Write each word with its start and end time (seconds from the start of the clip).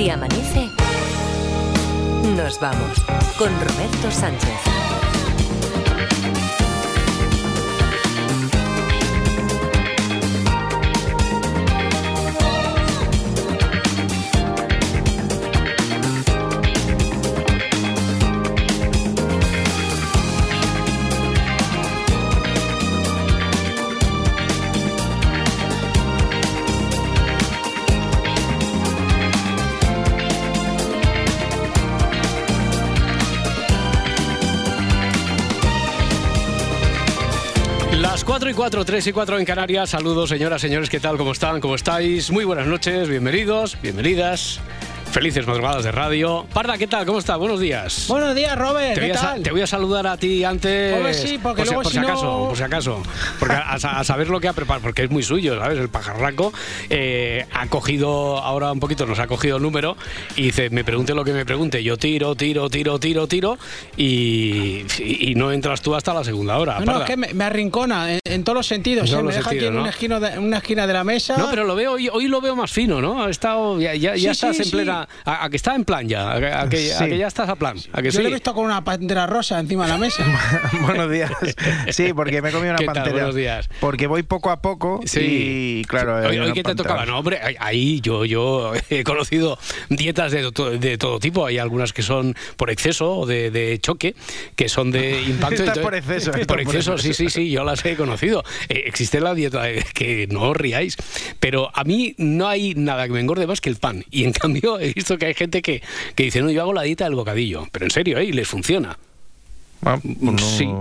Si 0.00 0.08
amanece, 0.08 0.70
nos 2.34 2.58
vamos 2.58 3.04
con 3.36 3.50
Roberto 3.60 4.10
Sánchez. 4.10 4.89
4 38.50 38.50
y 38.50 38.54
4, 38.54 38.84
3 38.84 39.06
y 39.06 39.12
4 39.12 39.38
en 39.38 39.44
Canarias. 39.44 39.90
Saludos, 39.90 40.28
señoras, 40.28 40.60
señores, 40.60 40.90
¿qué 40.90 40.98
tal? 40.98 41.16
¿Cómo 41.16 41.30
están? 41.30 41.60
¿Cómo 41.60 41.76
estáis? 41.76 42.32
Muy 42.32 42.44
buenas 42.44 42.66
noches, 42.66 43.08
bienvenidos, 43.08 43.80
bienvenidas. 43.80 44.60
Felices 45.12 45.44
madrugadas 45.44 45.82
de 45.82 45.90
radio. 45.90 46.46
Parda, 46.54 46.78
¿qué 46.78 46.86
tal? 46.86 47.04
¿Cómo 47.04 47.18
está? 47.18 47.34
Buenos 47.34 47.58
días. 47.58 48.04
Buenos 48.08 48.32
días, 48.32 48.56
Robert. 48.56 48.94
Te 48.94 49.00
¿Qué 49.00 49.06
voy, 49.08 49.10
a, 49.10 49.18
sa- 49.18 49.30
tal? 49.32 49.42
te 49.42 49.50
voy 49.50 49.60
a 49.60 49.66
saludar 49.66 50.06
a 50.06 50.16
ti 50.16 50.44
antes. 50.44 50.94
Hombre, 50.96 51.14
sí, 51.14 51.36
porque 51.42 51.62
por 51.62 51.66
si, 51.66 51.72
luego 51.74 51.82
por 51.82 51.90
si 51.92 51.98
si 51.98 52.00
no- 52.00 52.08
acaso, 52.08 52.44
por 52.48 52.56
si 52.56 52.62
acaso. 52.62 53.02
Porque 53.40 53.56
a, 53.56 54.04
saber 54.04 54.28
lo 54.28 54.38
que 54.38 54.46
ha 54.46 54.52
preparado, 54.52 54.82
porque 54.84 55.02
es 55.02 55.10
muy 55.10 55.24
suyo, 55.24 55.58
¿sabes? 55.58 55.78
El 55.80 55.88
pajarraco 55.88 56.52
eh, 56.90 57.44
ha 57.52 57.66
cogido, 57.66 58.38
ahora 58.38 58.70
un 58.70 58.78
poquito 58.78 59.04
nos 59.04 59.18
ha 59.18 59.26
cogido 59.26 59.56
el 59.56 59.64
número 59.64 59.96
y 60.36 60.42
dice, 60.44 60.70
me 60.70 60.84
pregunte 60.84 61.12
lo 61.12 61.24
que 61.24 61.32
me 61.32 61.44
pregunte. 61.44 61.82
Yo 61.82 61.96
tiro, 61.96 62.36
tiro, 62.36 62.70
tiro, 62.70 63.00
tiro, 63.00 63.26
tiro 63.26 63.58
y, 63.96 64.84
y 65.00 65.34
no 65.34 65.50
entras 65.50 65.82
tú 65.82 65.96
hasta 65.96 66.14
la 66.14 66.22
segunda 66.22 66.56
hora. 66.56 66.78
No, 66.78 66.92
no, 66.92 67.00
es 67.00 67.06
que 67.06 67.16
me, 67.16 67.34
me 67.34 67.42
arrincona 67.44 68.12
en, 68.14 68.20
en 68.24 68.44
todos 68.44 68.58
los 68.58 68.66
sentidos. 68.68 69.10
En 69.12 69.18
¿eh? 69.18 69.22
Me 69.24 69.32
deja 69.34 69.50
sentidos, 69.50 69.58
aquí 69.58 69.66
en 69.66 69.74
¿no? 69.74 69.80
una, 69.80 69.90
esquina 69.90 70.20
de, 70.20 70.28
en 70.34 70.44
una 70.44 70.58
esquina 70.58 70.86
de 70.86 70.92
la 70.92 71.02
mesa. 71.02 71.36
No, 71.36 71.50
pero 71.50 71.64
lo 71.64 71.74
veo 71.74 71.92
hoy, 71.94 72.08
hoy 72.08 72.28
lo 72.28 72.40
veo 72.40 72.54
más 72.54 72.70
fino, 72.70 73.00
¿no? 73.00 73.24
Ha 73.24 73.28
estado, 73.30 73.80
ya, 73.80 73.92
ya, 73.96 74.14
ya 74.14 74.32
Sí, 74.34 74.46
estás 74.46 74.56
sí, 74.56 74.62
en 74.62 74.68
sí. 74.68 74.70
A, 75.24 75.44
a 75.44 75.50
que 75.50 75.56
está 75.56 75.74
en 75.74 75.84
plan 75.84 76.08
ya, 76.08 76.30
a, 76.32 76.62
a 76.62 76.68
que, 76.68 76.92
a 76.94 76.98
Sí. 76.98 77.04
que 77.06 77.18
ya 77.18 77.26
estás 77.26 77.48
a 77.48 77.56
plan. 77.56 77.76
A 77.92 78.02
que 78.02 78.10
Yo 78.10 78.18
sí. 78.18 78.22
le 78.22 78.28
he 78.28 78.32
visto 78.32 78.54
con 78.54 78.64
una 78.64 78.82
pantera 78.84 79.26
rosa 79.26 79.58
encima 79.60 79.84
de 79.86 79.92
la 79.92 79.98
mesa. 79.98 80.24
Buenos 80.82 81.10
días. 81.10 81.30
Sí, 81.90 82.12
porque 82.12 82.40
me 82.42 82.50
he 82.50 82.52
comido 82.52 82.70
una 82.70 82.78
¿Qué 82.78 82.86
tal? 82.86 82.94
pantera. 82.94 83.14
Buenos 83.16 83.34
días. 83.34 83.68
Porque 83.80 84.06
voy 84.06 84.22
poco 84.22 84.50
a 84.50 84.60
poco 84.60 85.00
Sí. 85.04 85.20
y 85.80 85.84
claro. 85.84 86.16
Hoy, 86.16 86.36
hay 86.36 86.38
hoy 86.38 86.52
que 86.52 86.62
te 86.62 86.74
tocaba, 86.74 87.06
no, 87.06 87.18
hombre, 87.18 87.38
ahí- 87.58 88.00
yo, 88.00 88.24
yo 88.24 88.72
he 88.90 89.04
conocido 89.04 89.58
dietas 89.88 90.32
de, 90.32 90.50
to- 90.52 90.70
de 90.70 90.98
todo 90.98 91.18
tipo. 91.18 91.46
Hay 91.46 91.58
algunas 91.58 91.92
que 91.92 92.02
son 92.02 92.34
por 92.56 92.70
exceso 92.70 93.18
o 93.18 93.26
de, 93.26 93.50
de 93.50 93.78
choque, 93.80 94.14
que 94.56 94.68
son 94.68 94.90
de 94.90 95.22
impacto. 95.28 95.62
Estás 95.64 95.78
por 95.78 95.94
exceso, 95.94 96.32
Por 96.46 96.60
exceso, 96.60 96.98
sí, 96.98 97.14
sí, 97.14 97.30
sí, 97.30 97.50
yo 97.50 97.64
las 97.64 97.84
he 97.84 97.96
conocido. 97.96 98.42
Eh, 98.68 98.82
existe 98.86 99.20
la 99.20 99.34
dieta 99.34 99.62
de- 99.62 99.84
que 99.94 100.26
no 100.30 100.42
os 100.50 100.56
riáis, 100.56 100.96
pero 101.38 101.70
a 101.74 101.84
mí 101.84 102.14
no 102.18 102.48
hay 102.48 102.74
nada 102.74 103.06
que 103.06 103.12
me 103.12 103.20
engorde 103.20 103.46
más 103.46 103.60
que 103.60 103.70
el 103.70 103.76
pan. 103.76 104.04
Y 104.10 104.24
en 104.24 104.32
cambio 104.32 104.78
he 104.90 104.94
visto 104.94 105.18
que 105.18 105.26
hay 105.26 105.34
gente 105.34 105.62
que, 105.62 105.82
que 106.14 106.24
dice, 106.24 106.42
no, 106.42 106.50
yo 106.50 106.62
hago 106.62 106.72
la 106.72 106.82
dieta 106.82 107.04
del 107.04 107.14
bocadillo. 107.14 107.66
Pero 107.72 107.86
en 107.86 107.90
serio, 107.90 108.18
¿eh? 108.18 108.24
Y 108.24 108.32
les 108.32 108.48
funciona. 108.48 108.98
Ah, 109.84 109.98
no, 110.02 110.36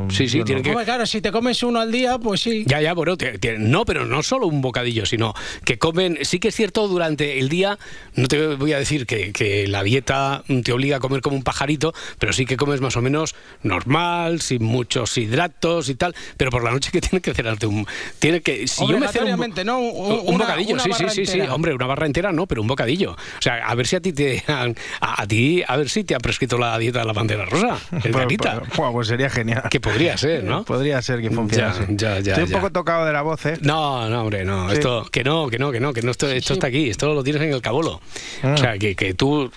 Sí, 0.10 0.28
sí, 0.28 0.44
tiene 0.44 0.56
no. 0.60 0.64
que- 0.64 0.70
Hombre, 0.72 0.86
claro, 0.86 1.06
si 1.06 1.22
te 1.22 1.32
comes 1.32 1.64
uno 1.64 1.80
al 1.80 1.92
día, 1.92 2.18
pues 2.18 2.42
sí. 2.42 2.64
Ya, 2.68 2.82
ya, 2.82 2.94
bueno, 2.94 3.16
te- 3.16 3.38
te- 3.40 3.58
no, 3.58 3.86
pero 3.86 4.06
no 4.06 4.22
solo 4.24 4.48
un 4.48 4.62
bocadillo, 4.62 5.06
sino 5.06 5.34
que 5.64 5.78
comen, 5.78 6.18
sí 6.24 6.40
que 6.40 6.50
es 6.50 6.56
cierto, 6.56 6.88
durante 6.88 7.40
el 7.40 7.48
día, 7.48 7.78
no 8.16 8.28
te 8.28 8.56
voy 8.56 8.74
a 8.74 8.80
decir 8.80 9.06
que, 9.06 9.32
que 9.32 9.68
la 9.68 9.84
dieta 9.84 10.44
te 10.64 10.72
obliga 10.74 10.98
a 10.98 11.00
comer 11.00 11.22
como 11.22 11.38
un 11.38 11.44
pajarito, 11.44 11.94
pero 12.18 12.34
sí 12.34 12.46
que 12.46 12.58
comes 12.58 12.82
más 12.82 12.98
o 12.98 13.02
menos 13.02 13.36
normal, 13.64 14.42
sin 14.42 14.64
muchos 14.64 15.18
hidratos 15.18 15.88
y 15.90 15.96
tal, 15.96 16.14
pero 16.38 16.52
por 16.52 16.64
la 16.64 16.72
noche 16.72 16.92
que 16.92 17.00
tienes 17.02 17.22
que 17.22 17.34
cenarte 17.34 17.68
un... 17.68 17.86
Tiene 18.20 18.42
que, 18.42 18.68
si 18.68 18.86
yo 18.88 19.00
me 19.00 19.08
ceno 19.08 19.36
un, 19.36 19.54
¿no? 19.66 19.80
Un- 19.80 20.20
un 20.28 20.36
una- 20.36 20.46
bocadillo, 20.46 20.74
una 20.74 20.84
sí, 20.84 20.92
sí, 21.10 21.26
sí, 21.26 21.40
hombre, 21.42 21.74
una 21.74 21.86
barra 21.86 22.06
entera 22.06 22.32
no, 22.32 22.48
pero 22.48 22.62
un 22.62 22.68
bocadillo. 22.68 23.12
O 23.14 23.42
sea, 23.42 23.66
a 23.68 23.76
ver 23.76 23.88
si 23.88 23.96
a 23.96 24.02
ti 24.02 24.12
te 24.14 24.44
han, 24.48 24.76
a, 25.00 25.22
a 25.22 25.28
ti, 25.28 25.64
a 25.66 25.78
ver 25.78 25.90
si 25.90 26.04
te 26.04 26.16
ha 26.16 26.20
prescrito 26.20 26.58
la 26.58 26.78
dieta 26.78 27.00
de 27.00 27.06
la 27.06 27.14
bandera 27.14 27.46
rosa, 27.46 27.78
el 27.92 28.00
Pues, 28.12 28.16
carita. 28.16 28.62
Pues, 28.92 29.08
pues 29.08 29.08
sería 29.08 29.30
genial. 29.30 29.64
Que 29.70 29.80
podría 29.80 30.18
ser, 30.18 30.44
¿no? 30.44 30.64
Podría 30.64 31.02
ser 31.02 31.22
que 31.22 31.30
funcionase. 31.30 31.86
Ya, 31.90 32.20
ya, 32.20 32.20
ya, 32.20 32.32
Estoy 32.34 32.46
un 32.46 32.52
poco 32.52 32.72
tocado 32.72 33.06
de 33.06 33.14
la 33.14 33.22
voz, 33.22 33.46
¿eh? 33.46 33.58
No, 33.62 34.10
no, 34.10 34.22
hombre, 34.22 34.46
no. 34.46 34.70
Sí. 34.70 34.76
Esto, 34.76 35.06
que 35.12 35.24
no, 35.24 35.50
que 35.50 35.60
no, 35.60 35.72
que 35.72 35.80
no, 35.80 35.94
que 35.94 36.02
no. 36.02 36.12
Esto, 36.12 36.30
esto 36.30 36.54
está 36.54 36.68
aquí. 36.68 36.90
Esto 36.90 37.14
lo 37.14 37.24
tienes 37.24 37.42
en 37.42 37.54
el 37.54 37.62
cabolo. 37.62 38.02
Ah. 38.44 38.54
O 38.54 38.58
sea, 38.58 38.78
que, 38.78 38.96
que 38.96 39.14
tú, 39.14 39.52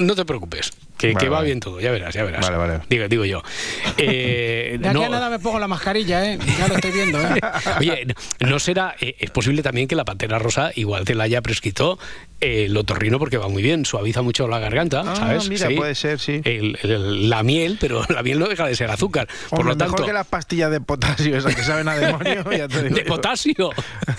no 0.00 0.14
te 0.14 0.24
preocupes. 0.24 0.72
Que, 0.98 1.14
Vale, 1.14 1.18
que 1.24 1.28
va 1.30 1.36
vale. 1.38 1.46
bien 1.46 1.58
todo. 1.60 1.80
Ya 1.80 1.90
verás, 1.90 2.14
ya 2.14 2.22
verás. 2.22 2.44
Vale, 2.48 2.56
vale. 2.56 2.80
Digo, 2.88 3.08
digo 3.08 3.24
yo. 3.24 3.42
Eh, 3.96 4.76
De 4.80 4.88
aquí 4.88 4.98
no- 4.98 5.04
a 5.04 5.08
nada 5.08 5.30
me 5.30 5.38
pongo 5.38 5.58
la 5.58 5.66
mascarilla, 5.68 6.24
¿eh? 6.32 6.38
Ya 6.58 6.68
lo 6.68 6.74
estoy 6.76 6.90
viendo, 6.92 7.20
¿eh? 7.20 7.40
Oye, 7.80 8.06
no 8.40 8.58
será. 8.58 8.94
eh, 9.00 9.16
es 9.18 9.30
posible 9.30 9.62
también 9.62 9.88
que 9.88 9.96
la 9.96 10.04
pantera 10.04 10.38
rosa 10.38 10.70
igual 10.76 11.04
te 11.04 11.14
la 11.14 11.24
haya 11.24 11.40
prescrito 11.42 11.98
eh, 12.40 12.66
el 12.66 12.76
otorrino 12.76 13.18
porque 13.18 13.36
va 13.38 13.48
muy 13.48 13.62
bien, 13.62 13.84
suaviza 13.84 14.22
mucho 14.22 14.46
la 14.48 14.58
garganta, 14.60 15.02
Ah, 15.04 15.16
¿sabes? 15.16 15.48
mira, 15.48 15.68
puede 15.76 15.94
ser, 15.96 16.20
sí. 16.20 16.40
El- 16.44 16.78
el- 16.82 17.28
la 17.30 17.42
miel, 17.42 17.78
pero 17.80 18.04
la 18.08 18.22
miel 18.22 18.38
no 18.38 18.46
deja 18.46 18.66
de 18.66 18.76
ser 18.76 18.90
azúcar. 18.90 19.26
Por 19.50 19.60
Hombre, 19.60 19.74
lo 19.74 19.78
tanto. 19.78 19.92
mejor 19.94 20.06
que 20.06 20.12
las 20.12 20.26
pastillas 20.26 20.70
de 20.70 20.80
potasio, 20.80 21.36
esas 21.36 21.54
que 21.56 21.62
saben 21.64 21.88
a 21.88 21.96
demonio. 21.96 22.44
ya 22.52 22.68
te 22.68 22.82
digo 22.84 22.94
de 22.94 23.04
potasio. 23.04 23.70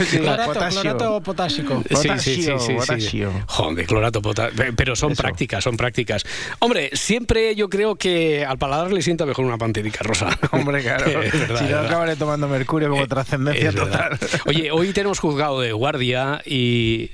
Sí, 0.05 0.17
Clorato, 0.17 0.53
potasio. 0.53 0.81
clorato 0.81 1.21
potásico. 1.21 1.83
Potasio, 1.89 2.57
potasio. 2.77 3.31
Joder, 3.47 3.85
clorato, 3.85 4.21
pota- 4.21 4.49
pe- 4.49 4.73
Pero 4.73 4.95
son 4.95 5.11
Eso. 5.13 5.21
prácticas, 5.21 5.63
son 5.63 5.77
prácticas. 5.77 6.23
Hombre, 6.59 6.72
siempre 6.93 7.55
yo 7.55 7.69
creo 7.69 7.95
que 7.95 8.45
al 8.45 8.57
paladar 8.57 8.91
le 8.91 9.01
sienta 9.01 9.25
mejor 9.25 9.45
una 9.45 9.57
panterica 9.57 9.99
rosa. 10.03 10.29
Hombre, 10.51 10.81
claro. 10.81 11.05
Verdad, 11.19 11.59
si 11.59 11.65
no, 11.65 11.79
acabaré 11.79 12.15
tomando 12.15 12.47
mercurio 12.47 12.89
como 12.89 13.03
Eh, 13.03 13.07
trascendencia 13.07 13.71
verdad. 13.71 14.09
total. 14.17 14.29
Oye, 14.45 14.71
hoy 14.71 14.91
tenemos 14.93 15.19
juzgado 15.19 15.61
de 15.61 15.71
guardia 15.73 16.41
y. 16.45 17.11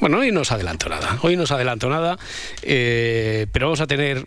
Bueno, 0.00 0.18
hoy 0.18 0.30
no 0.32 0.40
os 0.42 0.52
adelanto 0.52 0.88
nada. 0.88 1.18
Hoy 1.22 1.36
no 1.36 1.42
os 1.42 1.50
adelanto 1.50 1.88
nada, 1.88 2.16
eh, 2.62 3.46
pero 3.52 3.66
vamos 3.66 3.80
a 3.80 3.86
tener. 3.86 4.24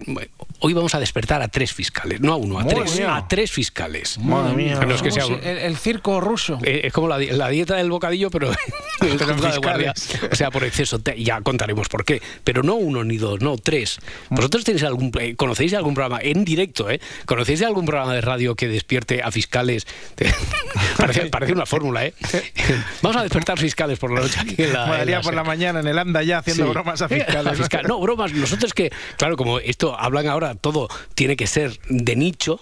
Hoy 0.63 0.73
vamos 0.73 0.93
a 0.93 0.99
despertar 0.99 1.41
a 1.41 1.47
tres 1.47 1.73
fiscales, 1.73 2.19
no 2.21 2.33
a 2.33 2.35
uno, 2.35 2.59
a 2.59 2.63
Madre 2.63 2.75
tres. 2.81 2.95
mía. 2.97 3.15
A 3.15 3.27
tres 3.27 3.51
fiscales. 3.51 4.17
Madre 4.19 4.53
mía. 4.55 4.79
No 4.85 4.93
es 4.93 5.01
que 5.01 5.11
sea 5.11 5.23
Como 5.23 5.37
un- 5.37 5.41
si- 5.41 5.47
el, 5.49 5.57
el 5.57 5.77
circo 5.77 6.19
ruso. 6.21 6.59
Eh, 6.63 6.81
es 6.83 6.93
como 6.93 7.07
la, 7.07 7.17
la 7.17 7.49
dieta 7.49 7.75
del 7.77 7.89
bocadillo, 7.89 8.29
pero 8.29 8.51
el 9.01 9.17
de 9.17 9.57
guardia. 9.57 9.93
O 10.31 10.35
sea, 10.35 10.51
por 10.51 10.63
exceso. 10.65 10.99
Te- 10.99 11.21
ya 11.23 11.41
contaremos 11.41 11.87
por 11.87 12.03
qué. 12.05 12.21
Pero 12.43 12.61
no 12.63 12.75
uno 12.75 13.03
ni 13.03 13.17
dos, 13.17 13.41
no 13.41 13.57
tres. 13.57 13.99
¿Vosotros 14.29 14.63
tenéis 14.63 14.83
algún, 14.83 15.11
eh, 15.19 15.35
conocéis 15.35 15.73
algún 15.73 15.93
programa 15.95 16.19
en 16.21 16.43
directo, 16.45 16.89
eh? 16.91 16.99
¿Conocéis 17.25 17.61
algún 17.63 17.85
programa 17.85 18.13
de 18.13 18.21
radio 18.21 18.55
que 18.55 18.67
despierte 18.67 19.23
a 19.23 19.31
fiscales? 19.31 19.87
parece, 20.97 21.27
parece 21.27 21.53
una 21.53 21.65
fórmula, 21.65 22.05
¿eh? 22.05 22.13
Vamos 23.01 23.17
a 23.17 23.23
despertar 23.23 23.57
fiscales 23.57 23.97
por 23.97 24.11
la 24.11 24.21
noche 24.21 24.37
aquí 24.39 24.55
en 24.61 24.73
la. 24.73 25.01
en 25.01 25.09
la 25.11 25.21
por 25.21 25.33
la 25.33 25.43
mañana 25.43 25.60
en 25.69 25.87
el 25.87 25.97
anda 25.99 26.21
ya 26.23 26.39
haciendo 26.39 26.65
Sí. 26.65 26.69
bromas 26.71 27.01
a 27.01 27.05
A 27.05 27.09
fiscales. 27.09 27.57
fiscal- 27.57 27.85
No, 27.87 27.99
bromas. 27.99 28.33
Nosotros 28.33 28.73
que, 28.73 28.91
claro, 29.17 29.37
como 29.37 29.59
esto 29.59 29.97
hablan 29.97 30.27
ahora, 30.27 30.55
todo 30.55 30.89
tiene 31.15 31.35
que 31.37 31.47
ser 31.47 31.79
de 31.87 32.15
nicho. 32.15 32.59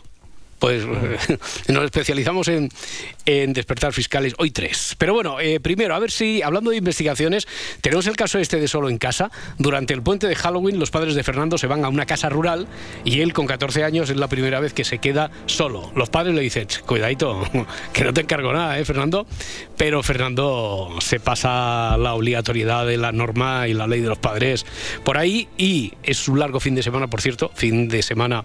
Pues 0.59 0.85
nos 1.69 1.83
especializamos 1.85 2.47
en, 2.49 2.69
en 3.29 3.53
despertar 3.53 3.93
fiscales, 3.93 4.33
hoy 4.39 4.49
tres. 4.49 4.95
Pero 4.97 5.13
bueno, 5.13 5.39
eh, 5.39 5.59
primero, 5.59 5.93
a 5.93 5.99
ver 5.99 6.09
si, 6.09 6.41
hablando 6.41 6.71
de 6.71 6.77
investigaciones, 6.77 7.47
tenemos 7.79 8.07
el 8.07 8.15
caso 8.15 8.39
este 8.39 8.59
de 8.59 8.67
solo 8.67 8.89
en 8.89 8.97
casa. 8.97 9.29
Durante 9.59 9.93
el 9.93 10.01
puente 10.01 10.27
de 10.27 10.35
Halloween, 10.35 10.79
los 10.79 10.89
padres 10.89 11.13
de 11.13 11.21
Fernando 11.21 11.59
se 11.59 11.67
van 11.67 11.85
a 11.85 11.89
una 11.89 12.07
casa 12.07 12.29
rural 12.29 12.65
y 13.05 13.21
él, 13.21 13.33
con 13.33 13.45
14 13.45 13.83
años, 13.83 14.09
es 14.09 14.17
la 14.17 14.27
primera 14.29 14.59
vez 14.59 14.73
que 14.73 14.83
se 14.83 14.97
queda 14.97 15.29
solo. 15.45 15.91
Los 15.95 16.09
padres 16.09 16.33
le 16.33 16.41
dicen, 16.41 16.65
"Ch, 16.65 16.79
cuidadito, 16.81 17.43
que 17.93 18.03
no 18.03 18.15
te 18.15 18.21
encargo 18.21 18.51
nada, 18.51 18.79
¿eh, 18.79 18.83
Fernando? 18.83 19.27
Pero 19.77 20.01
Fernando 20.01 20.89
se 20.99 21.19
pasa 21.19 21.97
la 21.99 22.15
obligatoriedad 22.15 22.87
de 22.87 22.97
la 22.97 23.11
norma 23.11 23.67
y 23.67 23.75
la 23.75 23.85
ley 23.85 24.01
de 24.01 24.07
los 24.07 24.17
padres 24.17 24.65
por 25.03 25.19
ahí 25.19 25.47
y 25.55 25.93
es 26.01 26.27
un 26.27 26.39
largo 26.39 26.59
fin 26.59 26.73
de 26.73 26.81
semana, 26.81 27.07
por 27.07 27.21
cierto, 27.21 27.51
fin 27.53 27.87
de 27.89 28.01
semana 28.01 28.43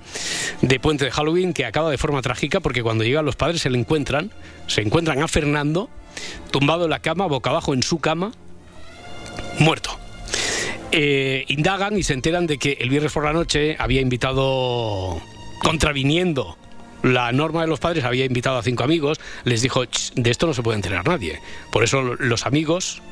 de 0.60 0.78
puente 0.78 1.06
de 1.06 1.10
Halloween 1.10 1.54
que 1.54 1.64
acaba 1.64 1.90
de 1.90 1.96
forma 1.96 2.20
trágica 2.20 2.60
porque 2.60 2.82
cuando 2.82 3.02
llegan 3.02 3.24
los 3.24 3.36
padres 3.36 3.62
se 3.62 3.70
le 3.70 3.78
encuentran, 3.78 4.30
se 4.66 4.82
encuentran 4.82 5.22
a 5.22 5.28
Fernando 5.28 5.90
tumbado 6.50 6.84
en 6.84 6.90
la 6.90 7.00
cama, 7.00 7.26
boca 7.26 7.50
abajo 7.50 7.74
en 7.74 7.82
su 7.82 7.98
cama, 7.98 8.32
muerto. 9.58 9.90
Eh, 10.92 11.44
indagan 11.48 11.98
y 11.98 12.02
se 12.02 12.12
enteran 12.12 12.46
de 12.46 12.58
que 12.58 12.78
el 12.80 12.88
viernes 12.88 13.12
por 13.12 13.24
la 13.24 13.32
noche 13.32 13.76
había 13.78 14.00
invitado, 14.00 15.20
contraviniendo 15.60 16.56
la 17.02 17.32
norma 17.32 17.62
de 17.62 17.66
los 17.66 17.80
padres, 17.80 18.04
había 18.04 18.24
invitado 18.24 18.58
a 18.58 18.62
cinco 18.62 18.84
amigos, 18.84 19.20
les 19.44 19.60
dijo, 19.60 19.84
"Ch, 19.84 20.12
de 20.14 20.30
esto 20.30 20.46
no 20.46 20.54
se 20.54 20.62
puede 20.62 20.76
enterar 20.76 21.06
nadie. 21.06 21.40
Por 21.72 21.82
eso 21.84 22.02
los 22.02 22.46
amigos 22.46 23.02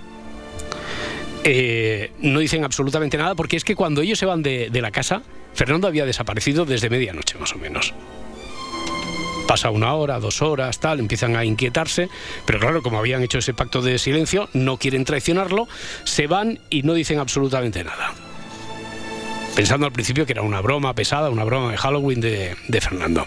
eh, 1.44 2.12
no 2.20 2.38
dicen 2.38 2.64
absolutamente 2.64 3.18
nada, 3.18 3.34
porque 3.34 3.56
es 3.56 3.64
que 3.64 3.74
cuando 3.74 4.00
ellos 4.00 4.18
se 4.18 4.26
van 4.26 4.42
de, 4.42 4.70
de 4.70 4.80
la 4.80 4.92
casa, 4.92 5.22
Fernando 5.54 5.88
había 5.88 6.06
desaparecido 6.06 6.64
desde 6.64 6.88
medianoche 6.88 7.36
más 7.38 7.52
o 7.52 7.58
menos. 7.58 7.92
Pasa 9.46 9.70
una 9.70 9.94
hora, 9.94 10.18
dos 10.18 10.40
horas, 10.40 10.78
tal, 10.80 11.00
empiezan 11.00 11.36
a 11.36 11.44
inquietarse, 11.44 12.08
pero 12.46 12.58
claro, 12.58 12.82
como 12.82 12.98
habían 12.98 13.22
hecho 13.22 13.38
ese 13.38 13.54
pacto 13.54 13.82
de 13.82 13.98
silencio, 13.98 14.48
no 14.52 14.78
quieren 14.78 15.04
traicionarlo, 15.04 15.68
se 16.04 16.26
van 16.26 16.58
y 16.70 16.82
no 16.82 16.94
dicen 16.94 17.18
absolutamente 17.18 17.84
nada. 17.84 18.14
pensando 19.54 19.86
al 19.86 19.92
principio 19.92 20.24
que 20.24 20.32
era 20.32 20.42
una 20.42 20.60
broma 20.60 20.94
pesada, 20.94 21.28
una 21.28 21.44
broma 21.44 21.72
de 21.72 21.76
Halloween 21.76 22.20
de, 22.20 22.56
de 22.68 22.80
Fernando. 22.80 23.26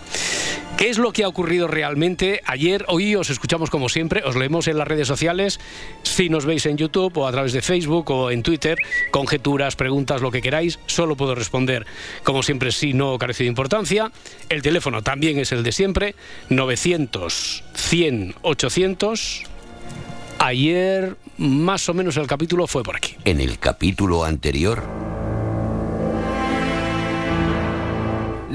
¿Qué 0.78 0.90
es 0.90 0.98
lo 0.98 1.14
que 1.14 1.24
ha 1.24 1.30
ocurrido 1.30 1.70
realmente? 1.70 2.42
Ayer, 2.46 2.84
hoy 2.90 3.16
os 3.16 3.30
escuchamos 3.30 3.70
como 3.70 3.88
siempre, 3.88 4.24
os 4.26 4.36
leemos 4.36 4.68
en 4.68 4.78
las 4.78 4.86
redes 4.86 5.08
sociales, 5.08 5.62
si 6.04 6.28
nos 6.28 6.46
veis 6.46 6.66
en 6.66 6.76
YouTube 6.76 7.18
o 7.18 7.28
a 7.28 7.32
través 7.32 7.54
de 7.54 7.62
Facebook 7.62 8.12
o 8.12 8.30
en 8.30 8.44
Twitter, 8.44 8.78
conjeturas, 9.10 9.78
preguntas, 9.78 10.22
lo 10.22 10.32
que 10.32 10.42
queráis, 10.42 10.78
solo 10.86 11.16
puedo 11.16 11.34
responder 11.34 11.86
como 12.24 12.44
siempre 12.44 12.74
si 12.74 12.92
no 12.92 13.18
carece 13.18 13.44
de 13.44 13.50
importancia. 13.50 14.12
El 14.50 14.62
teléfono 14.62 15.02
también 15.02 15.40
es 15.40 15.54
el 15.54 15.64
de 15.64 15.72
siempre, 15.72 16.14
900 16.50 17.64
100 17.74 18.36
800. 18.42 19.44
Ayer 20.40 21.16
más 21.38 21.88
o 21.88 21.94
menos 21.94 22.18
el 22.18 22.28
capítulo 22.28 22.68
fue 22.68 22.84
por 22.84 22.98
aquí. 22.98 23.16
En 23.24 23.40
el 23.40 23.60
capítulo 23.60 24.26
anterior, 24.26 24.84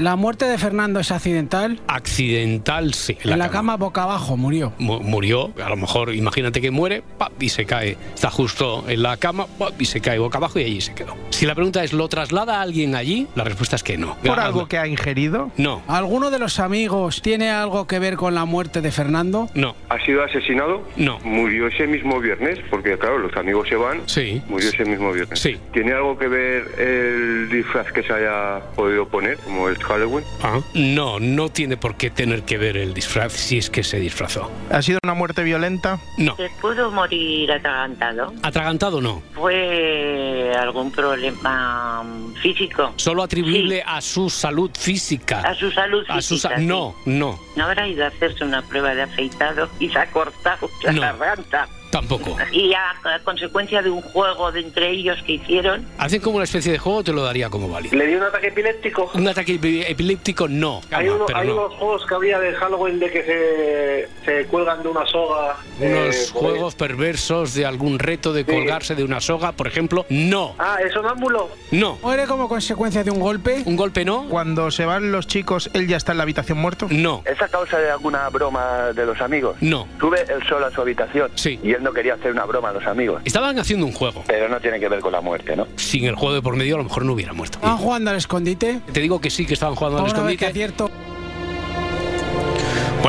La 0.01 0.15
muerte 0.15 0.45
de 0.45 0.57
Fernando 0.57 0.99
es 0.99 1.11
accidental. 1.11 1.79
Accidental, 1.87 2.95
sí. 2.95 3.15
En 3.23 3.37
la, 3.37 3.49
cama. 3.51 3.77
boca 3.77 4.01
abajo 4.01 4.35
murió. 4.35 4.73
Mu- 4.79 4.99
murió, 4.99 5.51
a 5.63 5.69
lo 5.69 5.75
mejor 5.75 6.15
imagínate 6.15 6.59
que 6.59 6.71
muere 6.71 7.03
¡pap! 7.19 7.31
y 7.41 7.49
se 7.49 7.65
cae, 7.67 7.97
está 8.15 8.31
justo 8.31 8.83
en 8.87 9.03
la 9.03 9.17
cama 9.17 9.45
¡pap! 9.59 9.79
y 9.79 9.85
se 9.85 10.01
cae 10.01 10.17
boca 10.17 10.39
abajo 10.39 10.57
y 10.57 10.63
allí 10.63 10.81
se 10.81 10.95
quedó. 10.95 11.15
Si 11.29 11.45
la 11.45 11.53
pregunta 11.53 11.83
es, 11.83 11.93
¿lo 11.93 12.07
traslada 12.07 12.57
a 12.57 12.61
alguien 12.63 12.95
allí? 12.95 13.27
La 13.35 13.43
respuesta 13.43 13.75
es 13.75 13.83
que 13.83 13.95
no. 13.99 14.17
¿Por 14.23 14.39
algo 14.39 14.67
que 14.67 14.79
ha 14.79 14.87
ingerido? 14.87 15.51
No, 15.57 15.83
¿Alguno 15.87 16.31
de 16.31 16.39
los 16.39 16.59
amigos 16.59 17.21
tiene 17.21 17.51
algo 17.51 17.85
que 17.85 17.99
ver 17.99 18.15
con 18.15 18.33
la 18.33 18.45
muerte 18.45 18.81
de 18.81 18.91
Fernando? 18.91 19.49
no, 19.53 19.75
¿Ha 19.89 20.03
sido 20.03 20.23
asesinado? 20.23 20.81
No. 20.97 21.19
Murió 21.19 21.67
ese 21.67 21.85
mismo 21.85 22.19
viernes, 22.19 22.57
porque 22.71 22.97
claro, 22.97 23.19
los 23.19 23.35
amigos 23.37 23.67
se 23.69 23.75
van. 23.75 24.01
Sí. 24.07 24.41
Murió 24.49 24.69
ese 24.69 24.83
mismo 24.83 25.11
viernes. 25.11 25.39
Sí. 25.39 25.59
¿Tiene 25.73 25.93
algo 25.93 26.17
que 26.17 26.27
ver 26.27 26.63
el 26.79 27.49
disfraz 27.51 27.91
que 27.91 28.01
se 28.01 28.11
haya 28.13 28.61
podido 28.75 29.07
poner, 29.07 29.37
como 29.37 29.69
el 29.69 29.77
Halloween? 29.91 30.23
Ah, 30.41 30.61
no, 30.73 31.19
no 31.19 31.49
tiene 31.49 31.75
por 31.77 31.95
qué 31.95 32.09
tener 32.09 32.43
que 32.43 32.57
ver 32.57 32.77
el 32.77 32.93
disfraz 32.93 33.33
si 33.33 33.57
es 33.57 33.69
que 33.69 33.83
se 33.83 33.99
disfrazó. 33.99 34.49
¿Ha 34.71 34.81
sido 34.81 34.99
una 35.03 35.13
muerte 35.13 35.43
violenta? 35.43 35.99
No, 36.17 36.35
¿Se 36.37 36.49
pudo 36.61 36.89
morir 36.91 37.51
atragantado? 37.51 38.33
atragantado 38.41 39.01
no. 39.01 39.21
¿Fue 39.33 40.53
algún 40.57 40.91
problema 40.91 42.03
físico? 42.41 42.93
Solo 42.95 43.23
atribuible 43.23 43.83
a 43.85 43.99
su 44.01 44.29
salud 44.29 44.71
física. 44.77 45.41
A 45.41 45.53
su 45.55 45.69
salud 45.71 46.05
A 46.07 46.21
su 46.21 46.35
física, 46.35 46.55
sa- 46.55 46.59
sí. 46.61 46.65
No, 46.65 46.95
no, 47.05 47.37
¿No 47.55 47.63
habrá 47.65 47.87
ido 47.87 48.05
a 48.05 48.07
hacerse 48.07 48.43
una 48.45 48.61
prueba 48.61 48.95
de 48.95 49.01
afeitado 49.03 49.67
y 49.79 49.89
se 49.89 49.99
ha 49.99 50.09
cortado 50.09 50.69
la 50.83 50.91
No. 50.93 51.01
garganta? 51.01 51.67
Tampoco. 51.91 52.35
Y 52.51 52.73
a, 52.73 52.89
a 53.03 53.19
consecuencia 53.23 53.81
de 53.83 53.89
un 53.91 54.01
juego 54.01 54.51
de 54.51 54.61
entre 54.61 54.89
ellos 54.89 55.17
que 55.25 55.33
hicieron, 55.33 55.85
Hacen 55.99 56.21
como 56.21 56.37
una 56.37 56.45
especie 56.45 56.71
de 56.71 56.77
juego, 56.79 57.03
te 57.03 57.11
lo 57.13 57.23
daría 57.23 57.49
como 57.49 57.69
válido. 57.69 57.95
¿Le 57.97 58.07
dio 58.07 58.17
un 58.17 58.23
ataque 58.23 58.47
epiléptico? 58.47 59.11
Un 59.13 59.27
ataque 59.27 59.59
epi- 59.59 59.83
epiléptico 59.87 60.47
no, 60.47 60.81
Hay, 60.91 61.09
uno- 61.09 61.25
pero 61.27 61.39
hay 61.39 61.47
no. 61.47 61.53
unos 61.53 61.73
juegos 61.73 62.05
que 62.07 62.15
había 62.15 62.39
de 62.39 62.53
Halloween 62.55 62.99
de 62.99 63.11
que 63.11 63.23
se, 63.23 64.25
se 64.25 64.45
cuelgan 64.47 64.81
de 64.81 64.89
una 64.89 65.05
soga. 65.05 65.57
unos 65.79 66.15
eh, 66.15 66.29
por 66.33 66.43
ahí. 66.45 66.49
juegos 66.51 66.75
perversos 66.75 67.53
de 67.53 67.65
algún 67.65 67.99
reto 67.99 68.33
de 68.33 68.41
Sí. 68.45 68.51
colgarse 68.51 68.95
de 68.95 69.03
una 69.03 69.19
soga, 69.21 69.51
por 69.51 69.67
ejemplo. 69.67 70.05
No, 70.09 70.55
Ah, 70.57 70.77
¿el 70.81 70.91
sonámbulo? 70.91 71.49
no. 71.71 71.97
¿Muere 72.01 72.25
como 72.25 72.47
consecuencia 72.47 73.03
de 73.03 73.11
un 73.11 73.19
golpe? 73.19 73.61
Un 73.65 73.75
golpe 73.75 74.05
no, 74.05 74.27
Cuando 74.29 74.71
se 74.71 74.85
van 74.85 75.11
los 75.11 75.27
chicos, 75.27 75.69
¿él 75.73 75.87
ya 75.87 75.97
está 75.97 76.11
en 76.13 76.17
la 76.19 76.23
habitación 76.23 76.57
muerto? 76.57 76.87
no, 76.89 77.21
¿Es 77.25 77.41
a 77.41 77.47
causa 77.47 77.77
de 77.79 77.91
alguna 77.91 78.27
broma 78.29 78.91
de 78.93 79.05
los 79.05 79.19
amigos? 79.21 79.57
no. 79.61 79.87
Sube 79.99 80.21
él 80.21 80.41
solo 80.47 80.65
a 80.67 80.71
su 80.71 80.81
habitación 80.81 81.31
Sí. 81.35 81.59
y 81.63 81.73
él 81.73 81.80
no 81.81 81.93
quería 81.93 82.15
hacer 82.15 82.31
una 82.31 82.45
broma 82.45 82.69
a 82.69 82.73
los 82.73 82.85
amigos. 82.85 83.21
Estaban 83.25 83.57
haciendo 83.59 83.85
un 83.85 83.91
juego. 83.91 84.23
Pero 84.27 84.47
no 84.49 84.59
tiene 84.59 84.79
que 84.79 84.87
ver 84.87 84.99
con 84.99 85.11
la 85.11 85.21
muerte, 85.21 85.55
¿no? 85.55 85.67
Sin 85.75 86.05
el 86.05 86.15
juego 86.15 86.35
de 86.35 86.41
por 86.41 86.55
medio 86.55 86.75
a 86.75 86.77
lo 86.77 86.83
mejor 86.85 87.05
no 87.05 87.13
hubiera 87.13 87.33
muerto. 87.33 87.57
¿Estaban 87.57 87.77
jugando 87.77 88.11
al 88.11 88.17
escondite? 88.17 88.81
Te 88.91 88.99
digo 88.99 89.19
que 89.19 89.29
sí, 89.29 89.45
que 89.45 89.53
estaban 89.53 89.75
jugando 89.75 89.97
al 89.99 90.03
vez 90.05 90.13
que 90.13 90.19
escondite. 90.19 90.45
acierto. 90.45 90.91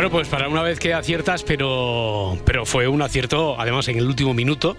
Bueno, 0.03 0.17
pues 0.17 0.27
para 0.27 0.49
una 0.49 0.63
vez 0.63 0.81
que 0.81 0.95
aciertas, 0.95 1.45
pero, 1.45 2.37
pero 2.45 2.67
fue 2.67 2.89
un 2.89 3.03
acierto, 3.03 3.55
además 3.57 3.87
en 3.87 3.99
el 3.99 4.07
último 4.09 4.35
minuto, 4.35 4.77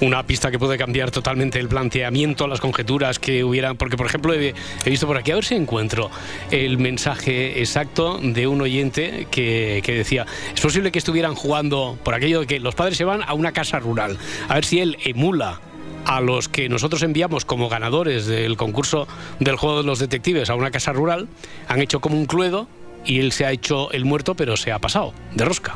una 0.00 0.22
pista 0.22 0.50
que 0.50 0.58
puede 0.58 0.78
cambiar 0.78 1.10
totalmente 1.10 1.60
el 1.60 1.68
planteamiento, 1.68 2.48
las 2.48 2.62
conjeturas 2.62 3.18
que 3.18 3.44
hubieran, 3.44 3.76
porque 3.76 3.98
por 3.98 4.06
ejemplo 4.06 4.32
he, 4.32 4.54
he 4.86 4.88
visto 4.88 5.06
por 5.06 5.18
aquí, 5.18 5.32
a 5.32 5.34
ver 5.34 5.44
si 5.44 5.54
encuentro 5.54 6.10
el 6.50 6.78
mensaje 6.78 7.60
exacto 7.60 8.18
de 8.22 8.46
un 8.46 8.62
oyente 8.62 9.26
que, 9.30 9.82
que 9.84 9.96
decía, 9.96 10.24
es 10.54 10.62
posible 10.62 10.90
que 10.90 10.98
estuvieran 10.98 11.34
jugando 11.34 11.98
por 12.02 12.14
aquello 12.14 12.40
de 12.40 12.46
que 12.46 12.58
los 12.58 12.74
padres 12.74 12.96
se 12.96 13.04
van 13.04 13.20
a 13.22 13.34
una 13.34 13.52
casa 13.52 13.80
rural, 13.80 14.16
a 14.48 14.54
ver 14.54 14.64
si 14.64 14.80
él 14.80 14.96
emula 15.04 15.60
a 16.06 16.22
los 16.22 16.48
que 16.48 16.70
nosotros 16.70 17.02
enviamos 17.02 17.44
como 17.44 17.68
ganadores 17.68 18.24
del 18.24 18.56
concurso 18.56 19.06
del 19.40 19.56
juego 19.56 19.82
de 19.82 19.86
los 19.86 19.98
detectives 19.98 20.48
a 20.48 20.54
una 20.54 20.70
casa 20.70 20.94
rural, 20.94 21.28
han 21.68 21.82
hecho 21.82 22.00
como 22.00 22.16
un 22.16 22.24
cluedo 22.24 22.66
y 23.04 23.20
él 23.20 23.32
se 23.32 23.44
ha 23.46 23.52
hecho 23.52 23.90
el 23.92 24.04
muerto, 24.04 24.34
pero 24.34 24.56
se 24.56 24.72
ha 24.72 24.78
pasado 24.78 25.12
de 25.34 25.44
rosca. 25.44 25.74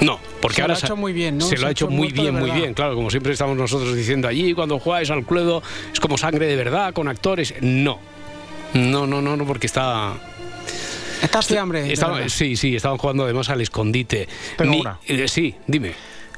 No, 0.00 0.18
porque 0.40 0.56
Se 0.56 0.60
lo 0.62 0.64
ahora 0.66 0.74
ha 0.74 0.78
hecho 0.86 0.96
muy 0.96 1.12
bien, 1.12 1.38
¿no? 1.38 1.44
Se 1.46 1.56
Se 1.56 1.62
lo 1.62 1.68
ha 1.68 1.70
hecho 1.70 1.86
hecho 1.86 1.94
muy 1.94 2.12
bien, 2.12 2.34
muy 2.34 2.50
bien. 2.50 2.74
Claro, 2.74 2.94
como 2.94 3.10
siempre 3.10 3.32
estamos 3.32 3.56
nosotros 3.56 3.94
diciendo 3.96 4.28
allí, 4.28 4.54
cuando 4.54 4.78
jugáis 4.78 5.10
al 5.10 5.24
cluedo, 5.24 5.62
es 5.92 5.98
como 6.00 6.16
sangre 6.18 6.46
de 6.46 6.56
verdad, 6.56 6.92
con 6.92 7.08
actores. 7.08 7.54
No. 7.60 7.98
No, 8.74 9.06
no, 9.06 9.20
no, 9.22 9.36
no, 9.36 9.46
porque 9.46 9.66
está. 9.66 10.14
Está 11.22 11.42
fiambre. 11.42 11.82
de 11.82 11.92
estaba- 11.92 12.14
verdad. 12.14 12.28
sí, 12.28 12.54
sí, 12.56 12.76
estaban 12.76 12.98
jugando 12.98 13.24
además 13.24 13.48
al 13.50 13.60
escondite. 13.60 14.28
Tengo 14.56 14.76
una. 14.80 14.98
eh, 15.06 15.26
sí, 15.26 15.56
dime. 15.66 15.94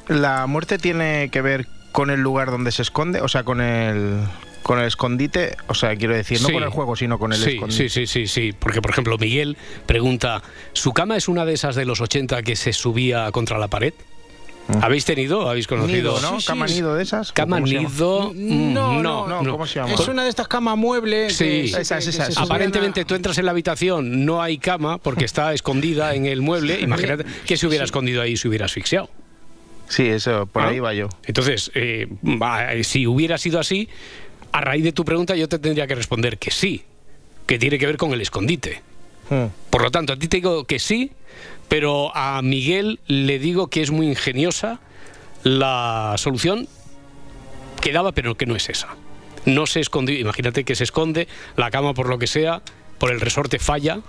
¿La 0.07 0.47
muerte 0.47 0.77
tiene 0.79 1.29
que 1.29 1.41
ver 1.41 1.67
con 1.91 2.09
el 2.09 2.19
lugar 2.21 2.49
donde 2.49 2.71
se 2.71 2.81
esconde? 2.81 3.21
O 3.21 3.27
sea, 3.27 3.43
con 3.43 3.61
el, 3.61 4.21
con 4.63 4.79
el 4.79 4.85
escondite. 4.87 5.57
O 5.67 5.73
sea, 5.75 5.95
quiero 5.95 6.15
decir, 6.15 6.41
no 6.41 6.47
Sí. 6.47 6.53
con 6.53 6.63
el 6.63 6.69
juego, 6.69 6.95
sino 6.95 7.17
con 7.19 7.33
el 7.33 7.39
sí, 7.39 7.51
escondite. 7.51 7.89
Sí, 7.89 8.05
sí, 8.05 8.07
sí, 8.07 8.27
sí. 8.27 8.53
Porque, 8.57 8.81
por 8.81 8.91
ejemplo, 8.91 9.17
Miguel 9.17 9.57
pregunta: 9.85 10.41
¿su 10.73 10.93
cama 10.93 11.17
es 11.17 11.27
una 11.27 11.45
de 11.45 11.53
esas 11.53 11.75
de 11.75 11.85
los 11.85 12.01
80 12.01 12.43
que 12.43 12.55
se 12.55 12.73
subía 12.73 13.31
contra 13.31 13.57
la 13.57 13.67
pared? 13.67 13.93
¿Habéis 14.81 15.03
tenido? 15.03 15.49
¿Habéis 15.49 15.67
conocido? 15.67 16.13
Nido, 16.13 16.21
¿no? 16.21 16.35
Sí, 16.35 16.41
sí, 16.41 16.47
¿Cama 16.47 16.67
sí. 16.67 16.75
nido 16.75 16.95
de 16.95 17.03
esas? 17.03 17.31
Cama 17.33 17.59
nido. 17.59 18.31
mm, 18.33 18.73
No, 18.73 19.01
no, 19.01 19.27
no, 19.27 19.41
no, 19.41 19.51
¿cómo 19.51 19.65
se 19.65 19.79
llama? 19.79 19.93
Es 19.95 20.07
una 20.07 20.23
de 20.23 20.29
estas 20.29 20.47
camas 20.47 20.77
muebles. 20.77 21.35
Sí. 21.35 21.43
que- 21.73 21.81
Esa 21.81 21.81
es, 21.81 21.87
que- 21.89 21.93
esa 21.97 21.99
que 22.03 22.09
es. 22.09 22.15
se 22.15 22.31
subían 22.33 22.45
Aparentemente 22.45 23.01
a- 23.01 23.05
tú 23.05 23.15
entras 23.15 23.37
en 23.39 23.45
la 23.45 23.51
habitación, 23.51 24.23
no 24.23 24.41
hay 24.41 24.59
cama 24.59 24.97
porque 24.99 25.25
está 25.25 25.53
escondida 25.53 26.13
en 26.15 26.25
el 26.25 26.41
mueble. 26.41 26.79
Imagínate 26.79 27.25
que 27.45 27.57
se 27.57 27.67
hubiera 27.67 27.83
escondido 27.83 28.21
ahí, 28.21 28.37
se 28.37 28.47
hubiera 28.47 28.65
asfixiado. 28.65 29.09
Sí, 29.89 30.07
eso, 30.07 30.45
por 30.45 30.61
¿Ah? 30.61 30.69
ahí 30.69 30.79
va 30.79 30.93
yo. 30.93 31.09
Entonces, 31.25 31.69
eh, 31.73 32.07
eh, 32.23 32.83
si 32.85 33.07
hubiera 33.07 33.37
sido 33.37 33.59
así, 33.59 33.89
a 34.51 34.61
raíz 34.61 34.83
de 34.83 34.91
tu 34.91 35.05
pregunta 35.05 35.35
yo 35.35 35.47
te 35.47 35.59
tendría 35.59 35.87
que 35.87 35.95
responder 35.95 36.37
que 36.37 36.51
sí, 36.51 36.83
que 37.45 37.57
tiene 37.59 37.77
que 37.79 37.85
ver 37.85 37.97
con 37.97 38.11
el 38.13 38.21
escondite. 38.21 38.81
Hmm. 39.29 39.45
Por 39.69 39.81
lo 39.81 39.91
tanto, 39.91 40.13
a 40.13 40.17
ti 40.17 40.27
te 40.27 40.37
digo 40.37 40.65
que 40.65 40.79
sí, 40.79 41.11
pero 41.67 42.15
a 42.15 42.41
Miguel 42.41 42.99
le 43.07 43.39
digo 43.39 43.67
que 43.67 43.81
es 43.81 43.91
muy 43.91 44.07
ingeniosa 44.07 44.79
la 45.43 46.15
solución 46.17 46.67
que 47.81 47.91
daba, 47.91 48.11
pero 48.11 48.35
que 48.35 48.45
no 48.45 48.55
es 48.55 48.69
esa. 48.69 48.89
No 49.45 49.65
se 49.65 49.79
escondió, 49.79 50.17
imagínate 50.19 50.63
que 50.63 50.75
se 50.75 50.83
esconde, 50.83 51.27
la 51.55 51.71
cama 51.71 51.93
por 51.93 52.07
lo 52.09 52.19
que 52.19 52.27
sea, 52.27 52.61
por 52.99 53.11
el 53.11 53.19
resorte 53.19 53.57
falla, 53.57 54.01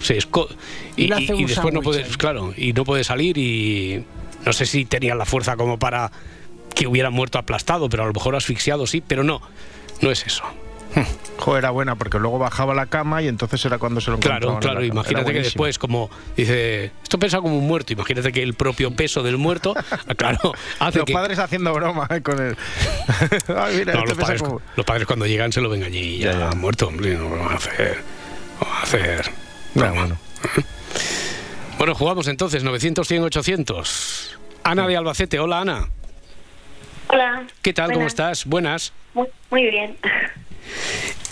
se 0.00 0.18
esco- 0.18 0.48
Y 0.96 1.04
y, 1.04 1.08
después 1.08 1.38
no 1.38 1.54
sándwich 1.54 1.84
puede, 1.84 2.04
ahí. 2.04 2.10
claro, 2.18 2.52
y 2.56 2.72
no 2.72 2.84
puede 2.84 3.04
salir 3.04 3.38
y 3.38 4.04
no 4.44 4.52
sé 4.52 4.66
si 4.66 4.84
tenía 4.84 5.14
la 5.14 5.24
fuerza 5.24 5.56
como 5.56 5.78
para 5.78 6.10
que 6.74 6.86
hubiera 6.86 7.10
muerto 7.10 7.38
aplastado, 7.38 7.88
pero 7.88 8.02
a 8.02 8.06
lo 8.06 8.12
mejor 8.12 8.34
asfixiado 8.36 8.86
sí, 8.86 9.00
pero 9.06 9.22
no, 9.24 9.40
no 10.00 10.10
es 10.10 10.26
eso. 10.26 10.42
Joder, 11.38 11.58
era 11.64 11.70
buena 11.70 11.96
porque 11.96 12.20
luego 12.20 12.38
bajaba 12.38 12.72
la 12.72 12.86
cama 12.86 13.20
y 13.20 13.26
entonces 13.26 13.64
era 13.64 13.78
cuando 13.78 14.00
se 14.00 14.12
lo 14.12 14.18
Claro, 14.20 14.50
encontraban 14.50 14.84
en 14.84 14.90
claro. 14.90 15.00
Era 15.08 15.18
imagínate 15.18 15.32
que 15.32 15.42
después, 15.42 15.76
como 15.76 16.08
dice, 16.36 16.92
esto 17.02 17.18
pesa 17.18 17.40
como 17.40 17.58
un 17.58 17.66
muerto, 17.66 17.92
imagínate 17.92 18.30
que 18.30 18.44
el 18.44 18.54
propio 18.54 18.92
peso 18.92 19.24
del 19.24 19.36
muerto, 19.36 19.74
claro, 20.16 20.52
hace 20.78 20.98
Los 20.98 21.06
que... 21.06 21.12
padres 21.12 21.40
haciendo 21.40 21.72
broma 21.74 22.06
eh, 22.10 22.20
con 22.22 22.40
el. 22.40 22.56
Ay, 23.56 23.76
mira, 23.78 23.94
No, 23.94 24.00
este 24.04 24.14
los, 24.14 24.18
padres, 24.18 24.42
como- 24.42 24.60
los 24.76 24.86
padres 24.86 25.06
cuando 25.06 25.26
llegan 25.26 25.50
se 25.52 25.60
lo 25.60 25.68
ven 25.68 25.82
allí 25.82 26.18
ya, 26.18 26.32
Ya, 26.32 26.38
ya. 26.38 26.50
muerto, 26.52 26.86
hombre, 26.86 27.14
no 27.16 27.28
lo 27.28 27.38
van 27.38 27.52
a 27.52 27.56
hacer. 27.56 27.98
no 28.60 28.66
van 28.68 28.76
a 28.78 28.82
hacer. 28.82 29.30
No, 29.74 29.94
bueno. 29.94 30.16
Bueno, 31.78 31.94
jugamos 31.96 32.28
entonces 32.28 32.62
900, 32.62 33.06
100, 33.08 33.22
800. 33.24 34.38
Ana 34.62 34.86
de 34.86 34.96
Albacete, 34.96 35.40
hola 35.40 35.58
Ana. 35.60 35.88
Hola. 37.08 37.44
¿Qué 37.62 37.72
tal? 37.72 37.92
¿Cómo 37.92 38.06
estás? 38.06 38.44
Buenas. 38.46 38.92
Muy, 39.14 39.28
muy 39.50 39.70
bien. 39.70 39.96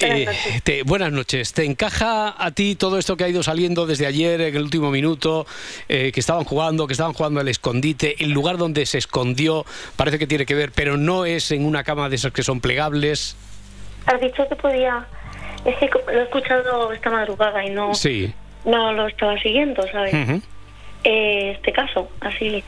Eh, 0.00 0.26
noches. 0.26 0.62
te- 0.64 0.82
buenas 0.82 1.12
noches. 1.12 1.52
¿Te 1.52 1.64
encaja 1.64 2.34
a 2.36 2.50
ti 2.50 2.74
todo 2.74 2.98
esto 2.98 3.16
que 3.16 3.24
ha 3.24 3.28
ido 3.28 3.42
saliendo 3.42 3.86
desde 3.86 4.06
ayer, 4.06 4.40
en 4.40 4.56
el 4.56 4.62
último 4.62 4.90
minuto, 4.90 5.46
eh, 5.88 6.10
que 6.12 6.20
estaban 6.20 6.44
jugando, 6.44 6.86
que 6.86 6.92
estaban 6.92 7.12
jugando 7.12 7.40
al 7.40 7.48
escondite, 7.48 8.22
el 8.22 8.30
lugar 8.32 8.56
donde 8.58 8.84
se 8.86 8.98
escondió, 8.98 9.64
parece 9.96 10.18
que 10.18 10.26
tiene 10.26 10.44
que 10.44 10.54
ver, 10.54 10.72
pero 10.72 10.96
no 10.96 11.24
es 11.24 11.50
en 11.52 11.64
una 11.64 11.84
cama 11.84 12.08
de 12.08 12.16
esas 12.16 12.32
que 12.32 12.42
son 12.42 12.60
plegables? 12.60 13.36
Has 14.06 14.20
dicho 14.20 14.46
que 14.48 14.56
podía... 14.56 15.06
Es 15.64 15.76
que 15.76 15.88
lo 16.12 16.20
he 16.20 16.24
escuchado 16.24 16.92
esta 16.92 17.08
madrugada 17.10 17.64
y 17.64 17.70
no, 17.70 17.94
Sí. 17.94 18.34
no 18.64 18.92
lo 18.92 19.06
estaba 19.06 19.38
siguiendo, 19.40 19.82
¿sabes? 19.92 20.12
Ujú. 20.12 20.42
Este 21.04 21.72
caso, 21.72 22.08
así. 22.20 22.62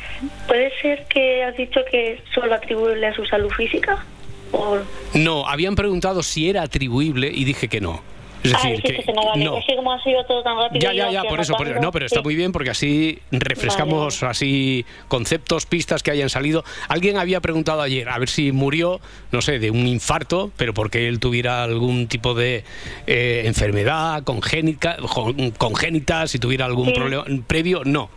¿Puede 0.46 0.72
ser 0.80 1.06
que 1.06 1.44
has 1.44 1.56
dicho 1.56 1.80
que 1.90 2.20
solo 2.34 2.54
atribuirle 2.54 3.06
a 3.06 3.14
su 3.14 3.24
salud 3.26 3.50
física? 3.50 4.04
O... 4.52 4.78
No, 5.14 5.46
habían 5.46 5.74
preguntado 5.74 6.22
si 6.22 6.48
era 6.48 6.62
atribuible 6.62 7.30
y 7.32 7.44
dije 7.44 7.68
que 7.68 7.80
no. 7.80 8.02
Es 8.44 8.52
ah, 8.54 8.68
decir, 8.68 9.02
que, 9.04 9.12
no, 9.14 9.24
vale. 9.24 9.42
no. 9.42 9.56
Es 9.56 9.64
que 9.64 9.74
como 9.74 9.90
ha 9.90 10.02
sido 10.02 10.22
todo 10.26 10.42
tan 10.42 10.58
rápido... 10.58 10.78
Ya, 10.78 10.92
ya, 10.92 11.10
ya, 11.10 11.24
por 11.24 11.40
eso, 11.40 11.54
por 11.54 11.66
eso. 11.66 11.80
No, 11.80 11.90
pero 11.90 12.04
está 12.04 12.18
sí. 12.18 12.24
muy 12.24 12.36
bien 12.36 12.52
porque 12.52 12.68
así 12.68 13.18
refrescamos 13.30 14.22
así 14.22 14.84
conceptos, 15.08 15.64
pistas 15.64 16.02
que 16.02 16.10
hayan 16.10 16.28
salido. 16.28 16.62
Alguien 16.88 17.16
había 17.16 17.40
preguntado 17.40 17.80
ayer 17.80 18.06
a 18.06 18.18
ver 18.18 18.28
si 18.28 18.52
murió, 18.52 19.00
no 19.32 19.40
sé, 19.40 19.58
de 19.58 19.70
un 19.70 19.86
infarto, 19.86 20.50
pero 20.58 20.74
porque 20.74 21.08
él 21.08 21.20
tuviera 21.20 21.64
algún 21.64 22.06
tipo 22.06 22.34
de 22.34 22.64
eh, 23.06 23.44
enfermedad 23.46 24.22
congénita, 24.24 26.26
si 26.26 26.38
tuviera 26.38 26.66
algún 26.66 26.92
problema 26.92 27.24
previo, 27.46 27.80
no. 27.84 28.10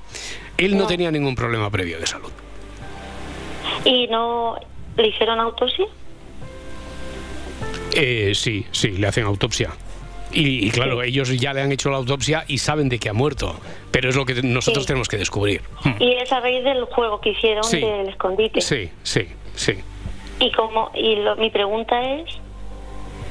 Él 0.58 0.76
no 0.76 0.84
No. 0.84 0.88
tenía 0.88 1.10
ningún 1.10 1.36
problema 1.36 1.70
previo 1.70 2.00
de 2.00 2.08
salud. 2.08 2.32
¿Y 3.86 4.08
no 4.08 4.56
le 4.98 5.08
hicieron 5.08 5.40
autopsia? 5.40 5.86
Eh, 7.94 8.34
sí, 8.36 8.66
sí, 8.72 8.92
le 8.92 9.08
hacen 9.08 9.26
autopsia. 9.26 9.72
Y, 10.32 10.68
y 10.68 10.72
claro, 10.72 11.02
ellos 11.02 11.30
ya 11.40 11.54
le 11.54 11.62
han 11.62 11.72
hecho 11.72 11.90
la 11.90 11.98
autopsia 11.98 12.44
y 12.48 12.58
saben 12.58 12.90
de 12.90 13.00
que 13.00 13.10
ha 13.10 13.14
muerto. 13.14 13.56
Pero 13.92 14.10
es 14.10 14.16
lo 14.16 14.26
que 14.26 14.36
nosotros 14.44 14.84
Sí. 14.84 14.88
tenemos 14.88 15.08
que 15.08 15.18
descubrir. 15.18 15.62
Hmm. 15.84 16.02
Y 16.02 16.14
es 16.14 16.32
a 16.32 16.40
raíz 16.40 16.64
del 16.64 16.84
juego 16.86 17.22
que 17.22 17.30
hicieron 17.30 17.64
Sí. 17.64 17.80
del 17.80 18.10
escondite. 18.10 18.62
Sí, 18.62 18.90
sí, 19.04 19.28
sí. 19.56 19.74
Y 20.40 20.52
como 20.52 20.92
y 20.94 21.16
lo- 21.16 21.36
mi 21.38 21.50
pregunta 21.50 22.00
es 22.14 22.26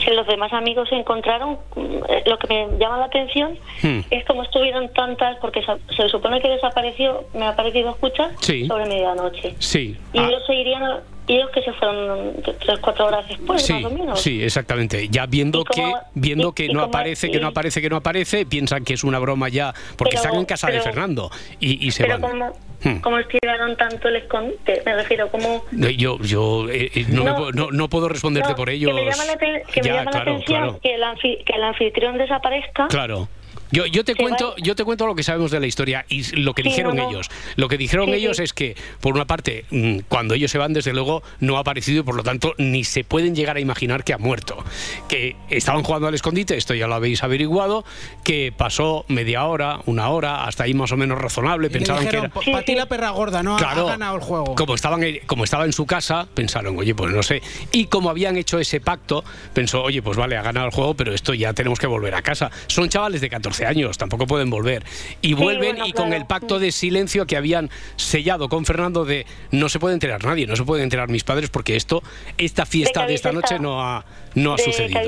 si 0.05 0.11
los 0.11 0.27
demás 0.27 0.53
amigos 0.53 0.89
se 0.91 0.95
encontraron, 0.97 1.59
mm, 1.75 2.29
lo 2.29 2.39
que 2.39 2.47
me 2.49 2.79
llama 2.79 2.99
la 2.99 3.05
atención 3.07 3.59
Hmm. 3.83 4.01
es 4.11 4.25
como 4.27 4.43
estuvieron 4.43 4.93
tantas, 4.93 5.37
porque 5.39 5.63
sa- 5.63 5.79
se 5.97 6.09
supone 6.09 6.41
que 6.41 6.49
desapareció, 6.49 7.25
me 7.35 7.47
ha 7.47 7.57
parecido 7.57 7.91
escuchar, 7.91 8.31
Sí. 8.41 8.67
sobre 8.67 8.87
medianoche. 8.87 9.55
Sí. 9.59 9.97
Y 10.13 10.19
Ah, 10.19 10.29
ellos 10.29 10.43
se 10.47 10.55
irían, 10.55 10.83
a- 10.83 11.03
y 11.27 11.35
ellos 11.37 11.51
que 11.51 11.63
se 11.63 11.73
fueron 11.75 12.35
tres, 12.61 12.79
cuatro 12.81 13.07
horas 13.07 13.27
después, 13.29 13.63
sí, 13.63 13.73
más 13.75 13.85
o 13.85 13.91
menos. 13.91 14.21
sí, 14.21 14.43
exactamente. 14.43 15.09
Ya 15.09 15.27
viendo 15.27 15.61
¿Y 15.61 15.65
cómo- 15.65 15.93
que 15.95 16.01
viendo 16.15 16.49
y- 16.51 16.53
que 16.55 16.65
y 16.67 16.69
no 16.69 16.83
aparece, 16.83 17.31
que 17.31 17.39
no 17.41 17.49
y- 17.49 17.51
aparece, 17.51 17.81
que 17.83 17.89
no 17.91 17.97
aparece, 17.97 18.47
piensan 18.47 18.85
que 18.85 18.95
es 18.95 19.05
una 19.05 19.19
broma 19.19 19.49
ya, 19.49 19.73
porque 19.97 20.17
Pero- 20.17 20.23
están 20.25 20.39
en 20.41 20.45
casa 20.47 20.67
de 20.69 20.73
pero- 20.75 20.85
Fernando 20.85 21.31
y, 21.61 21.87
y 21.87 21.91
se 21.91 22.05
Pero 22.05 22.19
van. 22.19 22.31
como, 22.31 22.53
Hmm. 22.85 23.01
como 23.01 23.19
estiraron 23.19 23.75
tanto 23.77 24.09
el 24.09 24.17
escondite, 24.17 24.83
me 24.85 24.95
refiero, 24.95 25.29
como... 25.31 25.65
No, 25.73 25.89
Yo, 25.89 26.19
yo 26.21 26.69
eh, 26.69 26.91
eh, 26.95 27.07
no, 27.09 27.25
me 27.25 27.31
No, 27.31 27.37
puedo- 27.37 27.53
no, 27.53 27.71
no 27.73 27.89
puedo 27.89 28.09
responderte 28.09 28.51
No, 28.51 28.57
por 28.57 28.69
ellos. 28.71 28.91
Que 28.91 29.03
me 29.03 29.11
llama 29.11 29.25
la, 29.25 29.33
aten- 29.35 29.63
que 29.73 29.81
me 29.83 29.87
Ya, 29.89 29.95
llama 29.95 30.05
la 30.05 30.11
claro, 30.11 30.33
atención 30.33 30.63
claro. 30.63 30.81
que, 30.83 30.95
el 30.95 31.03
anfi- 31.03 31.45
que 31.45 31.53
el 31.55 31.63
anfitrión 31.65 32.19
desaparezca. 32.19 32.87
Claro. 32.89 33.29
Yo, 33.71 33.87
yo 33.87 34.05
te 34.05 34.15
cuento, 34.15 34.55
yo 34.57 34.75
te 34.77 34.85
cuento 34.85 35.07
lo 35.07 35.15
que 35.15 35.23
sabemos 35.23 35.51
de 35.51 35.61
la 35.61 35.67
historia 35.67 36.05
y 36.09 36.23
lo 36.37 36.55
que 36.55 36.63
Sí, 36.63 36.69
dijeron 36.71 36.97
no, 36.97 37.05
no. 37.05 37.11
ellos. 37.11 37.29
Lo 37.57 37.69
que 37.69 37.77
dijeron 37.79 38.07
Sí, 38.07 38.13
ellos 38.15 38.37
sí. 38.37 38.45
es 38.45 38.53
que, 38.53 38.77
por 39.01 39.15
una 39.15 39.25
parte, 39.27 39.65
mm, 39.71 39.99
cuando 40.09 40.35
ellos 40.35 40.51
se 40.51 40.59
van, 40.59 40.73
desde 40.73 40.93
luego, 40.93 41.23
no 41.41 41.57
ha 41.57 41.61
aparecido 41.61 42.01
y 42.01 42.03
por 42.05 42.15
lo 42.15 42.23
tanto 42.23 42.55
ni 42.59 42.85
se 42.85 43.05
pueden 43.05 43.35
llegar 43.35 43.57
a 43.57 43.61
imaginar 43.61 44.05
que 44.05 44.13
ha 44.13 44.19
muerto. 44.19 44.63
Que 45.09 45.37
estaban 45.51 45.83
jugando 45.83 46.09
al 46.09 46.15
escondite, 46.15 46.57
esto 46.57 46.75
ya 46.75 46.87
lo 46.87 46.95
habéis 46.95 47.23
averiguado, 47.23 47.85
que 48.25 48.53
pasó 48.57 49.05
media 49.09 49.45
hora, 49.45 49.81
una 49.87 50.09
hora, 50.11 50.45
hasta 50.45 50.65
ahí 50.65 50.75
más 50.75 50.93
o 50.93 50.97
menos 50.97 51.19
razonable, 51.21 51.67
Y 51.69 51.71
pensaban 51.71 52.07
que 52.09 52.17
era. 52.17 52.29
"Pa- 52.29 52.43
Sí, 52.43 52.53
pa' 52.53 52.63
ti 52.63 52.75
la 52.75 52.87
perra 52.87 53.11
gorda, 53.11 53.43
¿no? 53.43 53.57
Ha- 53.57 53.59
Claro, 53.59 53.89
Ha 53.89 53.93
ganado 53.93 54.17
el 54.17 54.23
juego. 54.23 54.55
Como, 54.55 54.75
estaban, 54.75 55.03
como 55.27 55.45
estaba 55.45 55.65
en 55.65 55.73
su 55.73 55.87
casa, 55.87 56.27
pensaron, 56.35 56.79
oye, 56.79 56.95
pues 56.95 57.13
no 57.13 57.23
sé. 57.23 57.43
Y 57.73 57.87
como 57.87 58.11
habían 58.11 58.37
hecho 58.37 58.59
ese 58.59 58.81
pacto, 58.81 59.25
pensó, 59.55 59.83
oye, 59.83 60.03
pues 60.03 60.17
vale, 60.17 60.37
ha 60.37 60.43
ganado 60.43 60.67
el 60.67 60.73
juego, 60.73 60.95
pero 60.95 61.13
esto 61.13 61.35
ya 61.35 61.53
tenemos 61.53 61.79
que 61.79 61.87
volver 61.87 62.15
a 62.15 62.23
casa. 62.23 62.51
Son 62.69 62.89
chavales 62.89 63.21
de 63.21 63.29
14 63.31 63.56
años, 63.65 63.97
tampoco 63.97 64.27
pueden 64.27 64.51
volver. 64.51 64.85
Y 65.23 65.33
vuelven 65.35 65.77
bueno, 65.77 65.87
y 65.87 65.93
con 65.93 66.07
claro. 66.09 66.21
el 66.21 66.27
pacto 66.27 66.59
de 66.59 66.73
silencio 66.73 67.27
que 67.27 67.37
habían 67.37 67.71
sellado 67.97 68.49
con 68.49 68.65
Fernando 68.67 69.05
de 69.05 69.25
no 69.53 69.69
se 69.69 69.79
puede 69.79 69.95
enterar 69.95 70.25
nadie, 70.25 70.47
no 70.47 70.57
se 70.57 70.65
pueden 70.65 70.85
enterar 70.85 71.09
mis 71.09 71.25
padres 71.25 71.49
porque 71.49 71.77
esto, 71.77 72.03
esta 72.37 72.67
fiesta 72.67 73.01
de, 73.01 73.05
habéis 73.05 73.21
esta 73.21 73.33
noche 73.33 73.59
no 73.59 73.81
ha, 73.81 74.05
no 74.35 74.53
ha 74.53 74.57
de 74.57 74.63
sucedido. 74.65 75.01
Que 75.01 75.07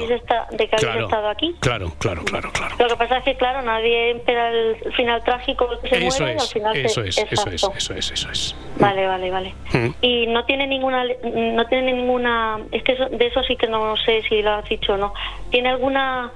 de 0.56 0.68
que 0.68 0.76
habéis 0.76 0.80
Claro, 0.80 1.04
estado 1.04 1.28
aquí. 1.28 1.54
claro, 1.60 1.92
claro, 1.98 2.24
claro, 2.24 2.50
claro. 2.52 2.76
Lo 2.78 2.86
que 2.88 2.96
pasa 2.96 3.18
es 3.18 3.24
que, 3.24 3.36
claro, 3.36 3.60
nadie 3.62 4.12
espera 4.12 4.50
el 4.52 4.76
final 4.96 5.22
trágico 5.24 5.68
que 5.82 5.88
se 5.90 6.06
Eso 6.06 6.22
muere 6.24 6.36
y 6.36 6.38
al 6.38 6.44
es, 6.44 6.52
final 6.52 6.74
se- 6.74 6.84
eso 6.84 7.02
es, 7.02 7.18
eso 7.18 7.50
es, 7.50 7.62
eso 7.76 7.94
es, 7.94 8.10
eso 8.12 8.30
es. 8.30 8.54
Vale, 8.78 9.06
vale, 9.06 9.30
vale. 9.30 9.54
Mm. 9.72 9.88
Y 10.02 10.26
no 10.28 10.44
tiene 10.44 10.66
ninguna, 10.66 11.04
no 11.04 11.66
tiene 11.66 11.92
ninguna, 11.92 12.58
es 12.72 12.82
que 12.84 12.92
eso- 12.92 13.08
de 13.08 13.26
eso 13.26 13.42
sí 13.42 13.56
que 13.56 13.66
no 13.66 13.96
sé 13.96 14.22
si 14.28 14.40
lo 14.42 14.52
has 14.52 14.68
dicho 14.68 14.94
o 14.94 14.96
no. 14.96 15.12
¿Tiene 15.50 15.70
alguna 15.70 16.32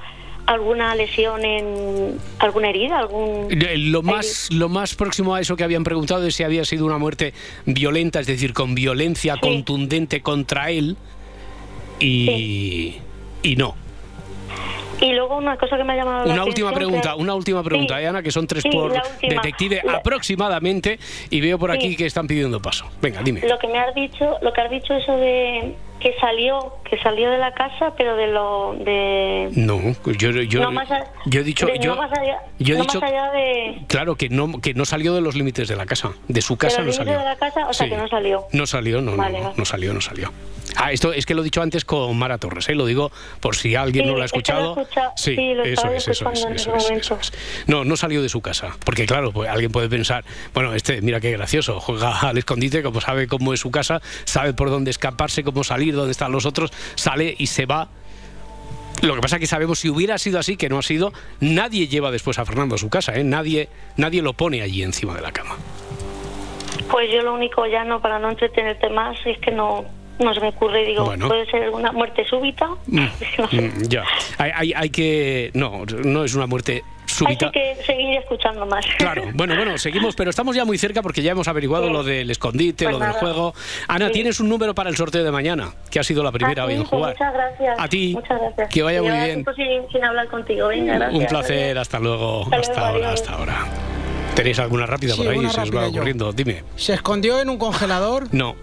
alguna 0.47 0.95
lesión 0.95 1.45
en 1.45 2.19
alguna 2.39 2.71
herida, 2.71 2.99
algún 2.99 3.49
Lo 3.91 4.03
más, 4.03 4.49
lo 4.51 4.69
más 4.69 4.95
próximo 4.95 5.35
a 5.35 5.41
eso 5.41 5.57
que 5.57 5.65
habían 5.65 5.85
preguntado 5.85 6.27
es 6.27 6.35
si 6.35 6.43
había 6.43 6.65
sido 6.65 6.85
una 6.87 6.99
muerte 6.99 7.33
violenta, 7.67 8.21
es 8.21 8.27
decir, 8.27 8.53
con 8.53 8.75
violencia 8.75 9.35
Sí. 9.35 9.41
contundente 9.41 10.21
contra 10.21 10.71
él. 10.71 10.97
Y, 12.01 12.97
y 13.43 13.57
no. 13.57 13.77
Y 15.03 15.13
luego 15.13 15.37
una 15.37 15.57
cosa 15.57 15.77
que 15.77 15.85
me 15.85 15.93
ha 15.93 15.97
llamado 15.97 16.27
la 16.27 16.33
Una 16.33 16.45
última 16.45 16.69
atención, 16.71 16.91
pregunta, 16.91 17.15
que- 17.17 17.23
una 17.23 17.35
última 17.35 17.63
pregunta, 17.63 17.97
Sí. 17.99 18.05
eh, 18.05 18.07
Ana, 18.07 18.23
que 18.23 18.31
son 18.31 18.47
tres 18.47 18.63
Sí, 18.63 18.71
por 18.71 18.93
detective 19.21 19.83
La- 19.85 19.97
aproximadamente. 19.97 20.99
Y 21.31 21.41
veo 21.41 21.59
por 21.59 21.71
aquí 21.71 21.91
Sí. 21.91 21.97
que 21.97 22.07
están 22.07 22.27
pidiendo 22.27 22.63
paso. 22.63 22.87
Venga, 23.03 23.21
dime. 23.23 23.41
Lo 23.47 23.59
que 23.59 23.67
me 23.69 23.79
has 23.79 23.95
dicho, 23.95 24.39
lo 24.41 24.53
que 24.53 24.61
has 24.61 24.71
dicho 24.71 24.95
eso 24.95 25.17
de 25.17 25.75
que 26.01 26.15
salió, 26.21 26.75
que 26.89 26.99
salió 26.99 27.31
de 27.31 27.39
la 27.39 27.53
casa, 27.55 27.95
pero 27.97 28.17
de 28.17 28.27
lo 28.27 28.75
de 28.79 29.51
No, 29.55 29.81
yo, 30.19 30.31
yo, 30.31 30.61
no 30.61 30.73
más 30.73 30.91
a- 30.91 31.05
yo 31.27 31.41
he 31.41 31.45
dicho, 31.45 31.67
de- 31.67 31.79
yo, 31.79 31.95
no 31.95 31.97
más 32.03 32.13
allá, 32.19 32.41
yo 32.59 32.75
he 32.75 32.79
no 32.79 32.83
dicho, 32.85 33.01
más 33.01 33.11
allá 33.11 33.31
de 33.31 33.79
claro, 33.87 34.17
que 34.17 34.29
no, 34.29 34.61
que 34.61 34.75
no 34.75 34.85
salió 34.85 35.15
de 35.15 35.21
los 35.21 35.37
límites 35.37 35.69
de 35.69 35.77
la 35.77 35.87
casa. 35.87 36.11
De 36.27 36.43
su 36.43 36.57
casa 36.57 36.83
no 36.83 36.93
salió. 36.93 37.19
de 37.19 37.25
la 37.25 37.37
casa, 37.37 37.69
o 37.69 37.73
sea 37.73 37.89
que 37.89 37.97
no 37.97 38.09
salió. 38.09 38.47
No 38.53 38.67
salió, 38.67 39.01
no, 39.01 39.13
no, 39.13 39.17
Vale, 39.19 39.39
no, 39.39 39.45
vale. 39.45 39.55
no 39.57 39.65
salió, 39.65 39.95
no 39.95 40.01
salió. 40.01 40.33
Ah, 40.77 40.93
esto 40.93 41.13
es 41.13 41.27
que 41.27 41.35
lo 41.35 41.43
he 41.43 41.45
dicho 41.45 41.63
antes 41.63 41.85
con 41.85 42.17
Mara 42.19 42.39
Torres, 42.39 42.69
¿eh? 42.69 42.75
lo 42.75 42.87
digo 42.87 43.11
por 43.41 43.57
si 43.57 43.75
alguien 43.75 44.05
Sí, 44.05 44.11
no 44.11 44.17
lo 44.17 44.19
ha 44.19 44.21
lo 44.21 44.25
escuchado. 44.27 44.87
sí, 45.17 45.35
sí, 45.35 45.55
lo 45.55 45.65
eso 45.65 45.89
es, 45.93 46.09
eso 46.09 47.19
es. 47.21 47.33
No, 47.67 47.85
no 47.85 47.97
salió 47.97 48.23
de 48.23 48.29
su 48.29 48.41
casa, 48.41 48.77
porque 48.85 49.07
claro, 49.07 49.33
pues 49.33 49.49
alguien 49.49 49.71
puede 49.71 49.89
pensar, 49.89 50.25
bueno, 50.55 50.75
este, 50.75 51.01
mira 51.03 51.21
qué 51.21 51.31
gracioso, 51.33 51.81
juega 51.81 52.21
al 52.21 52.39
escondite, 52.39 52.83
como 52.83 53.01
sabe 53.01 53.27
cómo 53.27 53.53
es 53.53 53.61
su 53.61 53.71
casa, 53.71 54.01
sabe 54.25 54.55
por 54.55 54.71
dónde 54.71 54.91
escaparse, 54.91 55.43
cómo 55.43 55.65
salir, 55.65 55.95
dónde 55.95 56.13
están 56.13 56.33
los 56.33 56.47
otros, 56.47 56.73
sale 56.95 57.35
y 57.39 57.47
se 57.47 57.67
va. 57.67 57.89
Lo 59.03 59.15
que 59.17 59.21
pasa 59.21 59.37
es 59.37 59.41
que 59.41 59.47
sabemos 59.47 59.81
si 59.81 59.89
hubiera 59.89 60.17
sido 60.19 60.39
así, 60.39 60.57
que 60.57 60.69
no 60.69 60.79
ha 60.79 60.83
sido, 60.83 61.13
nadie 61.41 61.89
lleva 61.89 62.11
después 62.11 62.39
a 62.39 62.45
Fernando 62.45 62.77
a 62.77 62.79
su 62.79 62.89
casa, 62.89 63.15
¿eh? 63.17 63.25
nadie, 63.25 63.69
nadie 63.97 64.23
lo 64.23 64.33
pone 64.33 64.63
allí 64.63 64.83
encima 64.83 65.15
de 65.15 65.23
la 65.23 65.33
cama. 65.33 65.57
Pues 66.91 67.11
yo 67.13 67.23
lo 67.23 67.35
único 67.35 67.67
ya 67.67 67.85
no 67.85 68.01
para 68.01 68.19
no 68.19 68.31
entretenerte 68.31 68.91
más 68.91 69.17
es 69.25 69.39
que 69.39 69.51
no 69.51 69.85
no 70.19 70.35
se 70.35 70.41
me 70.41 70.49
ocurre, 70.49 70.85
digo, 70.85 71.05
Bueno. 71.05 71.29
puede 71.29 71.47
ser 71.51 71.71
una 71.71 71.93
muerte 71.93 72.25
súbita. 72.29 72.69
Mm, 72.87 73.07
No 73.39 73.49
sé. 73.49 73.61
mm, 73.61 73.83
ya, 73.89 74.05
hay, 74.39 74.51
hay- 74.55 74.73
hay 74.75 74.91
que, 74.91 75.51
no, 75.55 75.85
no 76.05 76.25
es 76.25 76.35
una 76.35 76.47
muerte 76.47 76.83
súbita. 77.07 77.47
Hay 77.47 77.53
que 77.53 77.77
seguir 77.85 78.17
escuchando 78.19 78.65
más. 78.67 78.85
Claro, 78.99 79.23
bueno, 79.35 79.55
bueno, 79.57 79.77
seguimos, 79.79 80.15
pero 80.17 80.31
estamos 80.31 80.55
ya 80.57 80.65
muy 80.65 80.79
cerca 80.79 81.03
porque 81.03 81.23
ya 81.23 81.33
hemos 81.33 81.49
averiguado 81.49 81.87
Sí. 81.89 81.93
lo 81.93 82.03
del 82.03 82.31
escondite, 82.31 82.85
Pues 82.85 82.97
lo 82.99 83.05
del 83.05 83.13
juego. 83.13 83.55
Ana, 83.89 84.07
Sí. 84.09 84.13
tienes 84.15 84.41
un 84.41 84.49
número 84.49 84.75
para 84.75 84.89
el 84.91 84.97
sorteo 84.97 85.23
de 85.25 85.31
mañana, 85.33 85.75
que 85.91 85.99
ha 86.01 86.05
sido 86.05 86.23
la 86.23 86.33
primera 86.33 86.63
Ah, 86.63 86.67
hoy 86.67 86.73
sí, 86.73 86.77
en 86.81 86.83
pues 86.87 86.91
jugar. 86.91 87.13
muchas 87.15 87.35
gracias. 87.35 87.77
A 87.79 87.89
ti. 87.89 88.13
Muchas 88.15 88.41
gracias. 88.41 88.69
Que 88.71 88.83
vaya 88.83 89.03
muy 89.03 89.11
bien. 89.11 89.45
sin, 89.57 89.91
sin 89.93 90.05
hablar 90.05 90.29
contigo. 90.29 90.69
Venga, 90.69 90.95
gracias. 90.99 91.21
Un 91.21 91.27
placer, 91.27 91.79
hasta 91.79 91.99
luego, 91.99 92.43
Hasta 92.45 92.57
hasta 92.57 92.81
luego, 92.81 92.95
ahora, 92.97 93.13
hasta 93.13 93.33
ahora. 93.33 93.67
¿Tenéis 94.35 94.59
alguna 94.61 94.87
rápida 94.87 95.13
Sí, 95.15 95.23
por 95.23 95.31
ahí? 95.33 95.47
Se 95.51 95.61
os 95.61 95.77
va 95.77 95.89
ocurriendo. 95.89 96.33
Dime. 96.33 96.65
Se 96.77 96.95
escondió 96.95 97.41
en 97.43 97.51
un 97.51 97.59
congelador. 97.59 98.29
No. 98.33 98.57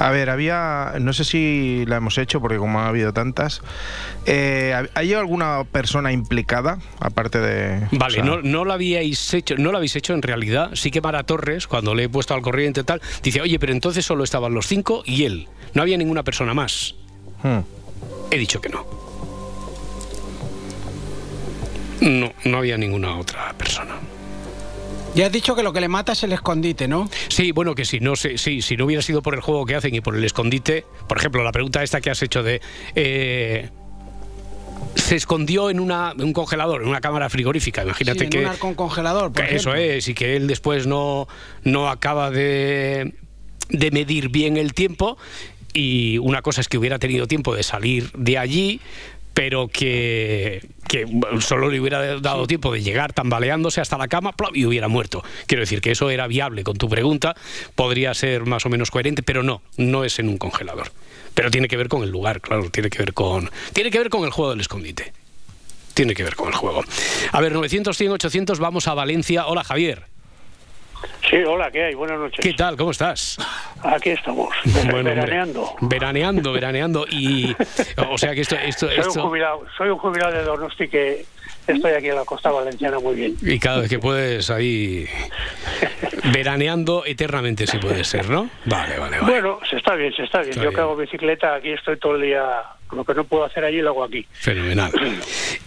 A 0.00 0.10
ver, 0.10 0.28
había, 0.28 0.94
no 1.00 1.12
sé 1.12 1.24
si 1.24 1.84
la 1.86 1.96
hemos 1.96 2.18
hecho 2.18 2.40
porque 2.40 2.58
como 2.58 2.80
ha 2.80 2.88
habido 2.88 3.12
tantas, 3.12 3.62
eh, 4.26 4.74
¿hay 4.94 5.14
alguna 5.14 5.64
persona 5.64 6.12
implicada 6.12 6.78
aparte 6.98 7.40
de... 7.40 7.86
Vale, 7.92 8.20
o 8.20 8.24
sea, 8.24 8.24
no, 8.24 8.42
no 8.42 8.64
lo 8.64 8.72
habíais 8.72 9.32
hecho, 9.32 9.54
no 9.56 9.70
lo 9.70 9.76
habéis 9.78 9.94
hecho 9.96 10.12
en 10.12 10.22
realidad. 10.22 10.70
Sí 10.74 10.90
que 10.90 11.00
Mara 11.00 11.22
Torres, 11.22 11.66
cuando 11.68 11.94
le 11.94 12.04
he 12.04 12.08
puesto 12.08 12.34
al 12.34 12.42
corriente 12.42 12.80
y 12.80 12.84
tal, 12.84 13.00
dice, 13.22 13.40
oye, 13.40 13.58
pero 13.58 13.72
entonces 13.72 14.04
solo 14.04 14.24
estaban 14.24 14.52
los 14.52 14.66
cinco 14.66 15.02
y 15.06 15.24
él. 15.24 15.48
No 15.74 15.82
había 15.82 15.96
ninguna 15.96 16.22
persona 16.22 16.54
más. 16.54 16.96
hmm. 17.42 17.58
He 18.30 18.38
dicho 18.38 18.60
que 18.60 18.68
no. 18.70 18.84
No, 22.00 22.32
no 22.44 22.58
había 22.58 22.76
ninguna 22.76 23.16
otra 23.16 23.52
persona. 23.54 23.94
Ya 25.14 25.26
has 25.26 25.32
dicho 25.32 25.54
que 25.54 25.62
lo 25.62 25.72
que 25.72 25.80
le 25.80 25.88
mata 25.88 26.12
es 26.12 26.22
el 26.24 26.32
escondite, 26.32 26.88
¿no? 26.88 27.08
Sí, 27.28 27.52
bueno, 27.52 27.74
que 27.74 27.84
si 27.84 28.00
no, 28.00 28.16
sé, 28.16 28.36
sí, 28.38 28.62
si 28.62 28.76
no 28.76 28.84
hubiera 28.86 29.02
sido 29.02 29.22
por 29.22 29.34
el 29.34 29.40
juego 29.40 29.64
que 29.64 29.74
hacen 29.76 29.94
y 29.94 30.00
por 30.00 30.16
el 30.16 30.24
escondite, 30.24 30.84
por 31.08 31.18
ejemplo, 31.18 31.44
la 31.44 31.52
pregunta 31.52 31.82
esta 31.82 32.00
que 32.00 32.10
has 32.10 32.22
hecho 32.22 32.42
de... 32.42 32.60
eh, 32.94 33.70
se 34.96 35.16
escondió 35.16 35.70
en, 35.70 35.80
una, 35.80 36.14
un 36.18 36.32
congelador, 36.32 36.82
en 36.82 36.88
una 36.88 37.00
cámara 37.00 37.28
frigorífica. 37.28 37.82
Imagínate 37.82 38.20
Sí, 38.20 38.24
en 38.24 38.30
que... 38.30 38.66
un 38.66 38.74
congelador, 38.74 39.32
por 39.32 39.44
Que 39.44 39.56
Eso 39.56 39.74
es, 39.74 40.08
y 40.08 40.14
que 40.14 40.36
él 40.36 40.46
después 40.46 40.86
no, 40.86 41.26
no 41.62 41.88
acaba 41.88 42.30
de, 42.30 43.12
de 43.70 43.90
medir 43.90 44.28
bien 44.28 44.56
el 44.56 44.72
tiempo. 44.72 45.18
Y 45.72 46.18
una 46.18 46.42
cosa 46.42 46.60
es 46.60 46.68
que 46.68 46.78
hubiera 46.78 46.98
tenido 46.98 47.26
tiempo 47.26 47.54
de 47.54 47.64
salir 47.64 48.10
de 48.12 48.38
allí, 48.38 48.80
pero 49.32 49.66
que, 49.68 50.64
que 50.88 51.06
solo 51.40 51.70
le 51.70 51.80
hubiera 51.80 52.20
dado 52.20 52.46
tiempo 52.46 52.72
de 52.72 52.82
llegar 52.82 53.12
tambaleándose 53.12 53.80
hasta 53.80 53.98
la 53.98 54.08
cama 54.08 54.34
y 54.52 54.66
hubiera 54.66 54.88
muerto. 54.88 55.24
Quiero 55.46 55.62
decir 55.62 55.80
que 55.80 55.90
eso 55.90 56.10
era 56.10 56.26
viable 56.26 56.64
con 56.64 56.76
tu 56.76 56.88
pregunta, 56.88 57.34
podría 57.74 58.14
ser 58.14 58.46
más 58.46 58.66
o 58.66 58.68
menos 58.68 58.90
coherente, 58.90 59.22
pero 59.22 59.42
no, 59.42 59.62
no 59.76 60.04
es 60.04 60.18
en 60.18 60.28
un 60.28 60.38
congelador. 60.38 60.92
Pero 61.34 61.50
tiene 61.50 61.68
que 61.68 61.76
ver 61.76 61.88
con 61.88 62.02
el 62.02 62.10
lugar, 62.10 62.40
claro, 62.40 62.70
tiene 62.70 62.90
que 62.90 62.98
ver 62.98 63.12
con, 63.12 63.50
tiene 63.72 63.90
que 63.90 63.98
ver 63.98 64.10
con 64.10 64.24
el 64.24 64.30
juego 64.30 64.52
del 64.52 64.60
escondite. 64.60 65.12
Tiene 65.94 66.14
que 66.14 66.24
ver 66.24 66.34
con 66.34 66.48
el 66.48 66.54
juego. 66.54 66.82
A 67.30 67.40
ver, 67.40 67.52
900, 67.52 67.96
100, 67.96 68.12
800, 68.12 68.58
vamos 68.58 68.88
a 68.88 68.94
Valencia. 68.94 69.46
Hola, 69.46 69.62
Javier. 69.62 70.13
Sí, 71.28 71.36
hola, 71.46 71.70
¿qué 71.70 71.84
hay? 71.84 71.94
Buenas 71.94 72.18
noches. 72.18 72.40
¿Qué 72.40 72.52
tal? 72.54 72.76
¿Cómo 72.76 72.90
estás? 72.90 73.38
Aquí 73.82 74.10
estamos, 74.10 74.48
Bueno, 74.64 74.80
hombre, 74.98 75.02
veraneando. 75.14 75.74
Veraneando, 75.80 76.52
veraneando. 76.52 77.06
Y, 77.10 77.54
o 78.10 78.18
sea 78.18 78.34
que 78.34 78.42
esto... 78.42 78.56
esto, 78.56 78.88
Soy 78.90 78.98
un, 79.22 79.28
jubilado, 79.28 79.64
soy 79.76 79.88
un 79.88 79.98
jubilado 79.98 80.32
de 80.32 80.42
Donosti 80.44 80.88
que 80.88 81.24
estoy 81.66 81.92
aquí 81.92 82.08
en 82.08 82.16
la 82.16 82.24
costa 82.24 82.50
valenciana 82.50 82.98
muy 82.98 83.14
bien. 83.14 83.36
y 83.42 83.58
cada 83.58 83.80
vez 83.80 83.88
que 83.90 83.98
puedes 83.98 84.50
ahí... 84.50 85.06
Veraneando 86.32 87.04
eternamente, 87.06 87.66
si 87.66 87.78
puede 87.78 88.04
ser, 88.04 88.28
¿no? 88.30 88.48
Vale, 88.64 88.98
vale, 88.98 89.18
vale. 89.18 89.32
Bueno, 89.32 89.58
se 89.68 89.76
está 89.76 89.94
bien, 89.94 90.12
se 90.14 90.22
está 90.24 90.38
bien. 90.38 90.50
Está 90.50 90.62
Yo 90.62 90.68
bien. 90.70 90.74
que 90.76 90.80
hago 90.80 90.96
bicicleta, 90.96 91.54
aquí 91.54 91.70
estoy 91.70 91.98
todo 91.98 92.16
el 92.16 92.22
día. 92.22 92.42
Lo 92.92 93.04
que 93.04 93.14
no 93.14 93.24
puedo 93.24 93.44
hacer 93.44 93.64
allí, 93.64 93.80
lo 93.82 93.90
hago 93.90 94.04
aquí. 94.04 94.26
Fenomenal. 94.32 94.90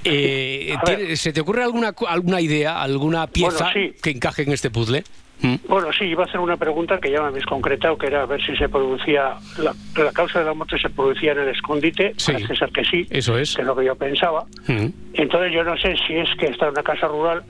Eh, 0.09 0.73
A 0.77 0.85
ver. 0.85 0.97
¿tiene- 0.99 1.15
¿Se 1.17 1.33
te 1.33 1.41
ocurre 1.41 1.63
alguna, 1.63 1.93
alguna 2.07 2.39
idea, 2.39 2.81
alguna 2.81 3.27
pieza 3.27 3.65
Bueno, 3.73 3.91
sí. 3.91 3.95
que 4.01 4.11
encaje 4.11 4.43
en 4.43 4.53
este 4.53 4.69
puzzle? 4.69 5.03
¿Mm? 5.41 5.55
Bueno, 5.67 5.89
sí, 5.97 6.05
iba 6.05 6.23
a 6.23 6.25
hacer 6.25 6.39
una 6.39 6.57
pregunta 6.57 6.99
que 6.99 7.11
ya 7.11 7.21
me 7.21 7.27
habéis 7.27 7.45
concretado, 7.45 7.97
que 7.97 8.07
era 8.07 8.23
a 8.23 8.25
ver 8.25 8.41
si 8.43 8.55
se 8.55 8.67
producía, 8.69 9.35
la, 9.59 9.73
la 9.95 10.11
causa 10.11 10.39
de 10.39 10.45
la 10.45 10.53
muerte 10.53 10.77
se 10.79 10.89
producía 10.89 11.33
en 11.33 11.39
el 11.39 11.49
escondite. 11.49 12.13
Sí. 12.17 12.33
Parece 12.33 12.55
ser 12.55 12.69
que 12.71 12.83
sí, 12.85 13.07
Eso 13.09 13.37
es. 13.37 13.55
que 13.55 13.61
es 13.61 13.67
lo 13.67 13.75
que 13.75 13.85
yo 13.85 13.95
pensaba. 13.95 14.45
Mm. 14.67 14.87
Entonces 15.13 15.51
yo 15.53 15.63
no 15.63 15.77
sé 15.77 15.95
si 16.07 16.15
es 16.15 16.29
que 16.39 16.47
está 16.47 16.65
en 16.65 16.71
una 16.71 16.83
casa 16.83 17.07
rural 17.07 17.43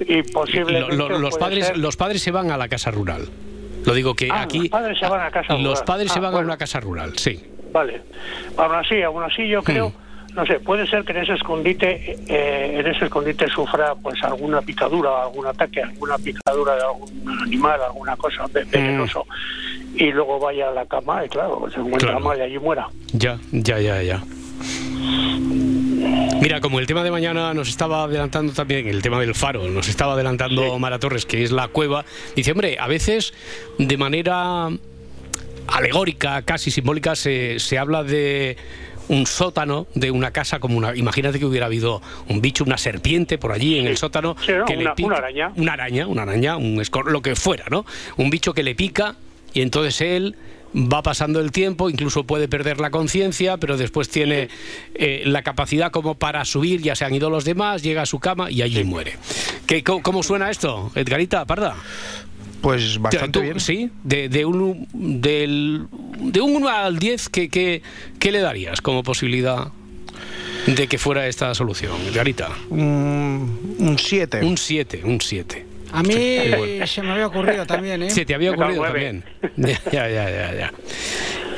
y 0.00 0.22
posiblemente... 0.24 0.96
Lo- 0.96 1.08
lo- 1.08 1.18
los, 1.20 1.36
padres, 1.38 1.66
ser- 1.68 1.78
los 1.78 1.96
padres 1.96 2.22
se 2.22 2.30
van 2.32 2.50
a 2.50 2.56
la 2.56 2.68
casa 2.68 2.90
rural. 2.90 3.28
Lo 3.86 3.94
digo 3.94 4.14
que 4.14 4.28
Ah, 4.30 4.42
aquí... 4.42 4.58
los 4.60 4.68
padres 4.70 4.98
se 4.98 5.08
van 5.08 5.20
a 5.20 5.30
casa 5.30 5.54
Los 5.54 5.62
rural. 5.62 5.84
padres 5.86 6.12
se 6.12 6.18
Ah, 6.18 6.22
van 6.22 6.34
a 6.34 6.38
una 6.38 6.56
casa 6.56 6.80
rural, 6.80 7.16
sí. 7.16 7.40
Vale. 7.72 8.02
Aún 8.56 8.74
así, 8.74 9.00
aún 9.02 9.22
así 9.22 9.46
yo 9.48 9.62
creo, 9.62 9.92
no 10.38 10.46
sé, 10.46 10.60
puede 10.60 10.86
ser 10.86 11.04
que 11.04 11.10
en 11.10 11.18
ese 11.18 11.32
escondite, 11.32 12.16
eh, 12.28 12.78
en 12.78 12.86
ese 12.86 13.06
escondite 13.06 13.48
sufra 13.48 13.96
pues 13.96 14.22
alguna 14.22 14.62
picadura, 14.62 15.22
algún 15.24 15.46
ataque, 15.46 15.82
alguna 15.82 16.16
picadura 16.16 16.76
de 16.76 16.82
algún 16.82 17.28
animal, 17.42 17.80
alguna 17.82 18.16
cosa 18.16 18.46
ve- 18.52 18.62
venenoso, 18.70 19.26
y 19.96 20.12
luego 20.12 20.38
vaya 20.38 20.68
a 20.68 20.72
la 20.72 20.86
cama 20.86 21.24
y 21.24 21.28
claro, 21.28 21.66
se 21.74 21.80
encuentra 21.80 22.10
Claro. 22.10 22.20
mal 22.20 22.38
y 22.38 22.42
allí 22.42 22.58
muera. 22.60 22.88
Ya, 23.12 23.36
ya, 23.50 23.80
ya, 23.80 24.00
ya. 24.00 24.22
Mira, 26.40 26.60
como 26.60 26.78
el 26.78 26.86
tema 26.86 27.02
de 27.02 27.10
mañana 27.10 27.52
nos 27.52 27.68
estaba 27.68 28.04
adelantando 28.04 28.52
también, 28.52 28.86
el 28.86 29.02
tema 29.02 29.18
del 29.18 29.34
faro, 29.34 29.66
nos 29.68 29.88
estaba 29.88 30.12
adelantando 30.12 30.78
Mara 30.78 31.00
Torres, 31.00 31.26
que 31.26 31.42
es 31.42 31.50
la 31.50 31.66
cueva, 31.66 32.04
dice, 32.36 32.52
hombre, 32.52 32.76
a 32.78 32.86
veces 32.86 33.34
de 33.78 33.96
manera 33.96 34.68
alegórica, 35.66 36.42
casi 36.42 36.70
simbólica, 36.70 37.16
se, 37.16 37.58
se 37.58 37.76
habla 37.76 38.04
de 38.04 38.56
un 39.08 39.26
sótano 39.26 39.86
de 39.94 40.10
una 40.10 40.30
casa 40.30 40.58
como 40.60 40.76
una 40.76 40.94
imagínate 40.96 41.38
que 41.38 41.46
hubiera 41.46 41.66
habido 41.66 42.02
un 42.28 42.40
bicho 42.40 42.64
una 42.64 42.78
serpiente 42.78 43.38
por 43.38 43.52
allí 43.52 43.78
en 43.78 43.86
el 43.86 43.96
sótano 43.96 44.36
Sí, 44.44 44.52
¿no? 44.52 44.64
que 44.66 44.76
le 44.76 44.82
Una- 44.82 44.94
pica- 44.94 45.06
una 45.06 45.16
araña. 45.16 45.52
una 45.56 45.72
araña 45.72 46.06
una 46.06 46.22
araña 46.22 46.56
un 46.56 46.76
escor- 46.80 47.10
lo 47.10 47.22
que 47.22 47.34
fuera 47.34 47.64
no 47.70 47.84
un 48.16 48.30
bicho 48.30 48.52
que 48.54 48.62
le 48.62 48.74
pica 48.74 49.16
y 49.54 49.62
entonces 49.62 50.00
él 50.02 50.36
va 50.76 51.02
pasando 51.02 51.40
el 51.40 51.50
tiempo, 51.50 51.88
incluso 51.88 52.24
puede 52.24 52.46
perder 52.46 52.78
la 52.78 52.90
conciencia, 52.90 53.56
pero 53.56 53.78
después 53.78 54.10
tiene 54.10 54.50
eh, 54.94 55.22
la 55.24 55.40
capacidad 55.42 55.90
como 55.90 56.16
para 56.16 56.44
subir, 56.44 56.82
ya 56.82 56.94
se 56.94 57.06
han 57.06 57.14
ido 57.14 57.30
los 57.30 57.46
demás, 57.46 57.82
llega 57.82 58.02
a 58.02 58.06
su 58.06 58.20
cama 58.20 58.50
y 58.50 58.60
allí 58.60 58.84
muere. 58.84 59.14
¿Qué, 59.66 59.82
cómo, 59.82 60.02
cómo 60.02 60.22
suena 60.22 60.50
esto, 60.50 60.92
Edgarita 60.94 61.46
Parda? 61.46 61.74
Pues 62.60 62.98
bastante 62.98 63.38
Tú, 63.38 63.42
bien. 63.42 63.60
Sí, 63.60 63.90
de, 64.02 64.28
de 64.28 64.44
un, 64.44 64.88
del, 64.92 65.86
de 66.18 66.40
un 66.40 66.56
1 66.56 66.68
al 66.68 66.98
10, 66.98 67.28
¿qué, 67.28 67.48
qué, 67.48 67.82
qué 68.18 68.32
le 68.32 68.40
darías 68.40 68.80
como 68.80 69.02
posibilidad 69.02 69.68
de 70.66 70.88
que 70.88 70.98
fuera 70.98 71.26
esta 71.28 71.54
solución, 71.54 71.92
Edgarita? 72.08 72.50
Un 72.70 73.96
7. 73.98 74.44
Un 74.44 74.58
7, 74.58 75.02
un 75.04 75.20
7. 75.20 75.66
A 75.92 76.02
mí 76.02 76.14
bueno. 76.14 76.86
se 76.86 77.02
me 77.02 77.12
había 77.12 77.26
ocurrido 77.28 77.66
también, 77.66 78.02
¿eh? 78.02 78.10
Se 78.10 78.26
te 78.26 78.34
había 78.34 78.50
ocurrido 78.52 78.82
también. 78.82 79.24
Ya, 79.56 80.08
ya, 80.08 80.30
ya, 80.30 80.54
ya. 80.54 80.72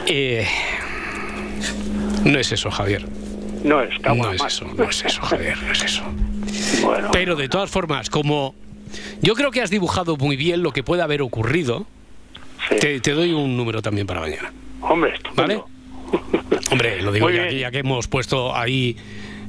Eh, 0.06 0.46
no 2.24 2.38
es 2.38 2.52
eso, 2.52 2.70
Javier. 2.70 3.06
No 3.64 3.82
es, 3.82 4.00
No 4.02 4.32
es 4.32 4.42
eso, 4.42 4.66
no 4.76 4.84
es 4.84 5.04
eso, 5.04 5.22
Javier, 5.22 5.58
no 5.62 5.72
es 5.72 5.82
eso. 5.82 6.02
Bueno, 6.82 7.08
Pero 7.12 7.36
de 7.36 7.48
todas 7.48 7.70
formas, 7.70 8.08
como 8.08 8.54
yo 9.22 9.34
creo 9.34 9.50
que 9.50 9.60
has 9.62 9.70
dibujado 9.70 10.16
muy 10.16 10.36
bien 10.36 10.62
lo 10.62 10.72
que 10.72 10.82
puede 10.82 11.02
haber 11.02 11.22
ocurrido, 11.22 11.86
sí. 12.68 12.76
te, 12.80 13.00
te 13.00 13.12
doy 13.12 13.32
un 13.32 13.56
número 13.56 13.82
también 13.82 14.06
para 14.06 14.20
mañana. 14.20 14.52
hombre, 14.82 15.14
¿Vale? 15.34 15.60
Hombre, 16.72 17.02
lo 17.02 17.12
digo 17.12 17.30
ya 17.30 17.48
que, 17.48 17.58
ya 17.58 17.70
que 17.70 17.78
hemos 17.78 18.06
puesto 18.08 18.54
ahí, 18.54 18.96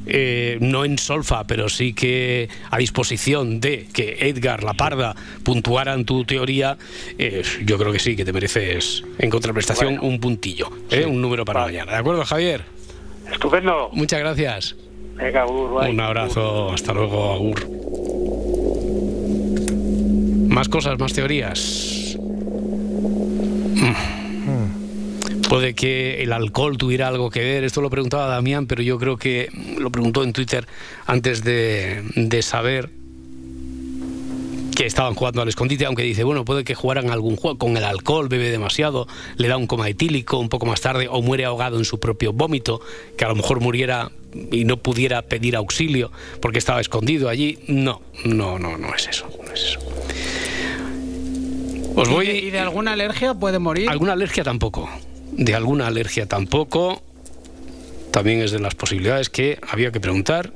eh, 0.05 0.57
no 0.61 0.85
en 0.85 0.97
solfa, 0.97 1.43
pero 1.45 1.69
sí 1.69 1.93
que 1.93 2.49
a 2.71 2.77
disposición 2.77 3.59
de 3.59 3.87
que 3.93 4.17
Edgar, 4.21 4.63
la 4.63 4.73
parda, 4.73 5.15
puntuaran 5.43 6.05
tu 6.05 6.23
teoría, 6.25 6.77
eh, 7.17 7.43
yo 7.63 7.77
creo 7.77 7.91
que 7.91 7.99
sí, 7.99 8.15
que 8.15 8.25
te 8.25 8.33
mereces 8.33 9.03
en 9.19 9.29
contraprestación 9.29 9.95
Bueno. 9.97 10.07
un 10.09 10.19
puntillo, 10.19 10.69
¿eh? 10.89 11.05
un 11.05 11.21
número 11.21 11.45
para 11.45 11.61
Vale. 11.61 11.73
mañana. 11.73 11.91
¿De 11.93 11.97
acuerdo, 11.99 12.25
Javier? 12.25 12.63
Estupendo. 13.31 13.89
Muchas 13.93 14.19
gracias. 14.19 14.75
Venga, 15.15 15.45
Ur, 15.45 15.79
bye. 15.81 15.89
Un 15.91 15.99
abrazo, 15.99 16.71
hasta 16.73 16.93
luego, 16.93 17.33
Agur. 17.33 18.00
Más 20.51 20.67
cosas, 20.67 20.99
más 20.99 21.13
teorías. 21.13 22.17
Mm. 23.75 25.47
Puede 25.47 25.73
que 25.73 26.21
el 26.23 26.33
alcohol 26.33 26.77
tuviera 26.77 27.07
algo 27.07 27.29
que 27.29 27.39
ver, 27.39 27.63
esto 27.63 27.81
lo 27.81 27.89
preguntaba 27.89 28.27
Damián, 28.27 28.67
pero 28.67 28.83
yo 28.83 28.99
creo 28.99 29.17
que 29.17 29.49
lo 29.79 29.89
preguntó 29.91 30.23
en 30.23 30.33
Twitter 30.33 30.67
antes 31.07 31.43
de, 31.43 32.03
de 32.15 32.41
saber 32.41 32.89
que 34.75 34.85
estaban 34.85 35.13
jugando 35.13 35.41
al 35.41 35.47
escondite, 35.47 35.85
aunque 35.85 36.03
dice, 36.03 36.23
bueno, 36.23 36.43
puede 36.43 36.63
que 36.63 36.75
jugaran 36.75 37.11
algún 37.11 37.35
juego 37.35 37.57
con 37.57 37.77
el 37.77 37.83
alcohol, 37.83 38.27
bebe 38.29 38.49
demasiado, 38.49 39.07
le 39.37 39.47
da 39.47 39.57
un 39.57 39.67
coma 39.67 39.87
etílico 39.89 40.37
un 40.37 40.49
poco 40.49 40.65
más 40.65 40.81
tarde 40.81 41.07
o 41.09 41.21
muere 41.21 41.45
ahogado 41.45 41.77
en 41.77 41.85
su 41.85 41.99
propio 41.99 42.33
vómito, 42.33 42.81
que 43.17 43.25
a 43.25 43.29
lo 43.29 43.35
mejor 43.35 43.61
muriera 43.61 44.11
y 44.51 44.65
no 44.65 44.77
pudiera 44.77 45.21
pedir 45.21 45.55
auxilio 45.55 46.11
porque 46.41 46.59
estaba 46.59 46.81
escondido 46.81 47.29
allí. 47.29 47.59
No, 47.67 48.01
no, 48.25 48.57
no, 48.57 48.77
no 48.77 48.95
es 48.95 49.07
eso, 49.07 49.29
no 49.45 49.53
es 49.53 49.63
eso. 49.63 49.79
Os 51.95 52.07
¿Y 52.07 52.11
voy 52.11 52.27
de, 52.27 52.37
y 52.37 52.49
de 52.51 52.59
alguna 52.59 52.93
alergia 52.93 53.33
puede 53.33 53.59
morir? 53.59 53.89
alguna 53.89 54.13
alergia 54.13 54.43
tampoco. 54.43 54.89
De 55.31 55.55
alguna 55.55 55.87
alergia 55.87 56.25
tampoco. 56.27 57.01
También 58.11 58.41
es 58.41 58.51
de 58.51 58.59
las 58.59 58.75
posibilidades 58.75 59.29
que 59.29 59.59
había 59.67 59.91
que 59.91 59.99
preguntar 59.99 60.51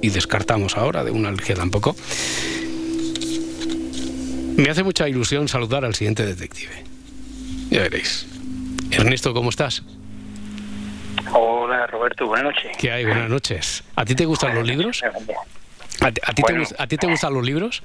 y 0.00 0.10
descartamos 0.10 0.76
ahora 0.76 1.04
de 1.04 1.10
una 1.10 1.28
alergia 1.28 1.54
tampoco. 1.56 1.96
Me 4.56 4.68
hace 4.68 4.82
mucha 4.82 5.08
ilusión 5.08 5.48
saludar 5.48 5.84
al 5.84 5.94
siguiente 5.94 6.24
detective. 6.26 6.72
Ya 7.70 7.82
veréis. 7.82 8.26
Ernesto, 8.90 9.32
¿cómo 9.32 9.50
estás? 9.50 9.82
Hola 11.32 11.86
Roberto, 11.86 12.26
buenas 12.26 12.46
noches. 12.54 12.76
¿Qué 12.78 12.90
hay? 12.90 13.04
Buenas 13.04 13.30
noches. 13.30 13.84
¿A 13.96 14.04
ti 14.04 14.14
te 14.14 14.24
gustan 14.26 14.54
los 14.54 14.66
libros? 14.66 15.02
¿A 16.00 16.10
ti, 16.12 16.20
a 16.24 16.32
ti 16.32 16.42
te, 16.42 16.52
Bueno. 16.52 16.64
gust- 16.64 16.74
a 16.78 16.86
ti 16.86 16.96
te 16.96 17.06
gustan 17.06 17.34
los 17.34 17.44
libros? 17.44 17.82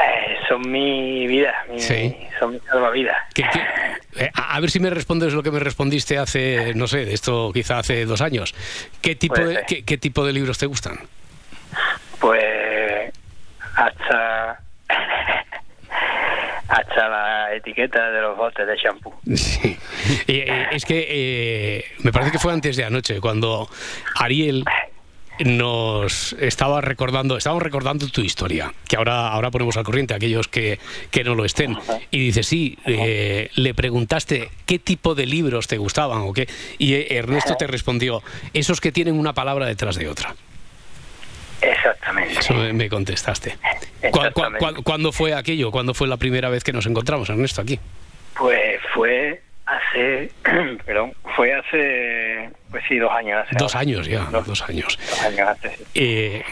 Eh, 0.00 0.36
son 0.48 0.70
mi 0.70 1.26
vida, 1.26 1.52
mi, 1.70 1.78
Sí. 1.80 2.16
son 2.38 2.52
mi 2.54 2.60
salvavidas. 2.60 3.16
¿Qué- 3.34 3.44
qué- 3.52 4.24
eh, 4.24 4.30
a, 4.34 4.56
a 4.56 4.60
ver 4.60 4.70
si 4.70 4.80
me 4.80 4.90
respondes 4.90 5.32
lo 5.32 5.42
que 5.42 5.50
me 5.50 5.58
respondiste 5.58 6.18
hace, 6.18 6.74
no 6.74 6.86
sé, 6.86 7.04
de 7.04 7.14
esto 7.14 7.50
quizá 7.52 7.78
hace 7.78 8.04
dos 8.04 8.20
años. 8.20 8.54
¿Qué 9.00 9.14
tipo, 9.16 9.36
de, 9.40 9.62
qué, 9.66 9.84
qué 9.84 9.98
tipo 9.98 10.24
de 10.26 10.32
libros 10.32 10.58
te 10.58 10.66
gustan? 10.66 10.98
Pues 12.20 13.12
hasta 13.74 14.60
hasta 16.68 17.08
la 17.08 17.54
etiqueta 17.54 18.10
de 18.10 18.20
los 18.20 18.36
botes 18.36 18.66
de 18.66 18.76
champú. 18.76 19.12
Sí. 19.34 19.76
Eh, 20.26 20.66
es 20.72 20.84
que 20.84 21.06
eh, 21.08 21.84
me 21.98 22.12
parece 22.12 22.32
que 22.32 22.38
fue 22.38 22.52
antes 22.52 22.76
de 22.76 22.84
anoche, 22.84 23.20
cuando 23.20 23.68
Ariel 24.16 24.64
nos 25.40 26.34
estaba 26.34 26.80
recordando, 26.80 27.36
estábamos 27.36 27.62
recordando 27.62 28.06
tu 28.08 28.20
historia, 28.20 28.72
que 28.88 28.96
ahora, 28.96 29.28
ahora 29.28 29.50
ponemos 29.50 29.76
al 29.76 29.84
corriente 29.84 30.14
a 30.14 30.18
aquellos 30.18 30.48
que, 30.48 30.78
que 31.10 31.24
no 31.24 31.34
lo 31.34 31.44
estén. 31.44 31.76
Y 32.10 32.18
dice, 32.18 32.42
sí, 32.42 32.78
eh, 32.86 33.50
le 33.54 33.74
preguntaste 33.74 34.50
qué 34.66 34.78
tipo 34.78 35.14
de 35.14 35.26
libros 35.26 35.66
te 35.66 35.78
gustaban 35.78 36.18
o 36.22 36.32
qué, 36.32 36.48
y 36.78 36.94
eh, 36.94 37.16
Ernesto 37.16 37.56
te 37.56 37.66
respondió, 37.66 38.22
esos 38.54 38.80
que 38.80 38.92
tienen 38.92 39.18
una 39.18 39.32
palabra 39.32 39.66
detrás 39.66 39.96
de 39.96 40.08
otra. 40.08 40.34
Exactamente. 41.60 42.40
Eso 42.40 42.54
me, 42.54 42.88
contestaste. 42.88 43.52
¿Cu- 43.52 44.10
cu- 44.10 44.16
Exactamente. 44.18 44.66
cu- 44.74 44.82
¿Cuándo 44.82 45.12
fue 45.12 45.32
aquello? 45.34 45.70
¿Cuándo 45.70 45.94
fue 45.94 46.08
la 46.08 46.16
primera 46.16 46.48
vez 46.48 46.64
que 46.64 46.72
nos 46.72 46.86
encontramos, 46.86 47.28
Ernesto, 47.30 47.60
aquí? 47.60 47.78
Pues 48.36 48.80
fue 48.94 49.40
hace 49.92 50.30
perdón, 50.86 51.12
fue 51.36 51.52
hace, 51.54 52.50
pues 52.70 52.82
sí, 52.88 52.98
dos 52.98 53.12
años. 53.12 53.44
Hace 53.46 53.56
Dos 53.58 53.74
ahora. 53.74 53.80
años 53.88 54.06
ya, 54.08 54.24
dos 54.30 54.62
años. 54.68 54.98
Dos 54.98 55.22
años 55.22 55.48
hace, 55.48 55.76
sí. 55.76 55.84
Eh, 55.94 56.42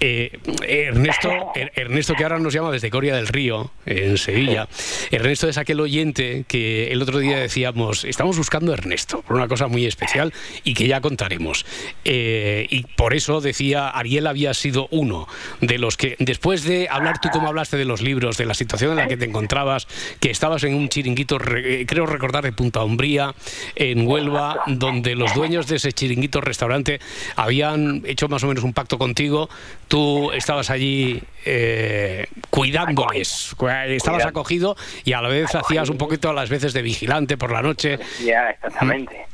eh, 0.00 0.38
Ernesto, 0.66 1.30
Er- 1.54 1.72
Ernesto, 1.74 2.14
que 2.14 2.22
ahora 2.22 2.38
nos 2.38 2.52
llama 2.52 2.70
desde 2.70 2.90
Coria 2.90 3.14
del 3.16 3.26
Río, 3.28 3.70
en 3.86 4.18
Sevilla. 4.18 4.68
Ernesto 5.10 5.48
es 5.48 5.58
aquel 5.58 5.80
oyente 5.80 6.44
que 6.48 6.92
el 6.92 7.02
otro 7.02 7.18
día 7.18 7.38
decíamos, 7.38 8.04
estamos 8.04 8.36
buscando 8.36 8.72
a 8.72 8.74
Ernesto 8.74 9.22
por 9.22 9.36
una 9.36 9.48
cosa 9.48 9.68
muy 9.68 9.86
especial 9.86 10.32
y 10.64 10.74
que 10.74 10.86
ya 10.86 11.00
contaremos. 11.00 11.64
Eh, 12.04 12.66
y 12.70 12.82
por 12.96 13.14
eso 13.14 13.40
decía, 13.40 13.88
Ariel 13.88 14.26
había 14.26 14.54
sido 14.54 14.88
uno 14.90 15.26
de 15.60 15.78
los 15.78 15.96
que, 15.96 16.16
después 16.18 16.64
de 16.64 16.88
hablar 16.90 17.20
tú 17.20 17.28
como 17.30 17.48
hablaste 17.48 17.76
de 17.76 17.84
los 17.84 18.02
libros, 18.02 18.36
de 18.36 18.46
la 18.46 18.54
situación 18.54 18.90
en 18.92 18.96
la 18.96 19.08
que 19.08 19.16
te 19.16 19.24
encontrabas, 19.24 19.86
que 20.20 20.30
estabas 20.30 20.64
en 20.64 20.74
un 20.74 20.88
chiringuito, 20.88 21.38
re- 21.38 21.82
eh, 21.82 21.86
creo 21.86 22.06
recordar, 22.06 22.44
de 22.44 22.52
Punta 22.52 22.82
Umbría, 22.84 23.34
en 23.74 24.06
Huelva, 24.06 24.62
donde 24.66 25.14
los 25.14 25.34
dueños 25.34 25.66
de 25.68 25.76
ese 25.76 25.92
chiringuito 25.92 26.40
restaurante 26.40 27.00
habían 27.36 28.02
hecho 28.06 28.28
más 28.28 28.42
o 28.44 28.48
menos 28.48 28.64
un 28.64 28.72
pacto 28.72 28.98
contigo. 28.98 29.48
Tú 29.88 30.32
estabas 30.32 30.70
allí 30.70 31.22
eh, 31.44 32.26
cuidándoles, 32.50 33.54
cu- 33.56 33.68
estabas 33.68 34.24
acogido 34.26 34.76
y 35.04 35.12
a 35.12 35.22
la 35.22 35.28
vez 35.28 35.54
hacías 35.54 35.88
un 35.90 35.98
poquito 35.98 36.28
a 36.30 36.32
las 36.32 36.50
veces 36.50 36.72
de 36.72 36.82
vigilante 36.82 37.36
por 37.36 37.52
la 37.52 37.62
noche. 37.62 37.98
Ya, 38.24 38.50
exactamente. 38.50 39.26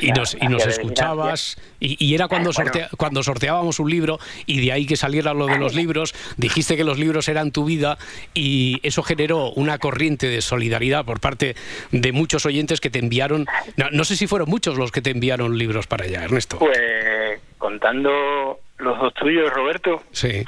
Y 0.00 0.10
nos, 0.10 0.34
y 0.34 0.48
nos 0.48 0.66
escuchabas. 0.66 1.56
y, 1.78 2.02
y 2.04 2.14
era 2.14 2.26
cuando, 2.26 2.50
Bueno. 2.52 2.70
sortea- 2.72 2.88
cuando 2.96 3.22
sorteábamos 3.22 3.78
un 3.78 3.90
libro 3.90 4.18
y 4.46 4.60
de 4.64 4.72
ahí 4.72 4.86
que 4.86 4.96
saliera 4.96 5.34
lo 5.34 5.46
de 5.46 5.56
los 5.58 5.74
libros, 5.74 6.14
dijiste 6.36 6.76
que 6.76 6.82
los 6.82 6.98
libros 6.98 7.28
eran 7.28 7.52
tu 7.52 7.64
vida 7.64 7.96
y 8.34 8.80
eso 8.82 9.04
generó 9.04 9.50
una 9.52 9.78
corriente 9.78 10.26
de 10.26 10.40
solidaridad 10.42 11.04
por 11.04 11.20
parte 11.20 11.54
de 11.92 12.10
muchos 12.12 12.44
oyentes 12.44 12.80
que 12.80 12.90
te 12.90 12.98
enviaron, 12.98 13.46
no, 13.76 13.88
no 13.92 14.04
sé 14.04 14.16
si 14.16 14.26
fueron 14.26 14.48
muchos 14.48 14.78
los 14.78 14.90
que 14.90 15.00
te 15.02 15.10
enviaron 15.10 15.56
libros 15.56 15.86
para 15.86 16.06
allá, 16.06 16.24
Ernesto. 16.24 16.58
Pues 16.58 17.38
contando 17.58 18.58
los 18.78 18.98
dos 18.98 19.14
tuyos, 19.14 19.52
Roberto, 19.52 20.02
Sí. 20.12 20.44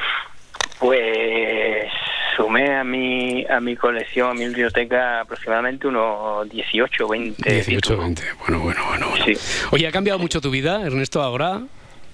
pues 0.78 1.88
sumé 2.36 2.74
a 2.76 2.84
mi 2.84 3.44
a 3.48 3.60
mi 3.60 3.76
colección, 3.76 4.30
a 4.30 4.34
mi 4.34 4.46
biblioteca 4.46 5.20
aproximadamente 5.20 5.86
unos 5.86 6.48
18 6.50 7.08
20 7.08 7.50
18, 7.52 7.80
títulos. 7.80 8.00
20. 8.04 8.22
Bueno, 8.40 8.58
bueno, 8.60 8.84
bueno. 8.88 9.08
bueno. 9.10 9.24
Sí. 9.24 9.34
Oye, 9.70 9.86
¿ha 9.86 9.92
cambiado 9.92 10.18
mucho 10.18 10.40
tu 10.40 10.50
vida, 10.50 10.82
Ernesto, 10.84 11.22
ahora? 11.22 11.60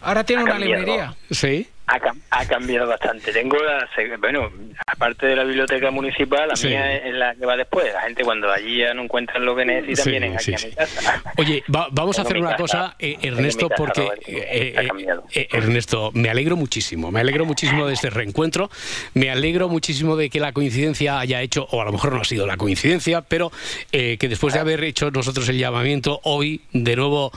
Ahora 0.02 0.24
tiene 0.24 0.42
Ha 0.42 0.44
una 0.44 0.52
cambiado. 0.54 0.76
librería. 0.82 1.14
Sí. 1.30 1.68
Ha, 1.92 1.98
cam- 1.98 2.20
ha 2.30 2.46
cambiado 2.46 2.86
bastante. 2.86 3.32
Tengo 3.32 3.56
la, 3.58 3.88
bueno, 4.20 4.48
aparte 4.86 5.26
de 5.26 5.34
la 5.34 5.42
biblioteca 5.42 5.90
municipal, 5.90 6.48
la 6.48 6.54
Sí. 6.54 6.68
mía 6.68 6.96
es 6.98 7.12
la 7.14 7.34
que 7.34 7.44
va 7.44 7.56
después. 7.56 7.92
La 7.92 8.02
gente 8.02 8.22
cuando 8.22 8.48
allí 8.52 8.78
ya 8.78 8.94
no 8.94 9.02
encuentran 9.02 9.44
lo 9.44 9.56
que 9.56 9.64
necesitan 9.64 10.04
Sí, 10.04 10.10
vienen 10.10 10.34
aquí 10.34 10.44
sí, 10.44 10.54
a 10.54 10.68
mi 10.68 10.74
casa. 10.74 11.22
Oye, 11.36 11.64
va- 11.74 11.88
vamos 11.90 12.16
a 12.20 12.22
hacer 12.22 12.36
una 12.36 12.50
casa. 12.50 12.58
cosa, 12.62 12.96
eh, 13.00 13.16
Ernesto, 13.22 13.68
casa, 13.68 13.82
porque 13.84 14.08
eh, 14.28 14.74
Ha 14.76 14.82
eh, 14.82 14.86
cambiado. 14.86 15.24
eh, 15.34 15.48
Ernesto, 15.50 16.12
me 16.14 16.30
alegro 16.30 16.54
muchísimo, 16.56 17.10
me 17.10 17.18
alegro 17.18 17.44
muchísimo 17.44 17.86
de 17.88 17.94
este 17.94 18.08
reencuentro, 18.10 18.70
me 19.14 19.28
alegro 19.30 19.68
muchísimo 19.68 20.14
de 20.14 20.30
que 20.30 20.38
la 20.38 20.52
coincidencia 20.52 21.18
haya 21.18 21.42
hecho, 21.42 21.66
o 21.72 21.82
a 21.82 21.84
lo 21.84 21.90
mejor 21.90 22.12
no 22.12 22.20
ha 22.20 22.24
sido 22.24 22.46
la 22.46 22.56
coincidencia, 22.56 23.22
pero 23.22 23.50
eh, 23.90 24.16
que 24.16 24.28
después 24.28 24.54
de 24.54 24.60
haber 24.60 24.84
hecho 24.84 25.10
nosotros 25.10 25.48
el 25.48 25.58
llamamiento, 25.58 26.20
hoy 26.22 26.60
de 26.72 26.94
nuevo 26.94 27.32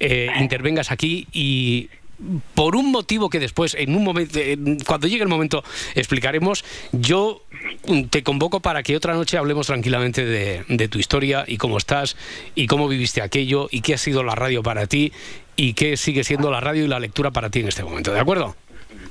eh, 0.00 0.30
intervengas 0.40 0.90
aquí 0.90 1.26
y 1.30 1.90
por 2.54 2.74
un 2.76 2.90
motivo 2.90 3.30
que 3.30 3.38
después, 3.40 3.74
en 3.74 3.94
un 3.94 4.04
momento, 4.04 4.38
en- 4.38 4.78
cuando 4.80 5.06
llegue 5.06 5.22
el 5.22 5.28
momento, 5.28 5.62
explicaremos. 5.94 6.64
Yo 6.92 7.42
mm, 7.86 8.04
te 8.04 8.22
convoco 8.22 8.60
para 8.60 8.82
que 8.82 8.96
otra 8.96 9.14
noche 9.14 9.36
hablemos 9.38 9.66
tranquilamente 9.68 10.24
de, 10.24 10.64
de 10.68 10.88
tu 10.88 10.98
historia 10.98 11.44
y 11.46 11.56
cómo 11.58 11.78
estás 11.78 12.16
y 12.54 12.66
cómo 12.66 12.88
viviste 12.88 13.22
aquello 13.22 13.68
y 13.70 13.80
qué 13.82 13.94
ha 13.94 13.98
sido 13.98 14.22
la 14.22 14.34
radio 14.34 14.62
para 14.62 14.86
ti 14.86 15.12
y 15.56 15.74
qué 15.74 15.96
sigue 15.96 16.24
siendo 16.24 16.50
la 16.50 16.60
radio 16.60 16.84
y 16.84 16.88
la 16.88 17.00
lectura 17.00 17.30
para 17.30 17.50
ti 17.50 17.60
en 17.60 17.68
este 17.68 17.82
momento. 17.84 18.12
¿De 18.12 18.20
acuerdo? 18.20 18.54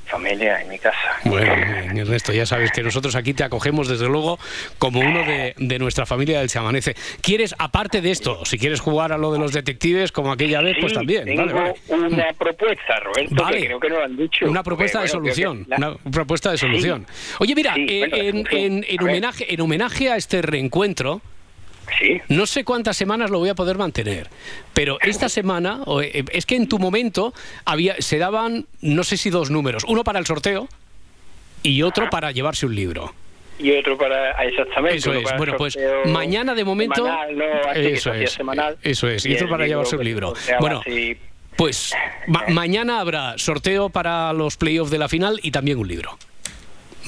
Familia 0.10 0.62
en 0.62 0.70
mi 0.70 0.80
casa. 0.80 0.98
Bueno, 1.26 1.54
bien, 1.56 1.98
Ernesto, 1.98 2.32
ya 2.32 2.46
sabes 2.46 2.72
que 2.72 2.82
nosotros 2.82 3.15
aquí 3.15 3.34
te 3.34 3.43
acogemos 3.43 3.88
desde 3.88 4.08
luego 4.08 4.39
como 4.80 5.00
uno 5.02 5.20
de, 5.24 5.54
de 5.58 5.80
nuestra 5.80 6.06
familia 6.06 6.39
del 6.39 6.50
Se 6.50 6.60
Amanece. 6.60 6.96
¿Quieres, 7.22 7.54
aparte 7.60 8.02
de 8.02 8.12
esto, 8.12 8.46
si 8.46 8.58
quieres 8.58 8.80
jugar 8.80 9.12
a 9.12 9.17
lo 9.17 9.34
de 9.34 9.39
los 9.39 9.52
detectives 9.52 10.12
como 10.12 10.32
aquella 10.32 10.62
vez, 10.62 10.78
pues 10.80 10.93
también? 10.93 11.26
Tengo 11.26 11.46
Vale, 11.46 11.54
vale. 11.54 12.06
una 12.15 12.34
propuesta, 12.34 13.00
Roberto, 13.02 13.36
Vale. 13.36 13.58
que 13.60 13.65
creo 13.65 13.80
que 13.80 13.89
no 13.89 13.96
lo 13.98 14.04
han 14.06 14.17
dicho. 14.17 14.46
Una 14.50 14.63
propuesta 14.63 15.02
de 15.02 15.08
bueno, 15.08 15.22
creo 15.24 15.34
solución. 15.36 15.65
que 15.65 15.70
la- 15.72 15.89
Una 15.89 16.12
propuesta 16.12 16.52
de 16.52 16.58
solución. 16.58 17.06
Oye, 17.39 17.54
mira, 17.56 17.74
Sí, 17.76 17.86
eh, 17.89 18.00
bueno, 18.00 18.50
de 18.50 18.86
en, 18.88 19.02
homenaje, 19.04 19.54
en 19.54 19.62
homenaje 19.62 20.10
a 20.10 20.15
este 20.15 20.41
reencuentro, 20.41 21.22
Sí. 22.00 22.21
no 22.30 22.45
sé 22.45 22.63
cuántas 22.63 22.97
semanas 22.97 23.30
lo 23.30 23.39
voy 23.39 23.50
a 23.50 23.56
poder 23.56 23.78
mantener, 23.78 24.30
pero 24.73 24.97
esta 25.02 25.30
semana, 25.30 25.82
eh, 26.04 26.23
es 26.32 26.45
que 26.45 26.56
en 26.56 26.67
tu 26.67 26.80
momento 26.80 27.34
había, 27.65 27.95
se 28.00 28.17
daban, 28.17 28.65
no 28.82 29.04
sé 29.04 29.17
si 29.17 29.30
dos 29.30 29.50
números, 29.50 29.84
uno 29.88 30.04
para 30.04 30.19
el 30.19 30.26
sorteo 30.26 30.67
y 31.63 31.82
otro 31.82 32.10
para 32.10 32.32
llevarse 32.32 32.65
un 32.65 32.76
libro. 32.76 33.13
Y 33.60 33.71
otro 33.71 33.97
para. 33.97 34.38
ah, 34.38 34.45
Exactamente. 34.45 34.97
Eso 34.97 35.12
es. 35.13 35.23
para 35.23 35.38
Bueno, 35.38 35.54
pues 35.58 35.76
mañana 36.06 36.54
de 36.54 36.63
momento. 36.63 37.08
Eso 37.73 38.13
es. 38.13 38.32
semanal. 38.32 38.78
Eso 38.84 39.08
es. 39.10 39.26
Y 39.26 39.32
Y 39.32 39.36
otro 39.36 39.50
para 39.50 39.65
llevarse 39.65 39.95
un 39.95 40.04
libro. 40.06 40.34
Bueno, 40.60 40.82
así. 40.82 41.17
pues 41.56 41.91
ma- 42.28 42.43
mañana 42.50 43.00
habrá 43.00 43.34
sorteo 43.39 43.89
para 43.89 44.32
los 44.34 44.58
playoffs 44.58 44.91
de 44.91 45.00
la 45.00 45.10
final 45.10 45.39
y 45.41 45.50
también 45.50 45.80
un 45.80 45.88
libro. 45.88 46.19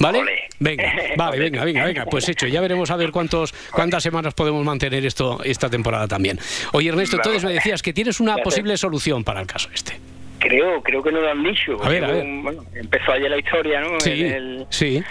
¿Vale? 0.00 0.48
Venga, 0.58 0.92
vale, 1.16 1.38
venga, 1.38 1.64
venga, 1.64 1.84
venga. 1.84 2.04
Pues 2.06 2.28
hecho, 2.28 2.46
ya 2.46 2.60
veremos 2.60 2.90
a 2.90 2.96
ver 2.96 3.10
cuántos, 3.10 3.52
cuántas 3.70 4.02
semanas 4.02 4.34
podemos 4.34 4.64
mantener 4.64 5.04
esto 5.04 5.40
esta 5.44 5.68
temporada 5.70 6.08
también. 6.08 6.38
Oye, 6.72 6.88
Ernesto, 6.88 7.16
entonces 7.16 7.44
me 7.44 7.52
decías 7.52 7.82
que 7.82 7.92
tienes 7.92 8.18
una 8.18 8.36
posible 8.38 8.76
solución 8.76 9.22
para 9.22 9.40
el 9.40 9.46
caso 9.46 9.68
este. 9.72 9.98
Creo, 10.38 10.82
creo 10.82 11.02
que 11.02 11.12
no 11.12 11.20
lo 11.20 11.30
han 11.30 11.42
dicho. 11.42 11.76
A 11.84 11.88
ver, 11.90 12.02
a 12.02 12.08
ver. 12.12 12.24
bueno, 12.42 12.64
empezó 12.74 13.12
ayer 13.12 13.30
la 13.30 13.38
historia, 13.38 13.80
¿no? 13.82 14.00
Sí, 14.00 14.24
El- 14.24 14.66
sí. 14.70 15.02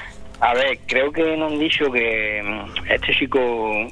A 0.42 0.54
ver, 0.56 0.80
creo 0.88 1.12
que 1.12 1.38
no 1.38 1.48
han 1.48 1.60
dicho 1.60 1.92
que 1.92 2.42
mm, 2.44 2.92
este 2.92 3.14
chico. 3.14 3.88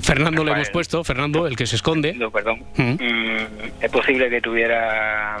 Fernando 0.00 0.44
le 0.44 0.52
hemos 0.52 0.70
puesto, 0.70 1.02
Fernando, 1.02 1.46
el 1.46 1.56
que 1.56 1.66
se 1.66 1.76
esconde. 1.76 2.12
No, 2.14 2.30
perdón. 2.30 2.62
Mm. 2.76 2.82
Mm, 2.92 3.36
es 3.80 3.90
posible 3.90 4.30
que 4.30 4.40
tuviera 4.40 5.36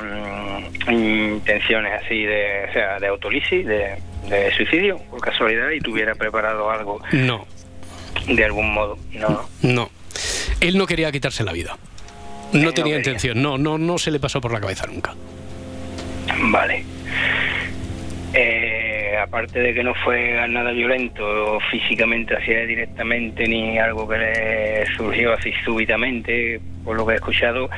intenciones 0.90 1.92
así 2.02 2.22
de, 2.24 2.66
o 2.68 2.72
sea, 2.72 2.98
de 2.98 3.06
autolisis, 3.06 3.66
de, 3.66 3.94
de 4.28 4.52
suicidio, 4.54 4.98
por 5.10 5.20
casualidad, 5.20 5.70
y 5.70 5.80
tuviera 5.80 6.14
preparado 6.14 6.70
algo 6.70 7.00
No, 7.12 7.46
de 8.28 8.44
algún 8.44 8.72
modo. 8.72 8.98
No. 9.12 9.48
no. 9.62 9.90
Él 10.60 10.76
no 10.76 10.86
quería 10.86 11.10
quitarse 11.10 11.42
la 11.44 11.52
vida. 11.52 11.76
No 12.52 12.72
tenía 12.74 12.96
intención, 12.96 13.40
no, 13.40 13.56
no, 13.58 13.78
no 13.78 13.96
se 13.98 14.10
le 14.10 14.18
pasó 14.20 14.40
por 14.40 14.52
la 14.52 14.60
cabeza 14.60 14.86
nunca. 14.86 15.14
Vale. 16.42 16.84
Eh, 18.32 19.16
aparte 19.20 19.58
de 19.58 19.74
que 19.74 19.82
no 19.82 19.94
fue 19.94 20.46
nada 20.48 20.70
violento 20.70 21.58
físicamente 21.70 22.36
hacia 22.36 22.60
él 22.60 22.68
directamente 22.68 23.46
ni 23.48 23.76
algo 23.78 24.08
que 24.08 24.18
le 24.18 24.86
surgió 24.96 25.32
así 25.32 25.52
súbitamente, 25.64 26.60
por 26.84 26.96
lo 26.96 27.04
que 27.06 27.14
he 27.14 27.16
escuchado, 27.16 27.68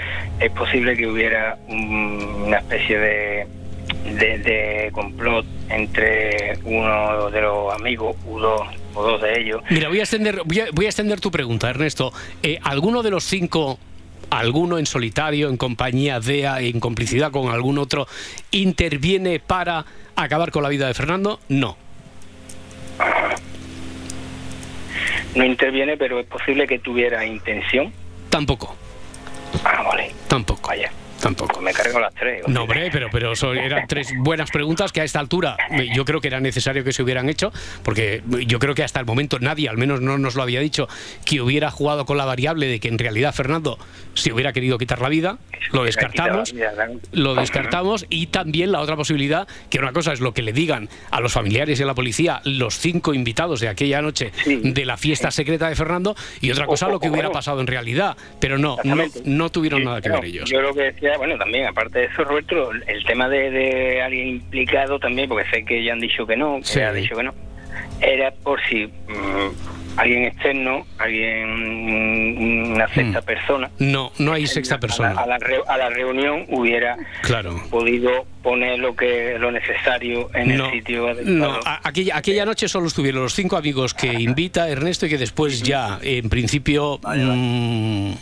es 0.40 0.50
posible 0.50 0.96
que 0.96 1.07
hubiera 1.07 1.57
un- 1.68 2.44
una 2.46 2.59
especie 2.59 2.98
de, 2.98 3.46
de, 4.04 4.38
de 4.38 4.90
complot 4.92 5.44
entre 5.68 6.58
uno 6.64 7.30
de 7.30 7.40
los 7.40 7.74
amigos, 7.74 8.16
o 8.28 8.38
dos, 8.38 8.60
o 8.94 9.02
dos 9.02 9.22
de 9.22 9.40
ellos. 9.40 9.62
Mira, 9.70 9.88
voy 9.88 10.00
a 10.00 10.02
extender, 10.02 10.42
voy 10.44 10.60
a, 10.60 10.66
voy 10.72 10.86
a 10.86 10.88
extender 10.88 11.20
tu 11.20 11.30
pregunta, 11.30 11.70
Ernesto. 11.70 12.12
Eh, 12.42 12.58
¿Alguno 12.62 13.02
de 13.02 13.10
los 13.10 13.24
cinco, 13.24 13.78
alguno 14.30 14.78
en 14.78 14.86
solitario, 14.86 15.48
en 15.48 15.56
compañía 15.56 16.20
de, 16.20 16.44
en 16.68 16.80
complicidad 16.80 17.30
con 17.30 17.48
algún 17.48 17.78
otro, 17.78 18.06
interviene 18.50 19.38
para 19.40 19.84
acabar 20.16 20.50
con 20.50 20.62
la 20.62 20.68
vida 20.68 20.86
de 20.86 20.94
Fernando? 20.94 21.40
No. 21.48 21.76
No 25.34 25.44
interviene, 25.46 25.96
pero 25.96 26.20
es 26.20 26.26
posible 26.26 26.66
que 26.66 26.78
tuviera 26.78 27.24
intención. 27.24 27.92
Tampoco, 28.28 28.74
Ah, 29.64 29.82
vale. 29.82 30.12
tampoco, 30.28 30.68
Vaya. 30.68 30.90
Tampoco. 31.22 31.54
Pues 31.54 31.64
me 31.64 31.72
cargo 31.72 32.00
las 32.00 32.12
tres. 32.14 32.46
No, 32.48 32.64
hombre, 32.64 32.90
pero, 32.92 33.08
pero 33.11 33.35
son- 33.35 33.56
eran 33.56 33.87
tres 33.87 34.12
buenas 34.18 34.50
preguntas 34.50 34.92
que 34.92 35.00
a 35.00 35.04
esta 35.04 35.20
altura 35.20 35.56
eh, 35.70 35.88
yo 35.94 36.04
creo 36.04 36.20
que 36.20 36.28
era 36.28 36.40
necesario 36.40 36.85
que 36.85 36.92
se 36.92 37.02
hubieran 37.02 37.28
hecho, 37.28 37.52
porque 37.82 38.22
yo 38.46 38.58
creo 38.58 38.74
que 38.74 38.82
hasta 38.85 39.00
el 39.00 39.06
momento 39.06 39.38
nadie, 39.38 39.68
al 39.68 39.78
menos 39.78 40.00
no 40.00 40.18
nos 40.18 40.35
lo 40.35 40.42
había 40.42 40.61
dicho, 40.61 40.88
que 41.24 41.40
hubiera 41.40 41.70
jugado 41.70 42.04
con 42.04 42.16
la 42.18 42.24
variable 42.24 42.66
de 42.66 42.80
que 42.80 42.88
en 42.88 42.98
realidad 42.98 43.32
Fernando 43.35 43.78
se 44.14 44.32
hubiera 44.32 44.52
querido 44.52 44.76
quitar 44.78 45.00
la 45.00 45.08
vida. 45.08 45.38
Lo 45.72 45.85
descartamos. 45.85 46.52
Lo 47.12 47.35
descartamos 47.35 48.04
y 48.11 48.26
también 48.26 48.72
la 48.72 48.80
otra 48.80 48.96
posibilidad, 48.96 49.46
que 49.70 49.78
una 49.78 49.92
cosa 49.92 50.12
es 50.12 50.20
lo 50.20 50.35
que 50.35 50.42
le 50.42 50.52
digan 50.52 50.88
a 51.11 51.20
los 51.20 51.32
familiares 51.32 51.78
y 51.80 51.82
a 51.82 51.87
la 51.87 51.94
policía 51.94 52.40
los 52.44 52.78
cinco 52.78 53.14
invitados 53.14 53.61
de 53.61 53.68
aquella 53.68 54.02
noche 54.02 54.32
de 54.46 54.85
la 54.85 54.96
fiesta 54.96 55.30
secreta 55.30 55.68
de 55.68 55.76
Fernando 55.76 56.14
y 56.40 56.50
otra 56.50 56.66
cosa 56.66 56.88
lo 56.88 56.98
que 57.00 57.08
hubiera 57.08 57.30
pasado 57.30 57.61
en 57.61 57.66
realidad, 57.66 58.16
pero 58.40 58.58
no, 58.58 58.76
no, 58.85 58.96
no 59.24 59.50
tuvieron 59.50 59.85
nada 59.85 60.00
que 60.00 60.08
ver 60.11 60.24
ellos. 60.24 60.50
Yo 60.50 60.61
lo 60.61 60.74
que 60.74 60.82
decía, 60.82 61.12
bueno, 61.18 61.37
también, 61.38 61.66
aparte 61.66 62.01
de 62.01 62.05
eso, 62.07 62.25
Roberto, 62.25 62.70
el 62.87 63.05
tema 63.05 63.29
de, 63.29 63.51
de 63.51 64.03
alguien 64.03 64.29
implicado 64.29 64.98
también, 64.98 65.29
porque 65.29 65.48
sé 65.51 65.64
que 65.64 65.83
ya 65.85 65.92
han 65.92 66.01
dicho 66.01 66.27
que 66.27 66.37
no, 66.37 66.59
que 66.59 66.64
Sí. 66.64 66.81
han 66.81 66.94
dicho 66.94 67.16
que 67.16 67.22
no, 67.25 67.35
era 68.01 68.31
por 68.31 68.61
si 68.68 68.87
mm, 68.87 69.98
alguien 69.98 70.25
externo, 70.25 70.87
alguien, 70.98 72.72
una 72.72 72.88
sexta 72.88 73.20
Mm. 73.20 73.25
persona, 73.25 73.70
No, 73.79 74.11
no 74.18 74.33
hay 74.33 74.46
sexta 74.46 74.75
a 74.75 74.79
la, 74.79 74.81
persona. 74.81 75.11
a 75.11 75.27
la 75.27 75.38
re- 75.38 75.62
a 75.68 75.77
la 75.77 75.90
reunión 75.90 76.46
hubiera 76.48 76.96
Claro. 77.22 77.61
podido 77.70 78.25
poner 78.42 78.79
lo 78.79 78.96
que 78.96 79.37
lo 79.38 79.51
necesario 79.53 80.31
en 80.35 80.57
No, 80.57 80.66
el 80.66 80.72
sitio 80.72 81.03
no, 81.03 81.09
adecuado. 81.44 81.61
a- 81.66 81.81
aquella, 81.85 82.16
aquella 82.16 82.44
noche 82.46 82.68
solo 82.68 82.87
estuvieron 82.87 83.22
los 83.22 83.35
cinco 83.35 83.57
amigos 83.57 83.92
que 83.94 84.07
invita 84.12 84.68
Ernesto 84.68 85.07
y 85.07 85.11
que 85.11 85.18
después 85.18 85.62
ya, 85.62 85.98
en 86.03 86.29
principio, 86.31 86.98
mm, 87.05 88.12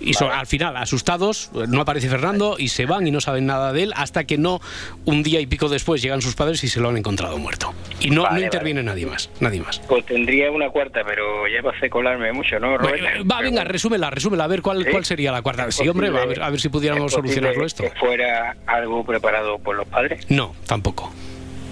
y 0.00 0.14
so- 0.14 0.30
al 0.30 0.46
final, 0.46 0.76
asustados, 0.76 1.50
no 1.68 1.80
aparece 1.80 2.08
Fernando 2.08 2.56
y 2.58 2.68
se 2.68 2.86
van 2.86 3.06
y 3.06 3.10
no 3.10 3.20
saben 3.20 3.46
nada 3.46 3.72
de 3.72 3.84
él 3.84 3.92
hasta 3.96 4.24
que 4.24 4.36
no, 4.38 4.60
un 5.04 5.22
día 5.22 5.40
y 5.40 5.46
pico 5.46 5.68
después, 5.68 6.02
llegan 6.02 6.20
sus 6.22 6.34
padres 6.34 6.62
y 6.64 6.68
se 6.68 6.80
lo 6.80 6.88
han 6.88 6.96
encontrado 6.96 7.38
muerto. 7.38 7.72
Y 8.00 8.10
no, 8.10 8.22
Vale, 8.22 8.40
no 8.40 8.44
interviene 8.46 8.82
nadie 8.82 9.06
más, 9.06 9.30
nadie 9.40 9.60
más. 9.60 9.78
Pues 9.88 10.04
tendría 10.06 10.50
una 10.50 10.70
cuarta, 10.70 11.02
pero 11.06 11.46
ya 11.48 11.62
va 11.62 11.70
a 11.70 11.76
hacer 11.76 11.88
colarme 11.90 12.32
mucho, 12.32 12.58
¿no, 12.58 12.76
Roberto? 12.78 13.04
Va, 13.30 13.40
venga, 13.40 13.64
resúmela, 13.64 14.10
resúmela, 14.10 14.44
a 14.44 14.48
ver 14.48 14.62
cuál, 14.62 14.84
¿Sí? 14.84 14.90
cuál 14.90 15.04
sería 15.04 15.30
la 15.32 15.42
cuarta. 15.42 15.66
¿Es 15.66 15.76
Sí, 15.76 15.88
hombre, 15.88 16.10
va, 16.10 16.22
a 16.22 16.26
ver, 16.26 16.42
a 16.42 16.50
ver 16.50 16.60
si 16.60 16.68
pudiéramos 16.68 17.12
es 17.12 17.14
solucionarlo 17.16 17.64
esto. 17.64 17.84
Que 17.84 17.90
fuera 17.90 18.56
algo 18.66 19.04
preparado 19.04 19.58
por 19.58 19.76
los 19.76 19.86
padres, 19.86 20.28
No, 20.30 20.54
tampoco. 20.66 21.12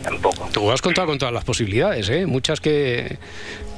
tampoco. 0.04 0.48
Tú 0.52 0.70
has 0.70 0.80
contado 0.80 1.08
con 1.08 1.18
todas 1.18 1.34
las 1.34 1.44
posibilidades, 1.44 2.08
¿eh? 2.10 2.26
Muchas 2.26 2.60
que, 2.60 3.18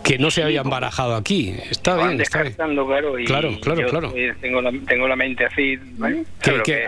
que 0.03 0.19
no 0.19 0.31
se 0.31 0.43
habían 0.43 0.69
barajado 0.69 1.15
aquí. 1.15 1.55
Está 1.71 1.97
bien, 1.97 2.21
está 2.21 2.43
bien. 2.43 2.55
claro, 2.55 3.19
y 3.19 3.25
Claro, 3.25 3.51
claro, 3.61 3.87
claro. 3.89 4.09
estoy- 4.09 4.33
Tengo 4.41 4.61
la, 4.61 4.73
tengo 4.89 5.07
la 5.09 5.17
mente 5.17 5.45
así, 5.47 5.79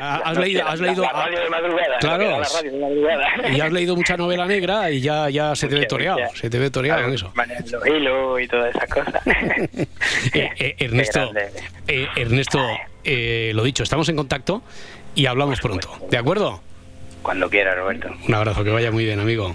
has 0.00 0.38
leído- 0.38 0.66
has 0.66 0.80
leído- 0.80 1.02
la 1.02 1.12
radio 1.12 1.40
de 1.40 1.50
madrugada, 1.50 1.98
Claro. 2.00 2.16
lo 2.16 2.18
que 2.18 2.26
era 2.28 2.38
la 2.40 2.48
radio 2.48 2.72
de 2.72 2.78
madrugada. 2.80 3.48
Y 3.56 3.60
has 3.60 3.72
leído 3.72 3.96
mucha 3.96 4.16
novela 4.16 4.46
negra 4.46 4.90
y 4.90 5.00
ya, 5.00 5.30
ya 5.30 5.54
se 5.54 5.68
te 5.68 5.76
ve 5.76 5.86
toreado, 5.86 6.18
se 6.34 6.50
te 6.50 6.58
ve 6.58 6.70
toreado 6.70 7.06
en 7.06 7.14
eso. 7.14 7.32
los 7.72 7.86
hilos 7.86 8.40
y 8.40 8.48
todas 8.48 8.74
esas 8.74 8.88
cosas. 8.88 9.22
Eh, 10.34 10.50
eh, 10.58 10.74
Ernesto, 10.78 11.30
eh, 11.86 12.06
Ernesto, 12.16 12.58
eh, 13.04 13.52
lo 13.54 13.62
dicho, 13.62 13.82
estamos 13.82 14.08
en 14.08 14.16
contacto 14.16 14.62
y 15.14 15.26
hablamos 15.26 15.60
pronto. 15.60 15.88
¿De 16.10 16.16
acuerdo? 16.18 16.60
Cuando 17.22 17.48
quiera, 17.48 17.74
Roberto. 17.74 18.08
Un 18.26 18.34
abrazo, 18.34 18.64
que 18.64 18.70
vaya 18.70 18.90
muy 18.90 19.04
bien, 19.04 19.20
amigo. 19.20 19.54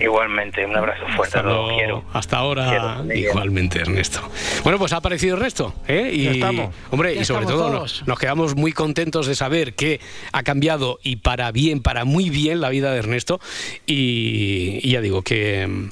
Igualmente, 0.00 0.66
un 0.66 0.76
abrazo 0.76 1.06
fuerte 1.14 1.38
Hasta 1.38 1.42
luego. 1.48 1.76
Quiero. 1.76 2.04
Hasta 2.12 2.36
ahora, 2.38 3.04
Quiero, 3.04 3.14
igualmente, 3.14 3.80
Ernesto. 3.80 4.20
Bueno, 4.64 4.78
pues 4.78 4.92
ha 4.92 4.96
aparecido 4.96 5.36
Ernesto. 5.36 5.72
¿eh? 5.86 6.10
Y, 6.12 6.24
Ya 6.24 6.30
estamos. 6.32 6.74
Hombre, 6.90 7.14
Ya 7.14 7.22
y 7.22 7.24
sobre 7.24 7.46
todo 7.46 7.70
nos, 7.70 8.06
nos 8.06 8.18
quedamos 8.18 8.56
muy 8.56 8.72
contentos 8.72 9.26
de 9.26 9.36
saber 9.36 9.74
que 9.74 10.00
ha 10.32 10.42
cambiado 10.42 10.98
y 11.02 11.16
para 11.16 11.52
bien, 11.52 11.80
para 11.80 12.04
muy 12.04 12.28
bien 12.28 12.60
la 12.60 12.70
vida 12.70 12.90
de 12.92 12.98
Ernesto. 12.98 13.40
Y, 13.86 14.80
y 14.82 14.90
ya 14.90 15.00
digo 15.00 15.22
que 15.22 15.66
mm, 15.66 15.90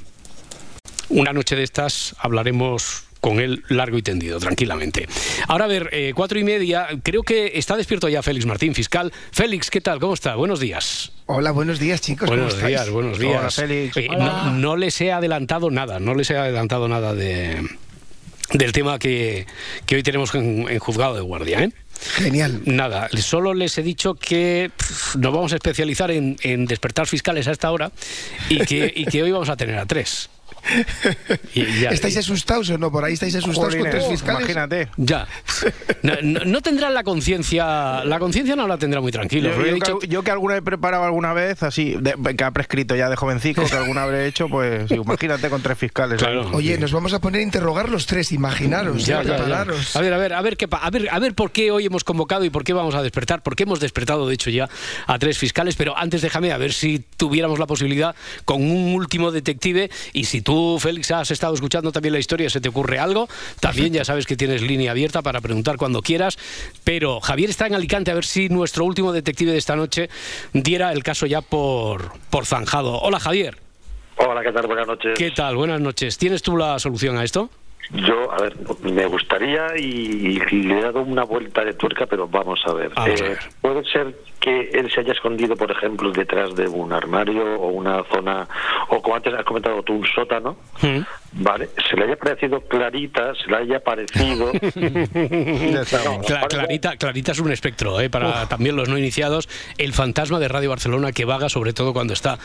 una 1.09 1.31
noche 1.31 1.55
de 1.55 1.63
estas 1.63 2.15
hablaremos 2.19 3.05
con 3.23 3.39
él 3.39 3.63
largo 3.69 3.97
y 3.97 4.01
tendido, 4.01 4.37
tranquilamente. 4.37 5.07
Ahora, 5.47 5.63
a 5.63 5.67
ver, 5.69 5.89
eh, 5.93 6.11
cuatro 6.13 6.37
y 6.37 6.43
media, 6.43 6.89
creo 7.03 7.23
que 7.23 7.53
está 7.55 7.77
despierto 7.77 8.09
ya 8.09 8.21
Félix 8.21 8.45
Martín, 8.45 8.75
fiscal. 8.75 9.13
Félix, 9.31 9.69
¿qué 9.69 9.79
tal? 9.79 10.01
¿Cómo 10.01 10.13
está? 10.13 10.35
Buenos 10.35 10.59
días. 10.59 11.13
Hola, 11.27 11.51
buenos 11.51 11.79
días, 11.79 12.01
chicos. 12.01 12.27
¿cómo 12.27 12.35
Buenos 12.41 12.55
estáis? 12.55 12.75
días, 12.75 12.89
buenos 12.89 13.17
días. 13.19 13.39
Hola, 13.39 13.49
Félix. 13.49 13.95
Oye, 13.95 14.09
no, 14.09 14.51
no 14.51 14.75
les 14.75 14.99
he 14.99 15.13
adelantado 15.13 15.71
nada, 15.71 16.01
no 16.01 16.15
les 16.15 16.29
he 16.31 16.35
adelantado 16.37 16.89
nada 16.89 17.15
de 17.15 17.65
del 18.51 18.73
tema 18.73 18.99
que, 18.99 19.47
que 19.85 19.95
hoy 19.95 20.03
tenemos 20.03 20.35
en, 20.35 20.67
en 20.69 20.79
juzgado 20.79 21.15
de 21.15 21.21
guardia, 21.21 21.63
¿eh? 21.63 21.71
Genial. 22.15 22.61
Nada, 22.65 23.07
solo 23.15 23.53
les 23.53 23.77
he 23.77 23.83
dicho 23.83 24.15
que 24.15 24.69
pff, 24.75 25.15
nos 25.15 25.33
vamos 25.33 25.53
a 25.53 25.55
especializar 25.55 26.11
en, 26.11 26.35
en 26.41 26.65
despertar 26.65 27.07
fiscales 27.07 27.47
a 27.47 27.51
esta 27.51 27.71
hora 27.71 27.93
y 28.49 28.59
que, 28.65 28.91
y 28.93 29.05
que 29.05 29.23
hoy 29.23 29.31
vamos 29.31 29.47
a 29.47 29.55
tener 29.55 29.77
a 29.77 29.85
tres. 29.85 30.29
Y 31.53 31.81
ya- 31.81 31.89
¿Estáis 31.89 32.17
asustados 32.17 32.69
o 32.69 32.77
no? 32.77 32.91
Por 32.91 33.03
ahí 33.03 33.13
estáis 33.13 33.35
asustados 33.35 33.75
con 33.75 33.89
tres 33.89 34.07
fiscales. 34.07 34.39
Imagínate. 34.41 34.87
Ya. 34.97 35.27
No, 36.01 36.13
no- 36.21 36.39
no 36.45 36.61
tendrán 36.61 36.93
la 36.93 37.03
conciencia, 37.03 38.03
la 38.03 38.19
conciencia 38.19 38.55
no 38.55 38.67
la 38.67 38.77
tendrá 38.77 39.01
muy 39.01 39.11
tranquila. 39.11 39.51
Yo, 39.55 39.73
dicho 39.73 39.99
que, 39.99 40.07
yo 40.07 40.23
que 40.23 40.31
alguna 40.31 40.57
he 40.57 40.61
preparado 40.61 41.03
alguna 41.03 41.33
vez, 41.33 41.63
así, 41.63 41.95
de- 41.99 42.35
que 42.35 42.43
ha 42.43 42.51
prescrito 42.51 42.95
ya 42.95 43.09
de 43.09 43.15
jovencico, 43.15 43.65
que 43.65 43.75
alguna 43.75 44.03
habré 44.03 44.27
hecho, 44.27 44.47
pues 44.49 44.87
sí, 44.89 44.95
imagínate 44.95 45.49
con 45.49 45.61
tres 45.61 45.77
fiscales. 45.77 46.19
Claro. 46.19 46.49
Oye, 46.53 46.77
nos 46.77 46.91
vamos 46.91 47.13
a 47.13 47.19
poner 47.19 47.39
a 47.41 47.43
interrogar 47.43 47.89
los 47.89 48.05
tres, 48.05 48.31
imaginaros, 48.31 49.05
Ya, 49.05 49.21
ya, 49.23 49.35
prepararos. 49.35 49.95
A 49.95 50.01
ver, 50.01 50.13
a 50.13 50.17
ver, 50.17 50.33
a 50.33 50.41
ver 50.41 50.57
qué 50.57 50.67
pa- 50.67 50.77
a 50.77 50.89
ver, 50.89 51.07
a 51.11 51.19
ver 51.19 51.33
por 51.33 51.51
qué 51.51 51.71
hoy 51.71 51.85
hemos 51.85 52.03
convocado 52.03 52.45
y 52.45 52.49
por 52.49 52.63
qué 52.63 52.73
vamos 52.73 52.95
a 52.95 53.01
despertar, 53.03 53.43
porque 53.43 53.63
hemos 53.63 53.79
despertado 53.79 54.27
de 54.27 54.33
hecho 54.33 54.49
ya 54.49 54.69
a 55.07 55.19
tres 55.19 55.37
fiscales, 55.37 55.75
pero 55.75 55.97
antes 55.97 56.21
déjame 56.21 56.51
a 56.51 56.57
ver 56.57 56.73
si 56.73 56.99
tuviéramos 57.17 57.59
la 57.59 57.67
posibilidad 57.67 58.15
con 58.45 58.61
un 58.63 58.93
último 58.95 59.31
detective 59.31 59.89
y 60.13 60.25
si 60.25 60.41
tú 60.41 60.52
Félix 60.79 61.11
has 61.11 61.31
estado 61.31 61.53
escuchando 61.53 61.91
también 61.91 62.13
la 62.13 62.19
historia, 62.19 62.49
se 62.49 62.61
te 62.61 62.69
ocurre 62.69 62.99
algo, 62.99 63.27
también 63.59 63.93
ya 63.93 64.05
sabes 64.05 64.25
que 64.25 64.35
tienes 64.35 64.61
línea 64.61 64.91
abierta 64.91 65.21
para 65.21 65.41
preguntar 65.41 65.77
cuando 65.77 66.01
quieras, 66.01 66.37
pero 66.83 67.19
Javier 67.21 67.49
está 67.49 67.67
en 67.67 67.75
Alicante 67.75 68.11
a 68.11 68.13
ver 68.15 68.25
si 68.25 68.49
nuestro 68.49 68.85
último 68.85 69.11
detective 69.11 69.51
de 69.51 69.57
esta 69.57 69.75
noche 69.75 70.09
diera 70.53 70.91
el 70.91 71.03
caso 71.03 71.25
ya 71.25 71.41
por 71.41 72.11
por 72.29 72.45
zanjado. 72.45 72.99
Hola 73.01 73.19
Javier, 73.19 73.57
Hola, 74.17 74.43
¿qué 74.43 74.51
tal? 74.51 74.67
Buenas 74.67 74.87
noches. 74.87 75.17
¿qué 75.17 75.31
tal? 75.31 75.55
Buenas 75.55 75.81
noches. 75.81 76.17
¿Tienes 76.17 76.41
tú 76.43 76.55
la 76.55 76.77
solución 76.79 77.17
a 77.17 77.23
esto? 77.23 77.49
Yo, 77.91 78.31
a 78.31 78.37
ver, 78.41 78.55
me 78.81 79.05
gustaría 79.07 79.67
y, 79.77 80.39
y 80.51 80.61
le 80.63 80.79
he 80.79 80.81
dado 80.83 81.01
una 81.01 81.23
vuelta 81.25 81.65
de 81.65 81.73
tuerca, 81.73 82.05
pero 82.05 82.27
vamos 82.27 82.61
a 82.65 82.73
ver. 82.73 82.91
Vamos 82.95 83.21
a 83.21 83.25
Eh, 83.25 83.29
ver. 83.29 83.39
Puede 83.59 83.83
ser 83.91 84.15
que 84.43 84.69
él 84.73 84.91
se 84.91 84.99
haya 84.99 85.13
escondido, 85.13 85.55
por 85.55 85.71
ejemplo, 85.71 86.11
detrás 86.11 86.53
de 86.53 86.67
un 86.67 86.91
armario 86.91 87.45
o 87.61 87.69
una 87.69 88.03
zona, 88.11 88.45
o 88.89 89.01
como 89.01 89.15
antes 89.15 89.33
has 89.33 89.45
comentado 89.45 89.81
tú, 89.83 89.93
un 89.93 90.05
sótano, 90.05 90.57
Mm. 90.81 90.99
¿Vale? 91.35 91.69
Se 91.89 91.95
le 91.97 92.05
haya 92.05 92.15
parecido 92.15 92.61
clarita, 92.61 93.33
se 93.35 93.49
le 93.51 93.57
haya 93.57 93.79
parecido... 93.79 94.51
Cla- 96.27 96.47
Clarita, 96.47 96.97
Clarita 96.97 97.31
es 97.31 97.39
un 97.39 97.51
espectro, 97.51 97.99
¿eh? 97.99 98.09
para 98.09 98.47
también 98.47 98.75
los 98.75 98.89
no 98.89 98.97
iniciados. 98.97 99.47
El 99.77 99.93
fantasma 99.93 100.39
de 100.39 100.47
Radio 100.47 100.69
Barcelona 100.69 101.11
que 101.11 101.25
vaga, 101.25 101.49
sobre 101.49 101.73
todo 101.73 101.93
cuando 101.93 102.13
está 102.13 102.37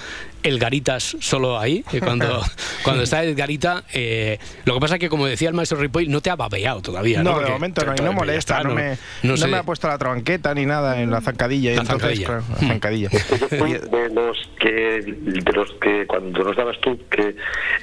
el 0.43 0.59
Garitas 0.59 1.17
solo 1.21 1.59
ahí. 1.59 1.85
y 1.93 2.01
cuando, 2.01 2.43
cuando 2.83 3.03
está 3.03 3.23
el 3.23 3.35
Garita, 3.35 3.85
eh, 3.93 4.39
lo 4.65 4.75
que 4.75 4.81
pasa 4.81 4.95
es 4.95 5.01
que, 5.01 5.09
como 5.09 5.27
decía 5.27 5.49
el 5.49 5.55
maestro 5.55 5.79
Ripoll, 5.79 6.09
no 6.09 6.21
te 6.21 6.31
ha 6.31 6.37
babeado 6.37 6.81
todavía. 6.83 7.23
No, 7.23 7.33
Porque 7.33 7.47
de 7.47 7.53
momento 7.53 7.85
no, 7.85 7.95
y 7.97 8.01
no 8.03 8.13
molesta, 8.13 8.57
está, 8.59 8.69
no, 8.69 8.75
me, 8.75 8.91
no 9.23 9.31
no 9.31 9.37
sé. 9.37 9.47
me 9.49 9.57
ha 9.59 9.63
puesto 9.63 9.89
la 9.89 9.99
tranqueta 9.99 10.55
ni 10.55 10.67
nada 10.67 11.01
en 11.01 11.11
la 11.11 11.21
zancadilla. 11.21 11.73
y 11.73 11.77
La 11.77 11.83
entonces, 11.83 12.21
zancadilla. 12.21 12.27
claro, 12.27 12.45
la 12.61 12.69
zancadilla. 12.69 13.09
Yo 13.11 13.49
fui 13.59 13.73
de 13.75 14.09
los 14.11 14.51
que, 14.59 15.03
de 15.03 15.53
los 15.53 15.71
que 15.81 16.07
cuando 16.07 16.43
nos 16.45 16.57
dabas 16.57 16.81
tú, 16.81 16.99
que 17.11 17.37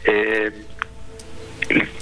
eh, 0.05 0.51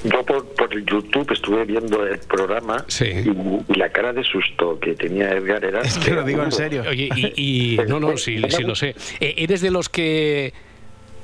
yo 0.03 0.23
por, 0.25 0.45
por 0.55 0.73
el 0.73 0.85
YouTube 0.85 1.31
estuve 1.31 1.65
viendo 1.65 2.05
el 2.05 2.19
programa 2.19 2.83
Sí. 2.87 3.05
y, 3.05 3.71
y 3.73 3.75
la 3.75 3.89
cara 3.91 4.11
de 4.13 4.23
susto 4.23 4.79
que 4.79 4.93
tenía 4.95 5.31
Edgar 5.31 5.63
era... 5.63 5.81
Es 5.81 5.97
que 5.97 6.11
lo 6.11 6.23
digo 6.23 6.43
en 6.43 6.51
serio. 6.51 6.83
Oye, 6.89 7.09
y, 7.15 7.73
y- 7.75 7.77
no, 7.87 7.99
no, 7.99 8.17
sí, 8.17 8.41
sí 8.49 8.63
lo 8.63 8.75
sé. 8.75 8.95
Eh, 9.19 9.35
¿Eres 9.37 9.61
de 9.61 9.71
los 9.71 9.89
que, 9.89 10.53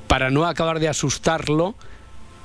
para 0.06 0.30
no 0.30 0.46
acabar 0.46 0.80
de 0.80 0.88
asustarlo, 0.88 1.74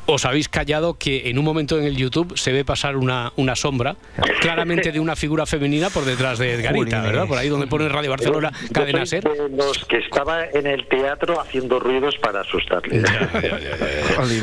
os 0.08 0.26
habéis 0.26 0.50
callado 0.50 0.96
que 0.98 1.30
en 1.30 1.40
un 1.40 1.46
momento 1.46 1.78
en 1.80 1.86
el 1.86 1.96
YouTube 1.98 2.38
se 2.38 2.52
ve 2.52 2.64
pasar 2.64 2.96
una, 2.96 3.32
una 3.38 3.56
sombra, 3.56 3.96
claramente 4.42 4.92
de 4.92 5.00
una 5.00 5.16
figura 5.16 5.46
femenina 5.46 5.90
por 5.90 6.06
detrás 6.06 6.38
de 6.40 6.54
Edgarita. 6.54 7.02
¿verdad? 7.02 7.28
Por 7.28 7.38
ahí 7.38 7.50
donde 7.50 7.68
pone 7.68 7.90
Radio 7.90 8.12
Barcelona, 8.12 8.52
Yo 8.64 8.74
Cadena 8.74 9.00
soy 9.06 9.22
Ser. 9.22 9.24
de 9.24 9.50
los 9.50 9.84
que 9.86 9.98
estaba 9.98 10.46
en 10.46 10.68
el 10.68 10.88
teatro 10.88 11.40
haciendo 11.40 11.80
ruidos 11.80 12.16
para 12.22 12.42
asustarle. 12.42 13.04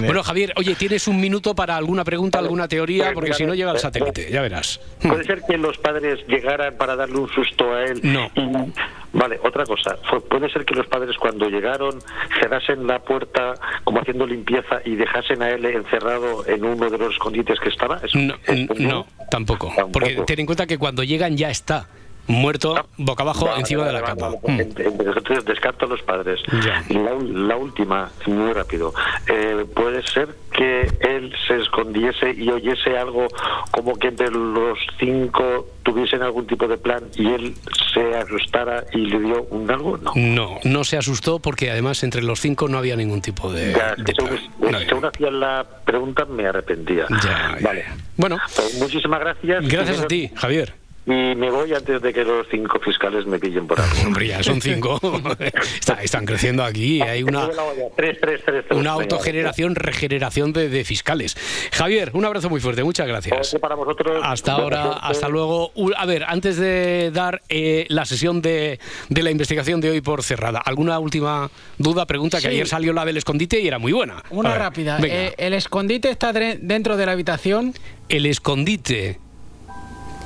Bueno, 0.04 0.22
Javier, 0.22 0.52
oye, 0.56 0.74
¿tienes 0.74 1.06
un 1.08 1.20
minuto 1.20 1.54
para 1.54 1.76
alguna 1.76 2.04
pregunta, 2.04 2.38
alguna 2.38 2.68
teoría? 2.68 3.12
Porque 3.14 3.34
si 3.34 3.44
no 3.44 3.54
llega 3.54 3.72
el 3.72 3.78
satélite, 3.78 4.30
ya 4.30 4.42
verás. 4.42 4.80
Puede 5.00 5.24
ser 5.24 5.42
que 5.48 5.56
los 5.58 5.78
padres 5.78 6.20
llegaran 6.26 6.76
para 6.76 6.96
darle 6.96 7.18
un 7.18 7.28
susto 7.30 7.72
a 7.74 7.84
él. 7.84 8.00
No. 8.02 8.30
y- 8.34 8.72
vale, 9.12 9.38
otra 9.42 9.64
cosa. 9.64 9.96
Puede 10.28 10.50
ser 10.50 10.64
que 10.64 10.74
los 10.74 10.86
padres 10.86 11.16
cuando 11.18 11.48
llegaron 11.48 11.98
cerrasen 12.40 12.86
la 12.86 12.98
puerta 13.00 13.54
como 13.84 14.00
haciendo 14.00 14.26
limpieza 14.26 14.80
y 14.84 14.96
dejasen 14.96 15.42
a 15.42 15.50
él 15.50 15.64
encerrado 15.64 16.46
en 16.46 16.64
uno 16.64 16.88
de 16.90 16.98
los 16.98 17.12
escondites 17.12 17.58
que 17.60 17.68
estaba. 17.68 17.96
¿Es- 18.02 18.14
No, 18.14 18.34
es 18.46 18.80
no, 18.80 19.06
tampoco. 19.30 19.72
Tampoco. 19.74 19.92
Porque 19.92 20.14
ten 20.26 20.40
en 20.40 20.46
cuenta 20.46 20.66
que 20.66 20.78
cuando 20.78 21.02
llegan 21.02 21.36
ya 21.36 21.50
está 21.50 21.88
muerto 22.26 22.74
boca 22.96 23.22
abajo 23.22 23.48
encima 23.56 23.84
de 23.86 23.92
la 23.92 24.02
cama. 24.02 24.30
Mm. 24.42 24.58
Ent- 24.60 24.80
Entonces 25.16 25.44
descarto 25.44 25.86
a 25.86 25.88
los 25.88 26.02
padres. 26.02 26.40
Ya. 26.64 26.84
La, 26.88 27.12
la 27.20 27.56
última, 27.56 28.10
muy 28.26 28.52
rápido. 28.52 28.92
Eh, 29.26 29.64
puede 29.74 30.02
ser 30.06 30.28
que 30.52 30.82
él 31.00 31.34
se 31.46 31.56
escondiese 31.56 32.32
y 32.32 32.48
oyese 32.50 32.96
algo 32.96 33.26
como 33.70 33.94
que 33.96 34.08
entre 34.08 34.30
los 34.30 34.78
cinco 34.98 35.66
tuviesen 35.82 36.22
algún 36.22 36.46
tipo 36.46 36.68
de 36.68 36.76
plan 36.76 37.02
y 37.16 37.26
él 37.28 37.54
se 37.92 38.14
asustara 38.16 38.84
y 38.92 38.98
le 38.98 39.18
dio 39.18 39.42
un 39.50 39.70
algo. 39.70 39.96
No. 39.98 40.12
No, 40.14 40.58
no 40.64 40.84
se 40.84 40.96
asustó 40.96 41.38
porque 41.40 41.70
además 41.70 42.02
entre 42.04 42.22
los 42.22 42.40
cinco 42.40 42.68
no 42.68 42.78
había 42.78 42.94
ningún 42.96 43.20
tipo 43.22 43.52
de, 43.52 43.72
Ya, 43.72 43.94
de 43.96 44.14
según, 44.14 44.28
plan. 44.36 44.50
No 44.60 44.76
había. 44.76 44.88
según 44.88 45.04
hacía 45.06 45.30
la 45.30 45.66
pregunta 45.84 46.24
me 46.26 46.46
arrepentía. 46.46 47.06
Ya, 47.22 47.56
vale. 47.60 47.84
Bueno, 48.16 48.38
Pues 48.54 48.78
muchísimas 48.78 49.20
gracias. 49.20 49.66
gracias 49.68 50.00
a 50.00 50.06
ti, 50.06 50.30
Javier. 50.36 50.74
Y 51.04 51.34
me 51.34 51.50
voy 51.50 51.74
antes 51.74 52.00
de 52.00 52.12
que 52.12 52.24
los 52.24 52.46
cinco 52.50 52.78
fiscales 52.78 53.26
me 53.26 53.38
pillen 53.38 53.66
por 53.66 53.80
algo. 53.80 53.92
Hombre, 54.06 54.28
ya 54.28 54.42
son 54.42 54.60
cinco. 54.60 55.00
Está- 55.38 56.02
están 56.02 56.24
creciendo 56.24 56.62
aquí. 56.62 57.00
Hay 57.02 57.22
una, 57.24 57.48
Tres, 57.96 58.18
tres, 58.20 58.40
tres, 58.44 58.64
tres. 58.68 58.78
una 58.78 58.92
autogeneración, 58.92 59.74
regeneración 59.74 60.52
de, 60.52 60.68
de 60.68 60.84
fiscales. 60.84 61.36
Javier, 61.72 62.10
un 62.14 62.24
abrazo 62.24 62.48
muy 62.50 62.60
fuerte. 62.60 62.84
Muchas 62.84 63.06
gracias. 63.08 63.56
Para 63.60 63.74
vosotros. 63.74 64.20
Hasta 64.22 64.52
ahora, 64.52 64.92
hasta 64.92 65.28
luego. 65.28 65.72
A 65.96 66.06
ver, 66.06 66.24
antes 66.24 66.56
de 66.56 67.10
dar 67.12 67.42
eh, 67.48 67.86
la 67.88 68.04
sesión 68.04 68.40
de, 68.42 68.78
de 69.08 69.22
la 69.22 69.30
investigación 69.30 69.80
de 69.80 69.90
hoy 69.90 70.00
por 70.00 70.22
cerrada, 70.22 70.60
¿alguna 70.64 70.98
última 70.98 71.50
duda, 71.78 72.06
pregunta? 72.06 72.38
Que 72.38 72.42
Sí. 72.42 72.48
ayer 72.48 72.68
salió 72.68 72.92
la 72.92 73.04
del 73.04 73.16
escondite 73.16 73.58
y 73.60 73.66
era 73.66 73.78
muy 73.78 73.92
buena. 73.92 74.22
Una 74.30 74.50
ver, 74.50 74.58
rápida. 74.60 74.98
Eh, 75.02 75.34
¿El 75.36 75.52
escondite 75.54 76.10
está 76.10 76.32
dentro 76.32 76.96
de 76.96 77.06
la 77.06 77.12
habitación? 77.12 77.74
el 78.08 78.26
escondite 78.26 79.18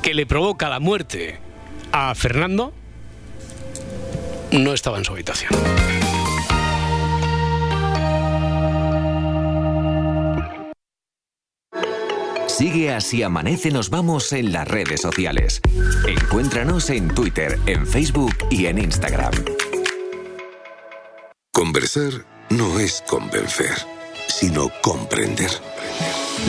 que 0.07 0.15
le 0.15 0.25
provoca 0.25 0.69
la 0.69 0.79
muerte 0.79 1.37
a 1.91 2.15
Fernando 2.15 2.73
no 4.53 4.73
estaba 4.73 4.99
en 4.99 5.05
su 5.05 5.13
habitación. 5.13 5.51
Sigue 12.47 12.93
así 12.93 13.25
amanece 13.25 13.73
nos 13.73 13.91
vamos 13.91 14.33
en 14.33 14.53
las 14.53 14.69
redes 14.69 15.01
sociales. 15.01 15.61
Encuéntranos 16.07 16.89
en 16.91 17.09
Twitter, 17.09 17.59
en 17.67 17.85
Facebook 17.85 18.37
y 18.49 18.67
en 18.67 18.79
Instagram. 18.79 19.33
Conversar 21.53 22.13
no 22.51 22.79
es 22.79 23.03
convencer, 23.09 23.75
sino 24.29 24.71
comprender. 24.83 25.51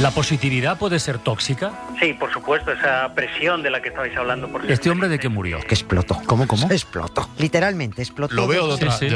¿La 0.02 0.12
positividad 0.12 0.78
puede 0.78 1.00
ser 1.00 1.18
tóxica? 1.18 1.72
Sí, 2.00 2.14
por 2.14 2.32
supuesto, 2.32 2.72
esa 2.72 3.12
presión 3.16 3.64
de 3.64 3.72
la 3.72 3.82
que 3.82 3.90
estabais 3.90 4.16
hablando. 4.16 4.48
Por 4.48 4.70
¿Este 4.70 4.92
hombre 4.92 5.10
de 5.10 5.18
qué 5.18 5.28
murió? 5.28 5.60
Que 5.62 5.74
explotó. 5.74 6.22
¿Cómo, 6.28 6.46
cómo? 6.48 6.70
Explotó. 6.70 7.28
Literalmente 7.40 8.04
explotó. 8.04 8.36
Sí, 8.36 8.88
sí. 9.00 9.08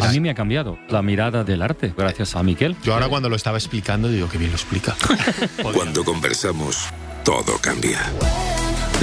A 0.00 0.08
mí 0.12 0.20
me 0.20 0.30
ha 0.30 0.34
cambiado 0.34 0.78
la 0.88 1.02
mirada 1.02 1.42
del 1.42 1.62
arte, 1.62 1.92
gracias 1.96 2.36
a 2.36 2.42
Miquel. 2.44 2.76
Yo 2.84 2.94
ahora 2.94 3.08
cuando 3.08 3.28
lo 3.28 3.34
estaba 3.34 3.58
explicando 3.58 4.08
digo 4.08 4.28
que 4.28 4.38
bien 4.38 4.52
lo 4.52 4.56
explica. 4.56 4.94
Cuando 5.72 6.04
conversamos, 6.04 6.88
todo 7.24 7.58
cambia. 7.60 7.98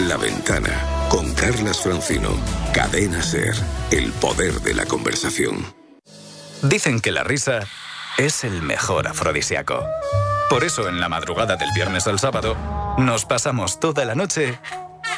La 0.07 0.17
ventana, 0.17 0.71
con 1.09 1.33
Carlas 1.33 1.81
Francino. 1.81 2.29
Cadena 2.73 3.21
Ser, 3.21 3.53
el 3.91 4.11
poder 4.13 4.53
de 4.61 4.73
la 4.73 4.85
conversación. 4.85 5.65
Dicen 6.61 6.99
que 6.99 7.11
la 7.11 7.23
risa 7.23 7.59
es 8.17 8.43
el 8.43 8.61
mejor 8.61 9.07
afrodisíaco. 9.07 9.85
Por 10.49 10.63
eso 10.63 10.87
en 10.87 10.99
la 10.99 11.09
madrugada 11.09 11.55
del 11.55 11.69
viernes 11.75 12.07
al 12.07 12.19
sábado 12.19 12.55
nos 12.97 13.25
pasamos 13.25 13.79
toda 13.79 14.05
la 14.05 14.15
noche 14.15 14.59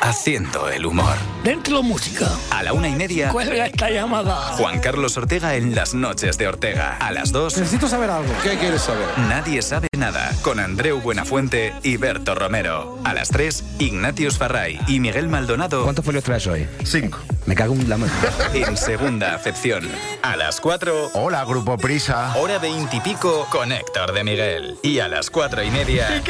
haciendo 0.02 0.70
el 0.70 0.86
humor. 0.86 1.16
Dentro 1.44 1.84
música. 1.84 2.28
A 2.52 2.64
la 2.64 2.74
una 2.74 2.88
y 2.90 2.96
media, 2.96 3.30
Cuelga 3.30 3.66
esta 3.68 3.90
llamada. 3.90 4.36
Juan 4.58 4.80
Carlos 4.80 5.18
Ortega 5.18 5.56
en 5.56 5.76
las 5.76 5.94
noches 5.94 6.38
de 6.38 6.48
Ortega. 6.48 6.98
A 7.00 7.12
las 7.12 7.32
dos, 7.32 7.58
Necesito 7.58 7.88
saber 7.88 8.10
algo. 8.10 8.32
¿Qué 8.44 8.58
quieres 8.58 8.82
saber? 8.82 9.08
Nadie 9.30 9.62
sabe 9.62 9.88
nada. 9.98 10.34
Con 10.42 10.60
Andreu 10.60 11.00
Buenafuente 11.02 11.74
y 11.84 11.98
Berto 11.98 12.36
Romero. 12.36 13.00
A 13.04 13.14
las 13.14 13.30
3, 13.30 13.64
Ignatius 13.80 14.38
Farray 14.38 14.80
y 14.88 15.00
Miguel 15.00 15.28
Maldonado. 15.30 15.84
¿Cuántos 15.84 16.06
folios 16.06 16.24
traes 16.24 16.48
hoy? 16.48 16.68
Cinco. 16.84 17.20
Me 17.46 17.56
cago 17.56 17.74
en 17.74 17.90
la 17.90 17.98
mano. 17.98 18.12
En 18.54 18.76
segunda 18.78 19.36
acepción. 19.36 19.88
A 20.22 20.36
las 20.36 20.60
4. 20.60 21.12
Hola, 21.14 21.44
Grupo 21.46 21.78
Prisa. 21.78 22.34
Hora 22.38 22.60
veintipico 22.60 23.48
con 23.50 23.72
Héctor 23.72 24.14
de 24.14 24.24
Miguel. 24.24 24.78
Y 24.84 25.00
a 25.00 25.08
las 25.08 25.30
cuatro 25.30 25.64
y 25.64 25.72
media. 25.72 26.22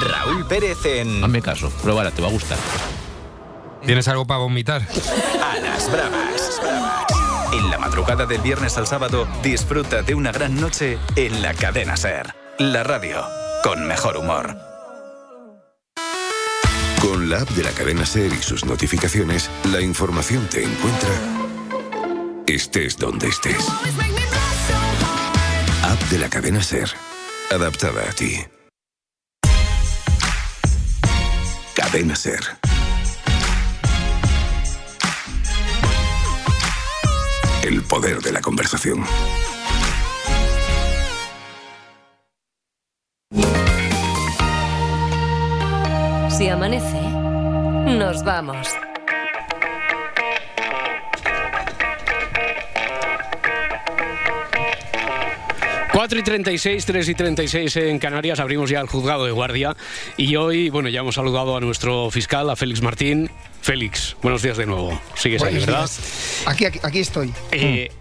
Raúl 0.00 0.46
Pérez 0.46 0.84
en. 0.84 1.22
Hazme 1.22 1.42
caso, 1.42 1.70
pruébala, 1.82 2.10
te 2.10 2.22
va 2.22 2.28
a 2.28 2.30
gustar. 2.30 2.58
¿Tienes 3.84 4.06
algo 4.08 4.26
para 4.26 4.40
vomitar? 4.40 4.82
A 5.42 5.58
las 5.58 5.90
bravas. 5.90 6.60
En 7.52 7.70
la 7.70 7.78
madrugada 7.78 8.26
del 8.26 8.40
viernes 8.40 8.78
al 8.78 8.86
sábado, 8.86 9.26
disfruta 9.42 10.02
de 10.02 10.14
una 10.14 10.32
gran 10.32 10.60
noche 10.60 10.98
en 11.16 11.42
la 11.42 11.52
cadena 11.54 11.96
Ser. 11.96 12.34
La 12.58 12.82
radio 12.82 13.22
con 13.62 13.86
mejor 13.86 14.16
humor. 14.16 14.56
Con 17.00 17.28
la 17.28 17.40
app 17.40 17.48
de 17.50 17.64
la 17.64 17.70
cadena 17.72 18.06
Ser 18.06 18.32
y 18.32 18.42
sus 18.42 18.64
notificaciones, 18.64 19.50
la 19.72 19.80
información 19.80 20.46
te 20.48 20.62
encuentra 20.62 21.10
estés 22.46 22.96
donde 22.98 23.28
estés. 23.28 23.66
App 25.82 26.00
de 26.10 26.18
la 26.18 26.28
cadena 26.28 26.62
Ser, 26.62 26.90
adaptada 27.50 28.02
a 28.08 28.12
ti. 28.12 28.36
El 37.62 37.82
poder 37.82 38.20
de 38.22 38.32
la 38.32 38.40
conversación. 38.40 39.04
Si 46.30 46.48
amanece, 46.48 47.00
nos 47.98 48.24
vamos. 48.24 48.68
Cuatro 56.02 56.18
y 56.18 56.24
36, 56.24 56.84
3 56.84 57.08
y 57.10 57.14
36 57.14 57.76
en 57.76 58.00
Canarias, 58.00 58.40
abrimos 58.40 58.68
ya 58.68 58.80
el 58.80 58.88
juzgado 58.88 59.24
de 59.24 59.30
guardia 59.30 59.76
y 60.16 60.34
hoy, 60.34 60.68
bueno, 60.68 60.88
ya 60.88 60.98
hemos 60.98 61.14
saludado 61.14 61.56
a 61.56 61.60
nuestro 61.60 62.10
fiscal, 62.10 62.50
a 62.50 62.56
Félix 62.56 62.82
Martín. 62.82 63.30
Félix, 63.60 64.16
buenos 64.20 64.42
días 64.42 64.56
de 64.56 64.66
nuevo. 64.66 65.00
Sigues 65.14 65.40
ahí, 65.44 65.50
Buenos 65.50 65.66
¿verdad? 65.66 65.82
días. 65.82 66.42
Aquí, 66.46 66.64
aquí, 66.64 66.80
aquí 66.82 66.98
estoy. 66.98 67.32
Eh, 67.52 67.92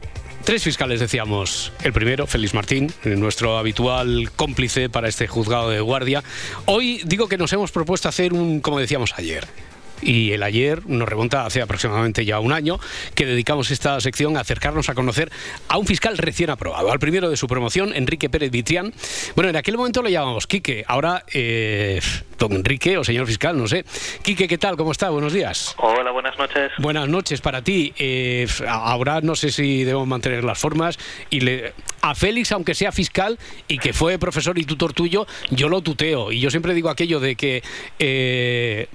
Tres 0.43 0.63
fiscales 0.63 0.99
decíamos. 0.99 1.71
El 1.83 1.93
primero, 1.93 2.25
Félix 2.25 2.55
Martín, 2.55 2.91
nuestro 3.03 3.59
habitual 3.59 4.31
cómplice 4.35 4.89
para 4.89 5.07
este 5.07 5.27
juzgado 5.27 5.69
de 5.69 5.79
guardia. 5.81 6.23
Hoy 6.65 7.03
digo 7.05 7.27
que 7.27 7.37
nos 7.37 7.53
hemos 7.53 7.71
propuesto 7.71 8.09
hacer 8.09 8.33
un, 8.33 8.61
como 8.61 8.79
decíamos 8.79 9.13
ayer. 9.15 9.45
Y 10.01 10.31
el 10.31 10.43
ayer 10.43 10.87
nos 10.87 11.07
remonta 11.07 11.45
hace 11.45 11.61
aproximadamente 11.61 12.25
ya 12.25 12.39
un 12.39 12.53
año 12.53 12.79
que 13.15 13.25
dedicamos 13.25 13.71
esta 13.71 13.99
sección 14.01 14.37
a 14.37 14.41
acercarnos 14.41 14.89
a 14.89 14.95
conocer 14.95 15.31
a 15.67 15.77
un 15.77 15.85
fiscal 15.85 16.17
recién 16.17 16.49
aprobado, 16.49 16.91
al 16.91 16.99
primero 16.99 17.29
de 17.29 17.37
su 17.37 17.47
promoción, 17.47 17.93
Enrique 17.93 18.29
Pérez 18.29 18.51
Vitrián. 18.51 18.93
Bueno, 19.35 19.49
en 19.49 19.55
aquel 19.55 19.77
momento 19.77 20.01
lo 20.01 20.09
llamábamos 20.09 20.47
Quique, 20.47 20.83
ahora 20.87 21.23
eh, 21.33 21.99
don 22.37 22.53
Enrique 22.53 22.97
o 22.97 23.03
señor 23.03 23.27
fiscal, 23.27 23.57
no 23.57 23.67
sé. 23.67 23.85
Quique, 24.23 24.47
¿qué 24.47 24.57
tal? 24.57 24.77
¿Cómo 24.77 24.91
está? 24.91 25.09
Buenos 25.09 25.33
días. 25.33 25.75
Hola, 25.77 26.11
buenas 26.11 26.37
noches. 26.37 26.71
Buenas 26.77 27.07
noches 27.07 27.41
para 27.41 27.61
ti. 27.61 27.93
Eh, 27.97 28.47
ahora 28.67 29.21
no 29.21 29.35
sé 29.35 29.51
si 29.51 29.83
debemos 29.83 30.07
mantener 30.07 30.43
las 30.43 30.59
formas. 30.59 30.97
Y 31.29 31.41
le, 31.41 31.73
a 32.01 32.15
Félix, 32.15 32.51
aunque 32.51 32.73
sea 32.73 32.91
fiscal 32.91 33.37
y 33.67 33.77
que 33.77 33.93
fue 33.93 34.17
profesor 34.17 34.57
y 34.57 34.63
tutor 34.63 34.93
tuyo, 34.93 35.27
yo 35.51 35.69
lo 35.69 35.81
tuteo. 35.81 36.31
Y 36.31 36.39
yo 36.39 36.49
siempre 36.49 36.73
digo 36.73 36.89
aquello 36.89 37.19
de 37.19 37.35
que 37.35 37.63
eh, 37.99 38.87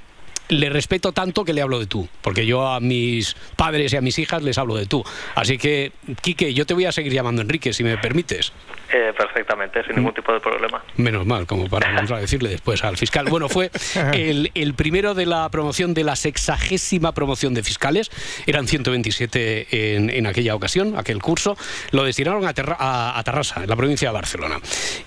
le 0.48 0.70
respeto 0.70 1.12
tanto 1.12 1.44
que 1.44 1.52
le 1.52 1.62
hablo 1.62 1.78
de 1.78 1.86
tú. 1.86 2.08
Porque 2.22 2.46
yo 2.46 2.66
a 2.68 2.80
mis 2.80 3.36
padres 3.56 3.92
y 3.92 3.96
a 3.96 4.00
mis 4.00 4.18
hijas 4.18 4.42
les 4.42 4.58
hablo 4.58 4.74
de 4.76 4.86
tú. 4.86 5.04
Así 5.34 5.58
que, 5.58 5.92
Quique, 6.20 6.54
yo 6.54 6.66
te 6.66 6.74
voy 6.74 6.84
a 6.86 6.92
seguir 6.92 7.12
llamando 7.12 7.42
Enrique, 7.42 7.72
si 7.72 7.82
me 7.84 7.96
permites. 7.98 8.52
Eh, 8.92 9.12
perfectamente, 9.18 9.82
sin 9.84 9.96
ningún 9.96 10.14
tipo 10.14 10.32
de 10.32 10.38
problema. 10.38 10.80
Menos 10.96 11.26
mal, 11.26 11.44
como 11.46 11.68
para 11.68 11.92
vamos 11.92 12.12
a 12.12 12.18
decirle 12.18 12.48
después 12.50 12.84
al 12.84 12.96
fiscal. 12.96 13.26
Bueno, 13.28 13.48
fue 13.48 13.70
el, 14.14 14.52
el 14.54 14.74
primero 14.74 15.14
de 15.14 15.26
la 15.26 15.48
promoción 15.50 15.92
de 15.92 16.04
la 16.04 16.14
sexagésima 16.14 17.12
promoción 17.12 17.52
de 17.52 17.64
fiscales. 17.64 18.10
Eran 18.46 18.68
127 18.68 19.94
en, 19.96 20.10
en 20.10 20.26
aquella 20.26 20.54
ocasión, 20.54 20.96
aquel 20.96 21.20
curso. 21.20 21.56
Lo 21.90 22.04
destinaron 22.04 22.46
a, 22.46 22.54
Terra- 22.54 22.76
a, 22.78 23.18
a 23.18 23.24
Tarrasa, 23.24 23.62
en 23.64 23.68
la 23.68 23.76
provincia 23.76 24.08
de 24.08 24.14
Barcelona. 24.14 24.60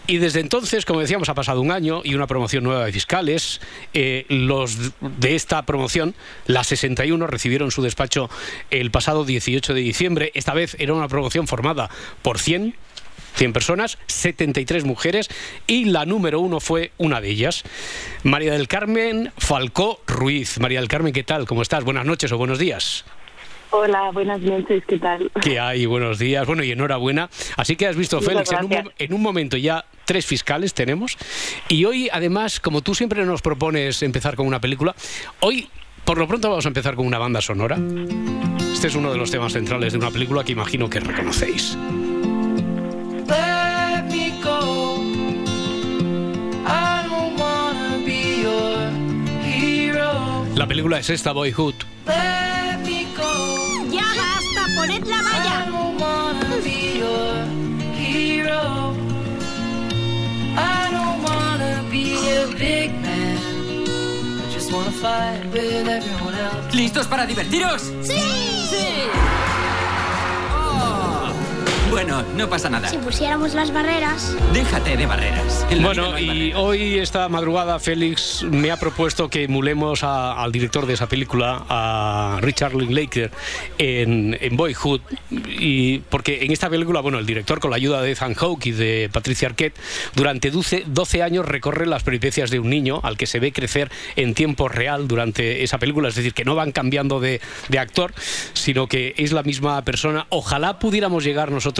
Y 0.07 0.17
desde 0.17 0.41
entonces, 0.41 0.85
como 0.85 0.99
decíamos, 0.99 1.29
ha 1.29 1.33
pasado 1.33 1.61
un 1.61 1.71
año 1.71 2.01
y 2.03 2.15
una 2.15 2.27
promoción 2.27 2.63
nueva 2.65 2.85
de 2.85 2.91
fiscales. 2.91 3.61
Eh, 3.93 4.25
los 4.29 4.91
de 4.99 5.28
esta 5.35 5.63
promoción, 5.63 6.15
las 6.45 6.67
61, 6.67 7.27
recibieron 7.27 7.71
su 7.71 7.81
despacho 7.81 8.29
el 8.71 8.91
pasado 8.91 9.25
18 9.25 9.73
de 9.73 9.81
diciembre. 9.81 10.31
Esta 10.35 10.53
vez 10.53 10.75
era 10.79 10.93
una 10.93 11.07
promoción 11.07 11.47
formada 11.47 11.89
por 12.21 12.39
100 12.39 12.75
100 13.35 13.53
personas, 13.53 13.97
73 14.07 14.83
mujeres 14.83 15.29
y 15.65 15.85
la 15.85 16.05
número 16.05 16.41
uno 16.41 16.59
fue 16.59 16.91
una 16.97 17.21
de 17.21 17.29
ellas, 17.29 17.63
María 18.23 18.51
del 18.51 18.67
Carmen 18.67 19.31
Falcó 19.37 20.01
Ruiz. 20.07 20.59
María 20.59 20.79
del 20.79 20.89
Carmen, 20.89 21.13
¿qué 21.13 21.23
tal? 21.23 21.45
¿Cómo 21.45 21.61
estás? 21.61 21.83
Buenas 21.83 22.05
noches 22.05 22.31
o 22.31 22.37
buenos 22.37 22.59
días. 22.59 23.05
Hola, 23.71 24.09
buenas 24.11 24.41
noches, 24.41 24.83
¿qué 24.87 24.97
tal? 24.97 25.31
¿Qué 25.41 25.59
hay? 25.59 25.85
Buenos 25.85 26.17
días. 26.17 26.45
Bueno, 26.47 26.63
y 26.63 26.71
enhorabuena. 26.71 27.29
Así 27.55 27.75
que 27.75 27.85
has 27.85 27.95
visto, 27.95 28.17
Muchas 28.17 28.33
Félix, 28.33 28.51
en 28.51 28.65
un, 28.65 28.91
en 28.97 29.21
momento 29.21 29.57
ya 29.57 29.85
tres 30.05 30.25
fiscales 30.25 30.73
tenemos. 30.73 31.17
Y 31.67 31.85
hoy, 31.85 32.09
además, 32.11 32.59
como 32.59 32.81
tú 32.81 32.95
siempre 32.95 33.23
nos 33.25 33.43
propones 33.43 34.01
empezar 34.01 34.35
con 34.35 34.47
una 34.47 34.59
película, 34.59 34.95
hoy, 35.41 35.69
por 36.03 36.17
lo 36.17 36.27
pronto, 36.27 36.49
vamos 36.49 36.65
a 36.65 36.69
empezar 36.69 36.95
con 36.95 37.05
una 37.05 37.19
banda 37.19 37.41
sonora. 37.41 37.77
Este 38.73 38.87
es 38.87 38.95
uno 38.95 39.11
de 39.11 39.17
los 39.19 39.29
temas 39.29 39.53
centrales 39.53 39.93
de 39.93 39.99
una 39.99 40.09
película 40.09 40.43
que 40.43 40.53
imagino 40.53 40.89
que 40.89 40.99
reconocéis. 40.99 41.77
Let 43.27 44.03
me 44.09 44.33
go. 44.43 45.03
I 46.65 47.07
don't 47.07 47.39
wanna 47.39 48.03
be 48.03 48.41
your 48.41 48.89
hero. 49.45 50.43
La 50.55 50.65
película 50.65 50.97
es 50.97 51.11
esta, 51.11 51.33
Boyhood. 51.33 51.75
¡Ya 53.91 54.03
basta! 54.03 54.65
¡Poned 54.75 55.05
la 55.07 55.21
valla! 55.21 55.65
¿Listos 66.73 67.07
para 67.07 67.25
divertiros? 67.25 67.81
¡Sí! 68.01 68.19
¡Sí! 68.69 69.09
Bueno, 71.89 72.21
no 72.35 72.47
pasa 72.49 72.69
nada. 72.69 72.87
Si 72.87 72.97
pusiéramos 72.97 73.55
las 73.55 73.73
barreras. 73.73 74.35
Déjate 74.53 74.95
de 74.95 75.05
barreras. 75.07 75.65
Bueno, 75.81 76.11
no 76.11 76.19
y 76.19 76.53
hoy, 76.53 76.99
esta 76.99 77.27
madrugada, 77.29 77.79
Félix 77.79 78.43
me 78.43 78.69
ha 78.69 78.77
propuesto 78.77 79.27
que 79.29 79.45
emulemos 79.45 80.03
a- 80.03 80.41
al 80.41 80.51
director 80.51 80.85
de 80.85 80.93
esa 80.93 81.07
película, 81.09 81.65
a 81.67 82.37
Richard 82.41 82.75
Linklater, 82.75 83.31
en, 83.79 84.37
en 84.39 84.55
Boyhood. 84.55 85.01
Y 85.31 85.99
porque 85.99 86.45
en 86.45 86.51
esta 86.51 86.69
película, 86.69 87.01
bueno, 87.01 87.17
el 87.17 87.25
director, 87.25 87.59
con 87.59 87.71
la 87.71 87.77
ayuda 87.77 88.01
de 88.03 88.11
Ethan 88.11 88.35
Hawke 88.35 88.67
y 88.67 88.71
de 88.71 89.09
Patricia 89.11 89.47
Arquette, 89.47 89.75
durante 90.15 90.51
12, 90.51 90.83
12 90.85 91.23
años 91.23 91.45
recorre 91.47 91.87
las 91.87 92.03
peripecias 92.03 92.51
de 92.51 92.59
un 92.59 92.69
niño 92.69 92.99
al 93.03 93.17
que 93.17 93.25
se 93.25 93.39
ve 93.39 93.51
crecer 93.51 93.89
en 94.15 94.35
tiempo 94.35 94.69
real 94.69 95.07
durante 95.07 95.63
esa 95.63 95.79
película. 95.79 96.09
Es 96.09 96.15
decir, 96.15 96.33
que 96.35 96.45
no 96.45 96.53
van 96.53 96.71
cambiando 96.71 97.19
de, 97.19 97.41
de 97.69 97.79
actor, 97.79 98.13
sino 98.53 98.85
que 98.87 99.15
es 99.17 99.31
la 99.31 99.41
misma 99.41 99.81
persona. 99.83 100.27
Ojalá 100.29 100.77
pudiéramos 100.77 101.23
llegar 101.23 101.51
nosotros. 101.51 101.78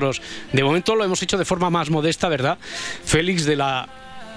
De 0.53 0.63
momento 0.63 0.95
lo 0.95 1.03
hemos 1.03 1.21
hecho 1.21 1.37
de 1.37 1.45
forma 1.45 1.69
más 1.69 1.89
modesta, 1.89 2.29
¿verdad? 2.29 2.57
Félix, 3.05 3.45
de 3.45 3.55
la 3.55 3.87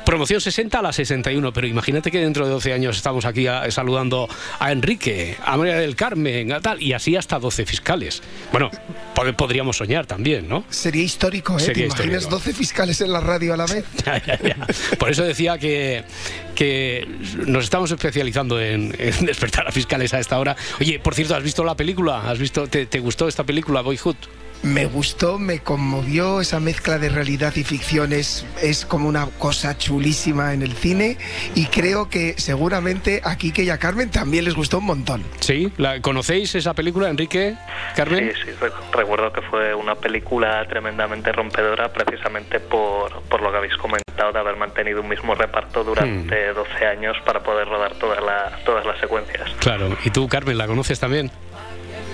Promoción 0.04 0.40
60 0.40 0.80
a 0.80 0.82
la 0.82 0.92
61, 0.92 1.52
pero 1.52 1.68
imagínate 1.68 2.10
que 2.10 2.18
dentro 2.18 2.44
de 2.44 2.50
12 2.50 2.72
años 2.72 2.96
estamos 2.96 3.24
aquí 3.24 3.46
a- 3.46 3.70
saludando 3.70 4.28
a 4.58 4.72
Enrique, 4.72 5.36
a 5.46 5.56
María 5.56 5.76
del 5.76 5.94
Carmen, 5.94 6.50
a 6.52 6.60
tal, 6.60 6.82
y 6.82 6.92
así 6.92 7.14
hasta 7.14 7.38
12 7.38 7.64
fiscales. 7.66 8.20
Bueno, 8.50 8.68
pod- 9.14 9.36
podríamos 9.36 9.76
soñar 9.76 10.06
también, 10.06 10.48
¿no? 10.48 10.64
Sería 10.70 11.04
histórico, 11.04 11.56
¿eh? 11.56 11.60
Sería 11.60 11.74
¿Te 11.74 11.86
imaginas 11.86 12.22
histórico. 12.22 12.30
12 12.30 12.52
fiscales 12.52 13.00
en 13.00 13.12
la 13.12 13.20
radio 13.20 13.54
a 13.54 13.56
la 13.56 13.66
vez? 13.66 13.84
Ya, 14.04 14.20
ya, 14.26 14.40
ya. 14.42 14.56
Por 14.98 15.08
eso 15.08 15.22
decía 15.22 15.56
que, 15.58 16.02
que 16.56 17.06
nos 17.46 17.62
estamos 17.62 17.88
especializando 17.92 18.60
en, 18.60 18.92
en 18.98 19.24
despertar 19.24 19.68
a 19.68 19.70
fiscales 19.70 20.12
a 20.14 20.18
esta 20.18 20.36
hora. 20.40 20.56
Oye, 20.80 20.98
por 20.98 21.14
cierto, 21.14 21.36
¿has 21.36 21.44
visto 21.44 21.62
la 21.62 21.76
película? 21.76 22.28
¿Has 22.28 22.40
visto, 22.40 22.66
te, 22.66 22.86
te 22.86 22.98
gustó 22.98 23.28
esta 23.28 23.44
película, 23.44 23.82
Boyhood? 23.82 24.16
Me 24.62 24.86
gustó, 24.86 25.38
me 25.40 25.58
conmovió 25.58 26.40
esa 26.40 26.60
mezcla 26.60 26.98
de 26.98 27.08
realidad 27.08 27.52
y 27.56 27.64
ficción. 27.64 28.12
Es, 28.12 28.46
es 28.62 28.86
como 28.86 29.08
una 29.08 29.26
cosa 29.38 29.76
chulísima 29.76 30.54
en 30.54 30.62
el 30.62 30.72
cine 30.72 31.16
y 31.56 31.66
creo 31.66 32.08
que 32.08 32.34
seguramente 32.38 33.20
a 33.24 33.36
Kike 33.36 33.64
y 33.64 33.70
a 33.70 33.78
Carmen 33.78 34.10
también 34.10 34.44
les 34.44 34.54
gustó 34.54 34.78
un 34.78 34.84
montón. 34.86 35.24
¿Sí? 35.40 35.72
¿La, 35.78 36.00
¿Conocéis 36.00 36.54
esa 36.54 36.74
película, 36.74 37.08
Enrique? 37.08 37.56
¿Carmen? 37.96 38.32
Sí, 38.34 38.40
sí, 38.44 38.50
re- 38.60 38.70
recuerdo 38.92 39.32
que 39.32 39.42
fue 39.42 39.74
una 39.74 39.96
película 39.96 40.64
tremendamente 40.68 41.32
rompedora 41.32 41.92
precisamente 41.92 42.60
por, 42.60 43.20
por 43.22 43.42
lo 43.42 43.50
que 43.50 43.56
habéis 43.58 43.76
comentado 43.76 44.32
de 44.32 44.38
haber 44.38 44.56
mantenido 44.56 45.00
un 45.00 45.08
mismo 45.08 45.34
reparto 45.34 45.82
durante 45.82 46.52
12 46.52 46.86
años 46.86 47.16
para 47.24 47.42
poder 47.42 47.66
rodar 47.66 47.94
todas 47.94 48.22
las 48.22 48.62
todas 48.64 48.86
las 48.86 48.98
secuencias. 49.00 49.50
Claro. 49.58 49.96
¿Y 50.04 50.10
tú, 50.10 50.28
Carmen, 50.28 50.56
la 50.56 50.68
conoces 50.68 51.00
también? 51.00 51.32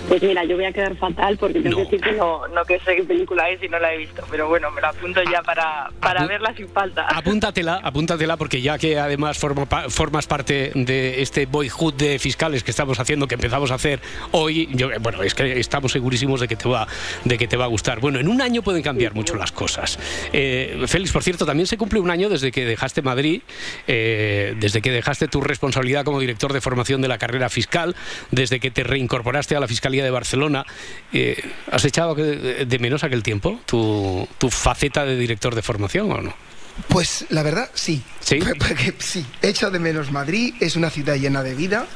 Pues 0.09 0.23
mira, 0.23 0.43
yo 0.45 0.57
voy 0.57 0.65
a 0.65 0.73
quedar 0.73 0.97
fatal 0.97 1.37
porque 1.37 1.61
tengo 1.61 1.77
que 1.77 1.83
decir 1.85 2.01
que 2.01 2.13
no, 2.13 2.49
no 2.49 2.65
que 2.65 2.79
sé 2.81 2.97
qué 2.97 3.05
película 3.05 3.51
es 3.51 3.63
y 3.63 3.69
no 3.69 3.79
la 3.79 3.93
he 3.93 3.99
visto. 3.99 4.25
Pero 4.31 4.49
bueno, 4.49 4.71
me 4.71 4.81
la 4.81 4.89
apunto 4.89 5.21
ya 5.23 5.43
para, 5.43 5.91
para 6.01 6.23
Apu- 6.23 6.29
verla 6.29 6.55
sin 6.57 6.69
falta. 6.69 7.07
Apúntatela, 7.09 7.81
apúntatela, 7.83 8.37
porque 8.39 8.63
ya 8.63 8.79
que 8.79 8.99
además 8.99 9.37
forma 9.37 9.67
pa- 9.67 9.91
formas 9.91 10.27
parte 10.27 10.73
de 10.75 11.21
este 11.21 11.45
boyhood 11.47 11.95
de 11.95 12.19
fiscales 12.19 12.65
que 12.65 12.71
estamos 12.71 12.99
haciendo, 12.99 13.29
que 13.29 13.35
empezamos 13.35 13.71
a 13.71 13.75
hacer 13.75 14.01
hoy, 14.33 14.69
yo, 14.73 14.91
eh, 14.91 14.97
bueno, 14.99 15.23
es 15.23 15.35
que 15.35 15.61
estamos 15.61 15.93
segurísimos 15.93 16.41
de 16.41 16.49
que 16.49 16.57
te 16.57 16.69
va, 16.69 16.89
de 17.25 17.37
que 17.37 17.47
te 17.47 17.57
va 17.59 17.65
a 17.65 17.69
gustar. 17.69 18.01
Bueno, 18.01 18.19
en 18.19 18.29
un 18.29 18.41
año 18.41 18.63
pueden 18.63 18.83
cambiar 18.83 19.15
mucho 19.15 19.35
las 19.35 19.53
cosas. 19.53 19.99
Eh, 20.33 20.85
Félix, 20.87 21.13
por 21.13 21.23
cierto, 21.23 21.45
también 21.45 21.67
se 21.67 21.77
cumple 21.77 22.01
un 22.01 22.11
año 22.11 22.31
desde 22.31 22.51
que 22.51 22.65
dejaste 22.65 23.03
Madrid, 23.03 23.43
eh, 23.87 24.55
desde 24.59 24.81
que 24.81 24.91
dejaste 24.91 25.29
tu 25.29 25.41
responsabilidad 25.43 26.05
como 26.05 26.19
director 26.19 26.53
de 26.53 26.61
formación 26.63 27.03
de 27.03 27.09
la 27.09 27.19
carrera 27.19 27.49
fiscal, 27.51 27.95
desde 28.31 28.59
que 28.59 28.71
te 28.71 28.85
reincorporaste 28.85 29.55
a 29.55 29.61
la 29.61 29.69
Fiscalía 29.69 29.98
de 30.05 30.11
Barcelona. 30.11 30.65
Eh, 31.13 31.43
¿Has 31.71 31.85
echado 31.85 32.15
de 32.15 32.79
menos 32.81 33.05
aquel 33.05 33.23
tiempo 33.23 33.61
tu, 33.67 34.29
tu 34.39 34.51
faceta 34.51 35.05
de 35.05 35.17
director 35.17 35.55
de 35.55 35.63
formación 35.63 36.11
o 36.13 36.21
no? 36.21 36.35
Pues 36.89 37.27
la 37.31 37.43
verdad, 37.43 37.71
sí. 37.75 38.03
¿Sí? 38.21 38.39
Porque 38.59 38.95
sí, 38.99 39.27
echo 39.43 39.71
de 39.71 39.79
menos 39.79 40.13
Madrid, 40.13 40.55
es 40.61 40.77
una 40.77 40.91
ciudad 40.91 41.17
llena 41.17 41.43
de 41.43 41.55
vida. 41.55 41.87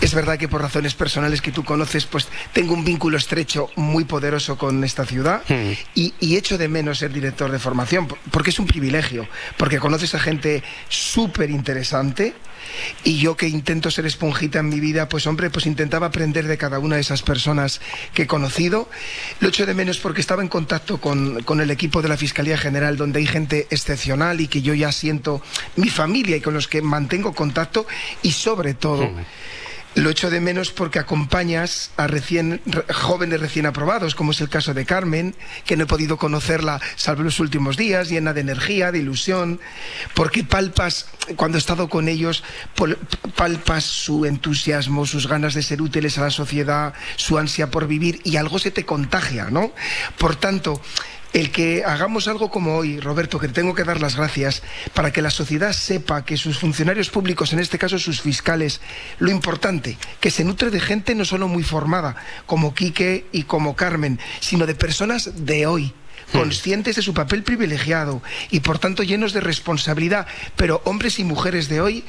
Es 0.00 0.14
verdad 0.14 0.36
que 0.38 0.46
por 0.46 0.60
razones 0.60 0.94
personales 0.94 1.40
que 1.40 1.52
tú 1.52 1.64
conoces, 1.64 2.04
pues 2.04 2.28
tengo 2.52 2.74
un 2.74 2.84
vínculo 2.84 3.16
estrecho 3.16 3.70
muy 3.76 4.04
poderoso 4.04 4.58
con 4.58 4.84
esta 4.84 5.06
ciudad 5.06 5.42
y, 5.94 6.12
y 6.20 6.36
echo 6.36 6.58
de 6.58 6.68
menos 6.68 6.98
ser 6.98 7.12
director 7.12 7.50
de 7.50 7.58
formación, 7.58 8.06
por- 8.06 8.18
porque 8.30 8.50
es 8.50 8.58
un 8.58 8.66
privilegio, 8.66 9.26
porque 9.56 9.78
conoces 9.78 10.14
a 10.14 10.20
gente 10.20 10.62
súper 10.88 11.50
interesante 11.50 12.34
y 13.04 13.18
yo 13.18 13.36
que 13.36 13.48
intento 13.48 13.90
ser 13.90 14.06
esponjita 14.06 14.60
en 14.60 14.68
mi 14.68 14.80
vida, 14.80 15.08
pues 15.08 15.26
hombre, 15.26 15.50
pues 15.50 15.66
intentaba 15.66 16.06
aprender 16.06 16.46
de 16.46 16.58
cada 16.58 16.78
una 16.78 16.96
de 16.96 17.02
esas 17.02 17.22
personas 17.22 17.80
que 18.14 18.22
he 18.22 18.26
conocido. 18.26 18.88
Lo 19.40 19.48
echo 19.48 19.66
de 19.66 19.74
menos 19.74 19.98
porque 19.98 20.20
estaba 20.20 20.42
en 20.42 20.48
contacto 20.48 21.00
con, 21.00 21.42
con 21.42 21.60
el 21.60 21.70
equipo 21.70 22.02
de 22.02 22.08
la 22.08 22.16
Fiscalía 22.16 22.58
General, 22.58 22.96
donde 22.96 23.20
hay 23.20 23.26
gente 23.26 23.66
excepcional 23.70 24.40
y 24.40 24.48
que 24.48 24.62
yo 24.62 24.74
ya 24.74 24.92
siento 24.92 25.42
mi 25.76 25.88
familia 25.88 26.36
y 26.36 26.40
con 26.40 26.54
los 26.54 26.68
que 26.68 26.82
mantengo 26.82 27.32
contacto 27.34 27.86
y 28.22 28.32
sobre 28.32 28.74
todo... 28.74 29.10
Lo 29.96 30.08
echo 30.08 30.30
de 30.30 30.40
menos 30.40 30.70
porque 30.70 31.00
acompañas 31.00 31.90
a 31.96 32.06
recién, 32.06 32.60
re- 32.64 32.84
jóvenes 32.94 33.40
recién 33.40 33.66
aprobados, 33.66 34.14
como 34.14 34.30
es 34.30 34.40
el 34.40 34.48
caso 34.48 34.72
de 34.72 34.86
Carmen, 34.86 35.34
que 35.66 35.76
no 35.76 35.82
he 35.82 35.86
podido 35.86 36.16
conocerla 36.16 36.80
salvo 36.94 37.24
los 37.24 37.40
últimos 37.40 37.76
días, 37.76 38.08
llena 38.08 38.32
de 38.32 38.40
energía, 38.42 38.92
de 38.92 39.00
ilusión, 39.00 39.58
porque 40.14 40.44
palpas, 40.44 41.06
cuando 41.34 41.58
he 41.58 41.60
estado 41.60 41.88
con 41.88 42.06
ellos, 42.06 42.44
palpas 43.34 43.82
su 43.84 44.26
entusiasmo, 44.26 45.06
sus 45.06 45.26
ganas 45.26 45.54
de 45.54 45.62
ser 45.62 45.82
útiles 45.82 46.18
a 46.18 46.22
la 46.22 46.30
sociedad, 46.30 46.94
su 47.16 47.36
ansia 47.36 47.70
por 47.72 47.88
vivir 47.88 48.20
y 48.22 48.36
algo 48.36 48.60
se 48.60 48.70
te 48.70 48.86
contagia, 48.86 49.50
¿no? 49.50 49.72
Por 50.18 50.36
tanto, 50.36 50.80
el 51.32 51.50
que 51.50 51.84
hagamos 51.84 52.28
algo 52.28 52.50
como 52.50 52.76
hoy, 52.76 53.00
Roberto, 53.00 53.38
que 53.38 53.48
te 53.48 53.54
tengo 53.54 53.74
que 53.74 53.84
dar 53.84 54.00
las 54.00 54.16
gracias, 54.16 54.62
para 54.94 55.12
que 55.12 55.22
la 55.22 55.30
sociedad 55.30 55.72
sepa 55.72 56.24
que 56.24 56.36
sus 56.36 56.58
funcionarios 56.58 57.10
públicos, 57.10 57.52
en 57.52 57.60
este 57.60 57.78
caso 57.78 57.98
sus 57.98 58.20
fiscales, 58.20 58.80
lo 59.18 59.30
importante, 59.30 59.96
que 60.20 60.30
se 60.30 60.44
nutre 60.44 60.70
de 60.70 60.80
gente 60.80 61.14
no 61.14 61.24
solo 61.24 61.48
muy 61.48 61.62
formada, 61.62 62.16
como 62.46 62.74
Quique 62.74 63.26
y 63.32 63.44
como 63.44 63.76
Carmen, 63.76 64.18
sino 64.40 64.66
de 64.66 64.74
personas 64.74 65.46
de 65.46 65.66
hoy 65.66 65.94
conscientes 66.38 66.96
de 66.96 67.02
su 67.02 67.14
papel 67.14 67.42
privilegiado 67.42 68.22
y 68.50 68.60
por 68.60 68.78
tanto 68.78 69.02
llenos 69.02 69.32
de 69.32 69.40
responsabilidad, 69.40 70.26
pero 70.56 70.80
hombres 70.84 71.18
y 71.18 71.24
mujeres 71.24 71.68
de 71.68 71.80
hoy 71.80 72.04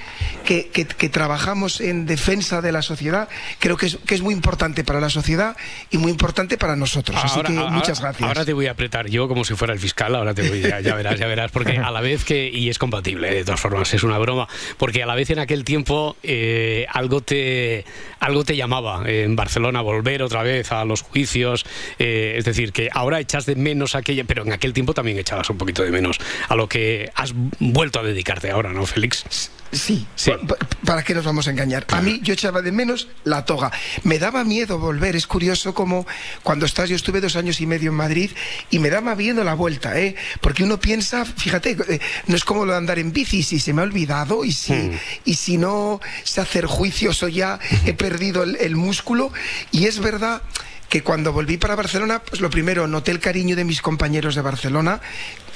que, 0.46 0.70
que- 0.70 0.86
que 0.86 1.10
trabajamos 1.10 1.82
en 1.82 2.06
defensa 2.06 2.62
de 2.62 2.72
la 2.72 2.82
sociedad, 2.82 3.30
creo 3.60 3.78
que 3.78 3.86
es, 3.88 3.98
que 4.06 4.16
es 4.16 4.22
muy 4.22 4.34
importante 4.34 4.84
para 4.84 5.00
la 5.00 5.10
sociedad 5.10 5.56
y 5.90 5.98
muy 5.98 6.12
importante 6.12 6.58
para 6.58 6.76
nosotros. 6.76 7.18
Así 7.24 7.36
Ahora- 7.38 7.50
que 7.50 7.58
ahora- 7.58 7.72
muchas 7.72 8.02
gracias. 8.02 8.28
Ahora 8.28 8.46
te 8.46 8.54
voy 8.54 8.68
a 8.68 8.72
apretar 8.72 9.08
yo 9.10 9.28
como 9.28 9.44
si 9.46 9.56
fuera 9.56 9.74
el 9.74 9.80
fiscal, 9.80 10.16
ahora 10.16 10.34
te 10.34 10.48
voy, 10.48 10.62
ya, 10.62 10.80
ya 10.80 10.96
verás, 10.96 11.20
ya 11.20 11.28
verás, 11.28 11.52
porque 11.52 11.78
a 11.78 11.92
la 11.92 12.02
vez 12.02 12.24
que, 12.24 12.50
y 12.50 12.70
es 12.70 12.78
compatible, 12.78 13.32
de 13.34 13.44
todas 13.44 13.60
formas, 13.60 13.94
es 13.94 14.04
una 14.04 14.18
broma, 14.18 14.48
porque 14.78 15.04
a 15.04 15.06
la 15.06 15.16
vez 15.16 15.30
en 15.30 15.40
aquel 15.40 15.64
tiempo 15.64 16.16
eh, 16.24 16.86
algo, 16.92 17.22
te, 17.22 17.86
algo 18.20 18.44
te 18.44 18.56
llamaba 18.56 19.04
eh, 19.08 19.24
en 19.24 19.36
Barcelona 19.36 19.80
a 19.80 19.82
volver 19.82 20.22
otra 20.24 20.44
vez 20.44 20.72
a 20.72 20.84
los 20.86 21.02
juicios, 21.02 21.66
eh, 22.00 22.36
es 22.38 22.46
decir, 22.46 22.72
que 22.74 22.90
ahora 22.94 23.20
echas 23.20 23.46
de 23.46 23.56
menos 23.56 23.96
aquella, 24.12 24.24
pero 24.26 24.44
en 24.44 24.52
aquel 24.52 24.74
tiempo 24.74 24.94
también 24.94 25.18
echabas 25.18 25.50
un 25.50 25.58
poquito 25.58 25.84
de 25.84 25.92
menos 25.92 26.18
a 26.50 26.56
lo 26.56 26.68
que 26.68 27.10
has 27.16 27.34
vuelto 27.60 28.00
a 28.00 28.04
dedicarte 28.04 28.52
ahora, 28.52 28.72
¿no, 28.74 28.86
Félix? 28.86 29.24
Sí, 30.18 30.32
pa- 30.46 30.58
¿para 30.86 31.02
qué 31.02 31.14
nos 31.16 31.24
vamos 31.24 31.48
a 31.48 31.52
engañar? 31.52 31.86
A 31.92 32.02
mí 32.02 32.20
yo 32.22 32.34
echaba 32.34 32.62
de 32.62 32.74
menos 32.74 33.08
la 33.24 33.46
toga. 33.46 33.72
Me 34.04 34.20
daba 34.20 34.44
miedo 34.44 34.78
volver. 34.80 35.16
Es 35.16 35.28
curioso 35.28 35.74
como 35.74 36.06
cuando 36.44 36.66
estás, 36.66 36.90
yo 36.90 36.98
estuve 36.98 37.22
dos 37.22 37.38
años 37.38 37.62
y 37.62 37.66
medio 37.66 37.90
en 37.92 37.96
Madrid 37.96 38.32
y 38.70 38.80
me 38.80 38.90
daba 38.90 39.16
miedo 39.16 39.46
la 39.46 39.54
vuelta, 39.54 39.98
¿eh? 39.98 40.16
Porque 40.42 40.66
uno 40.66 40.78
piensa, 40.78 41.24
fíjate, 41.24 41.78
eh, 41.88 42.00
no 42.28 42.36
es 42.36 42.44
como 42.44 42.66
lo 42.66 42.74
de 42.74 42.80
andar 42.80 43.00
en 43.00 43.14
bici, 43.14 43.44
si 43.44 43.60
se 43.60 43.72
me 43.72 43.82
ha 43.82 43.86
olvidado 43.86 44.44
y 44.44 44.52
si, 44.52 44.92
y 45.24 45.36
si 45.36 45.58
no 45.58 46.02
sé 46.26 46.42
hacer 46.42 46.66
juicios 46.66 47.24
o 47.24 47.30
ya 47.30 47.58
he 47.86 47.94
perdido 47.94 48.44
el, 48.44 48.58
el 48.58 48.76
músculo. 48.76 49.32
Y 49.72 49.86
es 49.86 50.00
verdad 50.00 50.42
que 50.92 51.04
cuando 51.04 51.32
volví 51.32 51.56
para 51.56 51.76
Barcelona, 51.76 52.22
pues 52.22 52.42
lo 52.42 52.50
primero, 52.50 52.86
noté 52.86 53.12
el 53.12 53.22
cariño 53.22 53.56
de 53.56 53.64
mis 53.64 53.82
compañeros 53.82 54.36
de 54.36 54.42
Barcelona. 54.42 55.00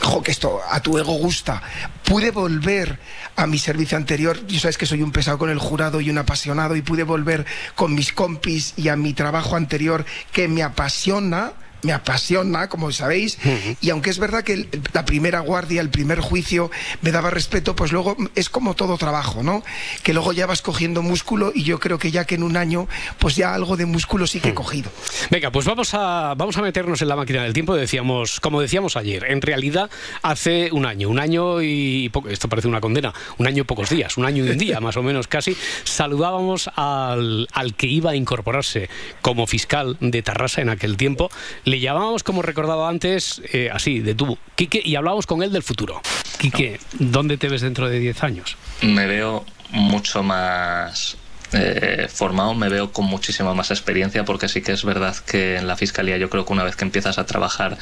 Jo, 0.01 0.23
que 0.23 0.31
esto 0.31 0.61
a 0.71 0.79
tu 0.79 0.97
ego 0.97 1.11
gusta. 1.11 1.61
Pude 2.05 2.31
volver 2.31 2.99
a 3.35 3.45
mi 3.45 3.59
servicio 3.59 3.97
anterior. 3.97 4.47
Yo 4.47 4.61
sabes 4.61 4.77
que 4.77 4.85
soy 4.85 5.01
un 5.01 5.11
pesado 5.11 5.37
con 5.37 5.49
el 5.49 5.59
jurado 5.59 5.99
y 5.99 6.09
un 6.09 6.17
apasionado, 6.17 6.77
y 6.77 6.81
pude 6.81 7.03
volver 7.03 7.45
con 7.75 7.93
mis 7.93 8.13
compis 8.13 8.75
y 8.77 8.87
a 8.87 8.95
mi 8.95 9.13
trabajo 9.13 9.57
anterior 9.57 10.05
que 10.31 10.47
me 10.47 10.63
apasiona. 10.63 11.51
Me 11.85 11.93
apasiona, 11.93 12.67
como 12.69 12.91
sabéis, 12.91 13.37
y 13.81 13.89
aunque 13.91 14.09
es 14.09 14.19
verdad 14.19 14.43
que 14.43 14.53
el- 14.53 14.69
la 14.93 15.05
primera 15.05 15.39
guardia, 15.39 15.81
el 15.81 15.89
primer 15.89 16.19
juicio 16.19 16.71
me 17.01 17.11
daba 17.11 17.29
respeto, 17.29 17.75
pues 17.75 17.91
luego 17.91 18.17
es 18.35 18.49
como 18.49 18.73
todo 18.75 18.97
trabajo, 18.97 19.43
¿no? 19.43 19.63
Que 20.03 20.13
luego 20.13 20.33
ya 20.33 20.45
vas 20.47 20.61
cogiendo 20.61 21.01
músculo 21.01 21.51
y 21.53 21.63
yo 21.63 21.79
creo 21.79 21.97
que 21.99 22.11
ya 22.11 22.25
que 22.25 22.35
en 22.35 22.43
un 22.43 22.57
año, 22.57 22.87
pues 23.19 23.35
ya 23.35 23.53
algo 23.53 23.77
de 23.77 23.85
músculo 23.85 24.27
sí 24.27 24.39
que 24.39 24.49
he 24.49 24.53
cogido. 24.53 24.89
Venga, 25.29 25.51
pues 25.51 25.65
vamos 25.65 25.93
a, 25.93 26.33
vamos 26.35 26.57
a 26.57 26.61
meternos 26.61 27.01
en 27.01 27.07
la 27.07 27.15
máquina 27.15 27.43
del 27.43 27.53
tiempo. 27.53 27.75
Decíamos, 27.75 28.39
como 28.39 28.59
decíamos 28.61 28.97
ayer, 28.97 29.25
en 29.29 29.41
realidad 29.41 29.89
hace 30.21 30.69
un 30.71 30.85
año, 30.85 31.09
un 31.09 31.19
año 31.19 31.61
y 31.61 32.09
poco, 32.09 32.29
esto 32.29 32.49
parece 32.49 32.67
una 32.67 32.81
condena, 32.81 33.13
un 33.37 33.47
año 33.47 33.61
y 33.61 33.65
pocos 33.65 33.89
días, 33.89 34.17
un 34.17 34.25
año 34.25 34.45
y 34.45 34.49
un 34.49 34.57
día 34.57 34.79
más 34.79 34.97
o 34.97 35.03
menos 35.03 35.27
casi, 35.27 35.55
saludábamos 35.83 36.69
al, 36.75 37.47
al 37.53 37.75
que 37.75 37.87
iba 37.87 38.11
a 38.11 38.15
incorporarse 38.15 38.89
como 39.21 39.47
fiscal 39.47 39.97
de 39.99 40.21
Tarrasa 40.21 40.61
en 40.61 40.69
aquel 40.69 40.97
tiempo. 40.97 41.29
Le 41.63 41.74
llamábamos, 41.79 42.23
como 42.23 42.41
recordaba 42.41 42.89
antes, 42.89 43.41
eh, 43.51 43.69
así, 43.71 43.99
de 43.99 44.15
tubo, 44.15 44.37
Quique, 44.55 44.81
y 44.83 44.95
hablábamos 44.95 45.25
con 45.25 45.43
él 45.43 45.51
del 45.51 45.63
futuro. 45.63 46.01
Quique, 46.37 46.79
¿dónde 46.99 47.37
te 47.37 47.49
ves 47.49 47.61
dentro 47.61 47.89
de 47.89 47.99
10 47.99 48.23
años? 48.23 48.57
me 48.81 49.07
veo 49.07 49.45
mucho 49.71 50.23
más 50.23 51.17
eh, 51.53 52.07
formado, 52.09 52.53
me 52.53 52.69
veo 52.69 52.91
con 52.91 53.05
muchísima 53.05 53.53
más 53.53 53.71
experiencia 53.71 54.25
porque 54.25 54.49
sí 54.49 54.61
que 54.61 54.73
es 54.73 54.83
verdad 54.83 55.15
que 55.15 55.57
en 55.57 55.67
la 55.67 55.77
fiscalía 55.77 56.17
yo 56.17 56.29
creo 56.29 56.45
que 56.45 56.51
una 56.51 56.63
vez 56.63 56.75
que 56.75 56.83
empiezas 56.83 57.17
a 57.17 57.25
trabajar 57.25 57.77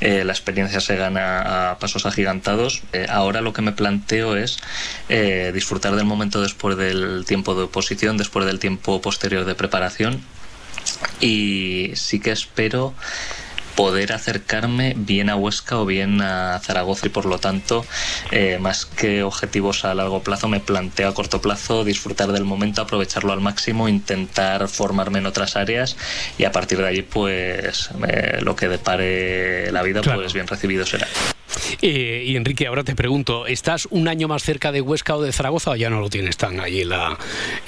eh, 0.00 0.22
la 0.24 0.32
experiencia 0.32 0.80
se 0.80 0.96
gana 0.96 1.70
a 1.70 1.78
pasos 1.78 2.06
agigantados. 2.06 2.82
Eh, 2.92 3.06
ahora 3.08 3.40
lo 3.40 3.52
que 3.52 3.62
me 3.62 3.72
planteo 3.72 4.36
es 4.36 4.58
disfrutar 5.54 5.96
del 5.96 6.04
momento 6.04 6.40
después 6.40 6.76
del 6.76 7.24
tiempo 7.26 7.54
de 7.54 7.64
oposición, 7.64 8.16
después 8.16 8.46
del 8.46 8.58
tiempo 8.58 9.00
posterior 9.00 9.44
de 9.44 9.54
preparación 9.54 10.22
y 11.20 11.92
sí 11.94 12.20
que 12.20 12.30
espero 12.30 12.94
poder 13.76 14.12
acercarme 14.12 14.94
bien 14.96 15.28
a 15.28 15.36
Huesca 15.36 15.78
o 15.78 15.86
bien 15.86 16.20
a 16.22 16.58
Zaragoza. 16.60 17.06
Y 17.06 17.10
por 17.10 17.26
lo 17.26 17.38
tanto 17.38 17.84
eh, 18.32 18.58
más 18.58 18.86
que 18.86 19.22
objetivos 19.22 19.84
a 19.84 19.94
largo 19.94 20.22
plazo 20.22 20.48
me 20.48 20.58
planteo 20.58 21.08
a 21.08 21.14
corto 21.14 21.40
plazo 21.40 21.84
disfrutar 21.84 22.32
del 22.32 22.44
momento 22.44 22.82
aprovecharlo 22.82 23.32
al 23.32 23.40
máximo 23.40 23.88
intentar 23.88 24.66
formarme 24.68 25.18
en 25.18 25.26
otras 25.26 25.56
áreas 25.56 25.96
y 26.38 26.44
a 26.44 26.52
partir 26.52 26.78
de 26.78 26.88
allí 26.88 27.02
pues 27.02 27.90
eh, 28.08 28.38
lo 28.40 28.56
que 28.56 28.68
depare 28.68 29.70
la 29.70 29.82
vida 29.82 30.00
pues 30.00 30.32
bien 30.32 30.46
recibido 30.46 30.86
será 30.86 31.06
Eh, 31.82 32.22
y 32.26 32.36
Enrique, 32.36 32.66
ahora 32.66 32.84
te 32.84 32.94
pregunto, 32.94 33.46
¿estás 33.46 33.86
un 33.86 34.08
año 34.08 34.28
más 34.28 34.42
cerca 34.42 34.72
de 34.72 34.80
Huesca 34.80 35.16
o 35.16 35.22
de 35.22 35.32
Zaragoza 35.32 35.70
o 35.72 35.76
ya 35.76 35.90
no 35.90 36.00
lo 36.00 36.08
tienes 36.08 36.36
tan 36.36 36.60
ahí 36.60 36.82
en, 36.82 36.88
la, 36.90 37.16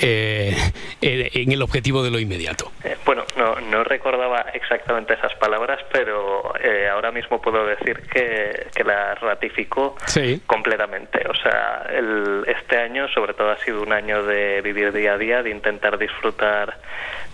eh, 0.01 0.55
en 1.01 1.53
el 1.53 1.63
objetivo 1.63 2.03
de 2.03 2.11
lo 2.11 2.19
inmediato? 2.19 2.73
Eh, 2.85 2.97
bueno, 3.05 3.25
no, 3.37 3.61
no 3.61 3.85
recordaba 3.85 4.47
exactamente 4.55 5.15
esas 5.15 5.35
palabras, 5.37 5.79
pero 5.93 6.53
eh, 6.63 6.89
ahora 6.89 7.11
mismo 7.13 7.41
puedo 7.41 7.67
decir 7.67 8.01
que, 8.13 8.67
que 8.75 8.85
las 8.85 9.19
ratifico 9.21 9.97
Sí. 10.07 10.41
completamente. 10.47 11.21
O 11.29 11.35
sea, 11.35 11.87
el- 11.93 12.45
este 12.47 12.77
año 12.79 13.09
sobre 13.09 13.35
todo 13.35 13.51
ha 13.51 13.59
sido 13.59 13.83
un 13.83 13.93
año 13.93 14.23
de 14.23 14.61
vivir 14.63 14.93
día 14.93 15.15
a 15.15 15.19
día, 15.19 15.43
de 15.43 15.51
intentar 15.51 15.99
disfrutar 15.99 16.79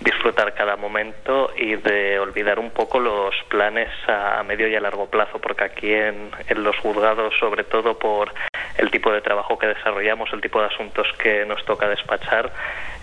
disfrutar 0.01 0.55
cada 0.55 0.77
momento 0.77 1.51
y 1.57 1.77
de 1.77 2.19
olvidar 2.19 2.59
un 2.59 2.71
poco 2.71 3.01
los 3.01 3.35
planes 3.49 3.89
a, 4.09 4.43
medio 4.43 4.69
y 4.69 4.75
a 4.75 4.81
largo 4.81 5.07
plazo, 5.07 5.39
porque 5.41 5.65
aquí 5.65 5.93
en, 5.93 6.31
en 6.49 6.65
los 6.65 6.77
juzgados, 6.79 7.35
sobre 7.39 7.65
todo 7.65 7.99
por 7.99 8.33
el 8.77 8.91
tipo 8.91 9.13
de 9.13 9.21
trabajo 9.21 9.59
que 9.59 9.69
desarrollamos, 9.69 10.33
el 10.33 10.41
tipo 10.41 10.61
de 10.61 10.67
asuntos 10.67 11.07
que 11.19 11.47
nos 11.47 11.65
toca 11.65 11.89
despachar, 11.89 12.51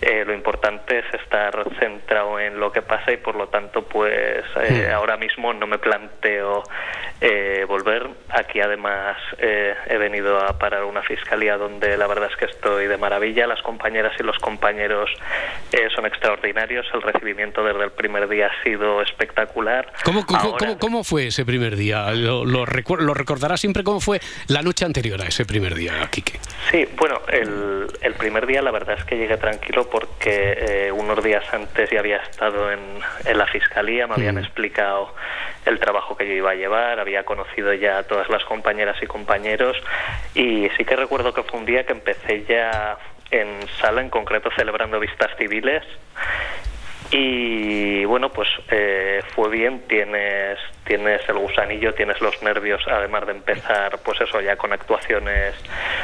eh, 0.02 0.24
lo 0.24 0.34
importante 0.34 0.98
es 0.98 1.14
estar 1.14 1.64
centrado 1.78 2.40
en 2.40 2.58
lo 2.58 2.72
que 2.72 2.82
pasa 2.82 3.12
y 3.12 3.18
por 3.18 3.36
lo 3.36 3.48
tanto, 3.48 3.82
pues 3.82 4.44
eh, 4.56 4.88
Mm. 4.88 4.94
ahora 4.94 5.16
mismo 5.16 5.52
no 5.52 5.66
me 5.68 5.78
planteo 5.78 6.64
eh, 7.20 7.64
volver. 7.68 8.08
Aquí 8.30 8.60
además 8.60 9.16
he 9.38 9.96
venido 9.96 10.38
a 10.38 10.58
parar 10.58 10.84
una 10.84 11.02
fiscalía 11.02 11.56
donde 11.56 11.96
la 11.96 12.06
verdad 12.08 12.28
es 12.30 12.36
que 12.36 12.46
estoy 12.46 12.88
de 12.88 12.96
maravilla. 12.96 13.46
Las 13.46 13.62
compañeras 13.62 14.12
y 14.18 14.24
los 14.24 14.38
compañeros 14.38 15.10
son 15.94 16.06
extraordinarios. 16.06 16.81
El 16.94 17.02
recibimiento 17.02 17.62
desde 17.64 17.84
el 17.84 17.90
primer 17.92 18.28
día 18.28 18.46
ha 18.48 18.62
sido 18.62 19.00
espectacular. 19.02 19.92
¿Cómo, 20.04 20.24
cómo, 20.26 20.38
Ahora- 20.40 20.56
cómo- 20.58 20.78
cómo 20.78 21.04
fue 21.04 21.28
ese 21.28 21.44
primer 21.44 21.76
día? 21.76 22.10
¿Lo, 22.12 22.44
lo, 22.44 22.64
lo 22.66 23.14
recordarás 23.14 23.60
siempre 23.60 23.82
cómo 23.84 24.00
fue 24.00 24.20
la 24.48 24.62
noche 24.62 24.84
anterior 24.84 25.20
a 25.22 25.26
ese 25.26 25.44
primer 25.44 25.74
día, 25.74 25.92
Quique? 26.10 26.38
Sí, 26.70 26.86
bueno, 26.96 27.20
el, 27.28 27.86
el 28.00 28.14
primer 28.14 28.46
día 28.46 28.62
la 28.62 28.70
verdad 28.70 28.96
es 28.98 29.04
que 29.04 29.16
llegué 29.16 29.36
tranquilo 29.36 29.88
porque 29.90 30.56
eh, 30.86 30.92
unos 30.92 31.22
días 31.22 31.44
antes 31.52 31.90
ya 31.90 32.00
había 32.00 32.16
estado 32.18 32.70
en, 32.70 32.80
en 33.24 33.38
la 33.38 33.46
fiscalía, 33.46 34.06
me 34.06 34.14
habían 34.14 34.38
explicado 34.38 35.14
el 35.66 35.78
trabajo 35.78 36.16
que 36.16 36.26
yo 36.26 36.32
iba 36.34 36.50
a 36.50 36.54
llevar, 36.54 36.98
había 37.00 37.24
conocido 37.24 37.72
ya 37.74 37.98
a 37.98 38.02
todas 38.02 38.28
las 38.28 38.44
compañeras 38.44 38.96
y 39.02 39.06
compañeros 39.06 39.76
y 40.34 40.68
sí 40.76 40.84
que 40.84 40.96
recuerdo 40.96 41.32
que 41.32 41.42
fue 41.44 41.60
un 41.60 41.66
día 41.66 41.84
que 41.86 41.92
empecé 41.92 42.44
ya 42.48 42.96
en 43.30 43.48
sala, 43.80 44.00
en 44.02 44.10
concreto 44.10 44.50
celebrando 44.56 44.98
vistas 45.00 45.30
civiles 45.38 45.82
y 47.14 48.04
bueno, 48.06 48.30
pues 48.30 48.48
eh, 48.70 49.20
fue 49.34 49.50
bien, 49.50 49.86
tienes, 49.86 50.58
tienes 50.84 51.20
el 51.28 51.38
gusanillo, 51.38 51.92
tienes 51.92 52.18
los 52.22 52.42
nervios, 52.42 52.82
además 52.90 53.26
de 53.26 53.32
empezar, 53.32 53.98
pues 54.02 54.18
eso, 54.22 54.40
ya 54.40 54.56
con 54.56 54.72
actuaciones 54.72 55.54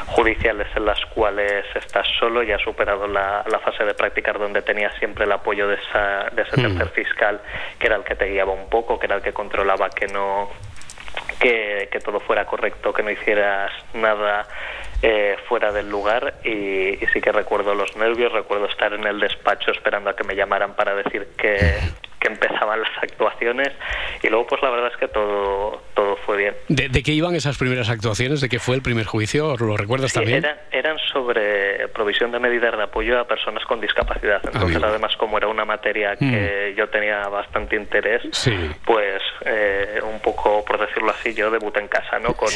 judiciales 0.09 0.69
en 0.77 0.85
las 0.85 1.01
cuales 1.07 1.65
estás 1.75 2.07
solo, 2.19 2.43
ya 2.43 2.57
has 2.57 2.63
superado 2.63 3.07
la, 3.07 3.43
la 3.51 3.59
fase 3.61 3.85
de 3.85 3.95
practicar 3.95 4.39
donde 4.39 4.61
tenías 4.61 4.95
siempre 4.99 5.25
el 5.25 5.33
apoyo 5.33 5.67
de, 5.67 5.77
esa, 5.77 6.29
de 6.31 6.43
ese 6.43 6.59
Mm. 6.61 6.77
tercer 6.77 6.89
fiscal, 6.89 7.41
que 7.79 7.87
era 7.87 7.97
el 7.97 8.05
que 8.05 8.15
te 8.15 8.27
guiaba 8.27 8.53
un 8.53 8.69
poco, 8.69 8.99
que 8.99 9.07
era 9.07 9.17
el 9.17 9.23
que 9.23 9.33
controlaba 9.33 9.89
que 9.91 10.09
no 10.09 10.51
que, 11.41 11.89
que 11.91 12.01
todo 12.01 12.21
fuera 12.21 12.45
correcto, 12.45 12.93
que 12.93 13.03
no 13.03 13.11
hicieras 13.11 13.73
nada 13.95 14.47
eh, 15.03 15.37
fuera 15.49 15.71
del 15.73 15.89
lugar 15.89 16.35
y, 16.45 16.51
y 17.03 17.07
sí 17.13 17.21
que 17.21 17.31
recuerdo 17.33 17.75
los 17.75 17.97
nervios, 17.97 18.33
recuerdo 18.33 18.67
estar 18.67 18.93
en 18.93 19.07
el 19.07 19.21
despacho 19.21 19.71
esperando 19.71 20.11
a 20.11 20.17
que 20.17 20.25
me 20.25 20.35
llamaran 20.35 20.75
para 20.75 20.95
decir 20.95 21.29
que, 21.37 21.77
que 22.21 22.29
empezaban 22.29 22.81
las 22.81 22.91
actuaciones 23.01 23.69
y 24.23 24.29
luego 24.29 24.47
pues 24.49 24.61
la 24.61 24.71
verdad 24.71 24.91
es 24.93 24.97
que 24.99 25.07
todo, 25.09 25.83
todo 25.95 26.17
fue 26.27 26.37
bien. 26.39 26.55
¿De, 26.69 26.89
de 26.89 27.03
qué 27.05 27.13
iban 27.13 27.37
esas 27.37 27.57
primeras 27.57 27.89
actuaciones? 27.91 28.41
¿De 28.41 28.49
qué 28.49 28.59
fue 28.59 28.75
el 28.75 28.83
primer 28.83 29.07
juicio? 29.07 29.57
¿Lo 29.57 29.77
recuerdas 29.77 30.11
Sí, 30.11 30.19
también? 30.19 30.45
eran, 30.45 30.57
eran 30.73 30.99
sobre 31.13 31.87
provisión 31.89 32.33
de 32.33 32.41
medidas 32.41 32.77
de 32.77 32.83
apoyo 32.83 33.21
a 33.21 33.25
personas 33.29 33.65
con 33.67 33.81
discapacidad. 33.81 34.41
Entonces, 34.45 34.77
Amigo. 34.77 34.87
además, 34.87 35.17
como 35.17 35.39
era 35.39 35.47
una 35.47 35.65
materia 35.65 36.17
que 36.17 36.75
yo 36.77 36.89
tenía 36.89 37.29
bastante 37.29 37.77
interés, 37.77 38.23
Sí. 38.33 38.53
pues 38.85 39.23
eh, 39.45 40.01
un 40.03 40.19
poco, 40.21 40.65
por 40.65 40.79
decirlo 40.81 41.11
así, 41.13 41.33
yo 41.35 41.51
debuté 41.53 41.79
en 41.81 41.89
casa, 41.89 42.19
¿no? 42.19 42.35
Con, 42.35 42.49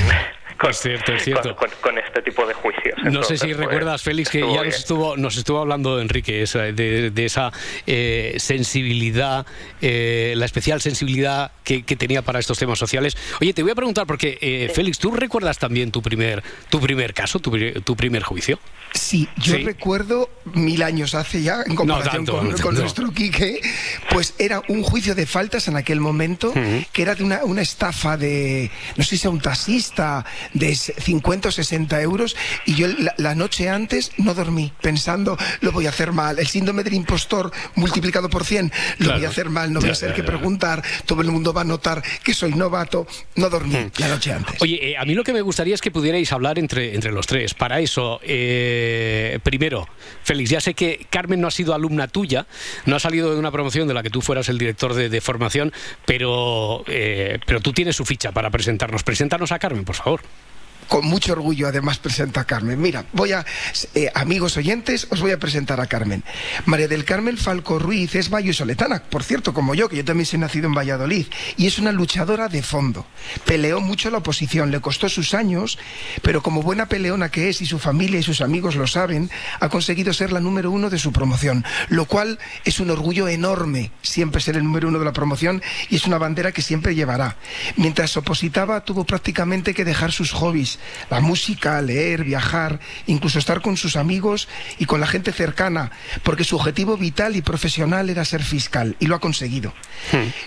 Es 0.68 0.78
cierto, 0.80 1.12
es 1.12 1.22
cierto. 1.24 1.55
con, 1.57 1.68
con- 1.70 1.78
con 1.80 1.98
este 1.98 2.22
tipo 2.22 2.46
de 2.46 2.55
juicios. 2.55 2.94
No 3.05 3.22
sé 3.22 3.36
si 3.36 3.46
pues, 3.48 3.59
recuerdas, 3.59 4.03
Félix, 4.03 4.30
que 4.30 4.40
ya 4.40 4.62
nos 4.64 4.74
estuvo, 4.76 5.16
nos 5.16 5.36
estuvo 5.36 5.59
hablando 5.59 6.00
Enrique 6.00 6.42
esa- 6.42 6.61
de, 6.72 7.11
de 7.11 7.24
esa 7.24 7.53
eh, 7.86 8.34
sensibilidad, 8.38 9.46
eh, 9.80 10.34
la 10.36 10.44
especial 10.44 10.80
sensibilidad 10.80 11.53
que, 11.64 11.82
que 11.82 11.96
tenía 11.96 12.22
para 12.22 12.38
estos 12.38 12.59
temas 12.59 12.78
sociales. 12.78 13.16
Oye, 13.40 13.53
te 13.53 13.62
voy 13.62 13.72
a 13.72 13.74
preguntar, 13.74 14.07
porque 14.07 14.38
eh, 14.40 14.70
Félix, 14.74 14.98
¿tú 14.98 15.11
recuerdas 15.12 15.59
también 15.59 15.90
tu 15.90 16.00
primer, 16.03 16.42
tu 16.70 16.80
primer 16.80 17.12
caso, 17.14 17.38
tu, 17.38 17.50
tu 17.82 17.96
primer 17.96 18.22
juicio? 18.22 18.59
Sí, 18.95 19.26
yo 19.38 19.55
Sí. 19.57 19.62
recuerdo 19.64 20.28
mil 20.55 20.82
años 20.82 21.14
hace 21.14 21.43
ya, 21.43 21.62
en 21.66 21.74
comparación 21.74 22.24
tanto, 22.26 22.38
con, 22.38 22.51
no 22.51 22.57
con 22.59 22.74
nuestro 22.74 23.11
Quique, 23.12 23.61
pues 24.11 24.34
era 24.38 24.62
un 24.68 24.82
juicio 24.82 25.14
de 25.14 25.24
faltas 25.26 25.66
en 25.68 25.76
aquel 25.76 25.99
momento, 26.01 26.53
que 26.93 27.03
era 27.03 27.14
de 27.14 27.24
una, 27.24 27.45
una 27.45 27.62
estafa 27.62 28.16
de, 28.16 28.70
no 28.97 29.03
sé 29.05 29.11
si 29.11 29.18
sea 29.18 29.30
un 29.30 29.40
taxista, 29.40 30.24
de 30.53 30.70
s- 30.72 30.95
50 30.99 31.49
o 31.49 31.53
60 31.53 32.03
euros, 32.03 32.36
y 32.66 32.74
yo 32.74 32.86
la, 32.88 33.14
la 33.16 33.34
noche 33.34 33.68
antes 33.70 34.12
no 34.18 34.34
dormí, 34.34 34.72
pensando, 34.82 35.38
lo 35.62 35.72
voy 35.72 35.86
a 35.86 35.90
hacer 35.90 36.12
mal, 36.12 36.38
el 36.38 36.47
síndrome 36.47 36.82
del 36.84 36.95
impostor 36.95 37.51
multiplicado 37.76 38.28
por 38.28 38.45
100, 38.45 38.72
lo 38.99 39.05
Claro. 39.05 39.18
voy 39.18 39.26
a 39.26 39.28
hacer 39.30 39.49
mal, 39.49 39.72
no 39.72 39.80
voy 39.80 39.90
a 39.90 39.95
ser 39.95 40.12
que 40.12 40.22
preguntar, 40.22 40.82
todo 41.07 41.22
el 41.22 41.30
mundo 41.30 41.53
va 41.55 41.62
a 41.62 41.64
notar 41.64 42.03
que 42.22 42.34
soy 42.34 42.53
novato, 42.55 43.07
no 43.36 43.49
dormí 43.49 43.76
la 43.99 44.09
noche 44.09 44.32
antes. 44.32 44.61
Oye, 44.61 44.90
eh, 44.90 44.97
a 44.99 45.05
mí 45.07 45.14
lo 45.14 45.24
que 45.24 45.32
me 45.32 45.40
gustaría 45.40 45.74
es 45.74 45.80
que 45.80 45.90
pudierais 45.90 46.30
hablar 46.32 46.59
entre, 46.59 46.95
entre 46.95 47.11
los 47.12 47.26
tres. 47.26 47.55
Para 47.55 47.80
eso, 47.80 48.20
eh, 48.22 48.80
primero, 49.43 49.89
Félix, 50.22 50.51
ya 50.51 50.61
sé 50.61 50.74
que 50.74 51.07
Carmen 51.11 51.41
no 51.41 51.49
ha 51.49 51.51
sido 51.51 51.74
alumna 51.74 52.09
tuya, 52.09 52.47
no 52.87 52.97
ha 52.97 53.01
salido 53.01 53.33
de 53.33 53.39
una 53.39 53.51
promoción 53.51 53.89
de 53.89 53.95
la 53.95 54.03
que 54.03 54.11
tú 54.11 54.20
fueras 54.20 54.49
el 54.49 54.59
director 54.59 54.95
de, 54.95 55.09
de 55.09 55.20
formación, 55.20 55.72
pero, 56.07 56.85
eh, 56.87 57.39
pero 57.47 57.61
tú 57.61 57.72
tienes 57.72 57.97
su 57.97 58.05
ficha 58.05 58.33
para 58.33 58.51
presentarnos. 58.51 59.03
Preséntanos 59.03 59.53
a 59.53 59.59
Carmen, 59.59 59.85
por 59.85 59.97
favor. 59.97 60.20
Con 60.89 61.07
mucho 61.07 61.33
orgullo 61.33 61.68
además 61.68 61.99
presento 61.99 62.41
a 62.41 62.45
Carmen. 62.45 62.80
Mira, 62.80 63.05
voy 63.12 63.33
a, 63.33 63.45
eh, 63.95 64.11
amigos 64.14 64.57
oyentes, 64.57 65.07
os 65.11 65.20
voy 65.20 65.30
a 65.30 65.39
presentar 65.39 65.80
a 65.80 65.87
Carmen. 65.87 66.24
María 66.66 66.89
del 66.89 67.05
Carmen 67.05 67.37
Falco 67.37 67.78
Ruiz 67.78 68.14
es 68.14 68.30
vallisoletana, 68.30 69.03
por 69.05 69.22
cierto, 69.22 69.55
como 69.55 69.74
yo, 69.74 69.89
que 69.89 69.97
yo 69.97 70.05
también 70.05 70.26
soy 70.26 70.39
nacido 70.39 70.66
en 70.66 70.74
Valladolid, 70.74 71.26
y 71.57 71.66
es 71.66 71.78
una 71.78 71.93
luchadora 71.93 72.49
de 72.49 72.62
fondo. 72.62 73.07
Peleó 73.45 73.80
mucho 73.80 74.11
la 74.11 74.18
oposición, 74.18 74.70
le 74.70 74.80
costó 74.80 75.09
sus 75.09 75.35
años, 75.35 75.78
pero 76.22 76.43
como 76.43 76.62
buena 76.62 76.87
peleona 76.87 77.30
que 77.30 77.49
es 77.49 77.61
y 77.61 77.66
su 77.66 77.78
familia 77.78 78.20
y 78.20 78.22
sus 78.22 78.41
amigos 78.41 78.76
lo 78.76 78.87
saben, 78.87 79.30
ha 79.61 79.68
conseguido 79.68 80.12
ser 80.12 80.33
la 80.33 80.41
número 80.41 80.70
uno 80.70 80.91
de 80.91 80.99
su 80.99 81.12
promoción, 81.12 81.64
lo 81.89 82.07
cual 82.07 82.39
es 82.64 82.80
un 82.80 82.91
orgullo 82.91 83.28
enorme 83.28 83.91
siempre 84.03 84.41
ser 84.41 84.57
el 84.57 84.64
número 84.64 84.89
uno 84.89 84.99
de 84.99 85.05
la 85.05 85.12
promoción 85.12 85.62
y 85.89 85.97
es 85.97 86.07
una 86.07 86.18
bandera 86.18 86.53
que 86.53 86.62
siempre 86.62 86.95
llevará. 86.95 87.37
Mientras 87.76 88.16
opositaba, 88.16 88.85
tuvo 88.85 89.05
prácticamente 89.05 89.74
que 89.74 89.85
dejar 89.85 90.12
sus 90.12 90.33
hobbies, 90.33 90.72
la 91.11 91.20
música, 91.20 91.81
leer, 91.83 92.25
viajar, 92.25 92.81
incluso 93.07 93.39
estar 93.39 93.61
con 93.62 93.77
sus 93.77 93.97
amigos 93.97 94.49
y 94.79 94.85
con 94.87 95.01
la 95.01 95.07
gente 95.07 95.33
cercana, 95.33 95.91
porque 96.23 96.45
su 96.45 96.57
objetivo 96.57 96.97
vital 96.97 97.37
y 97.37 97.43
profesional 97.43 98.11
era 98.11 98.25
ser 98.25 98.43
fiscal 98.43 98.97
y 99.01 99.07
lo 99.07 99.14
ha 99.16 99.20
conseguido. 99.20 99.73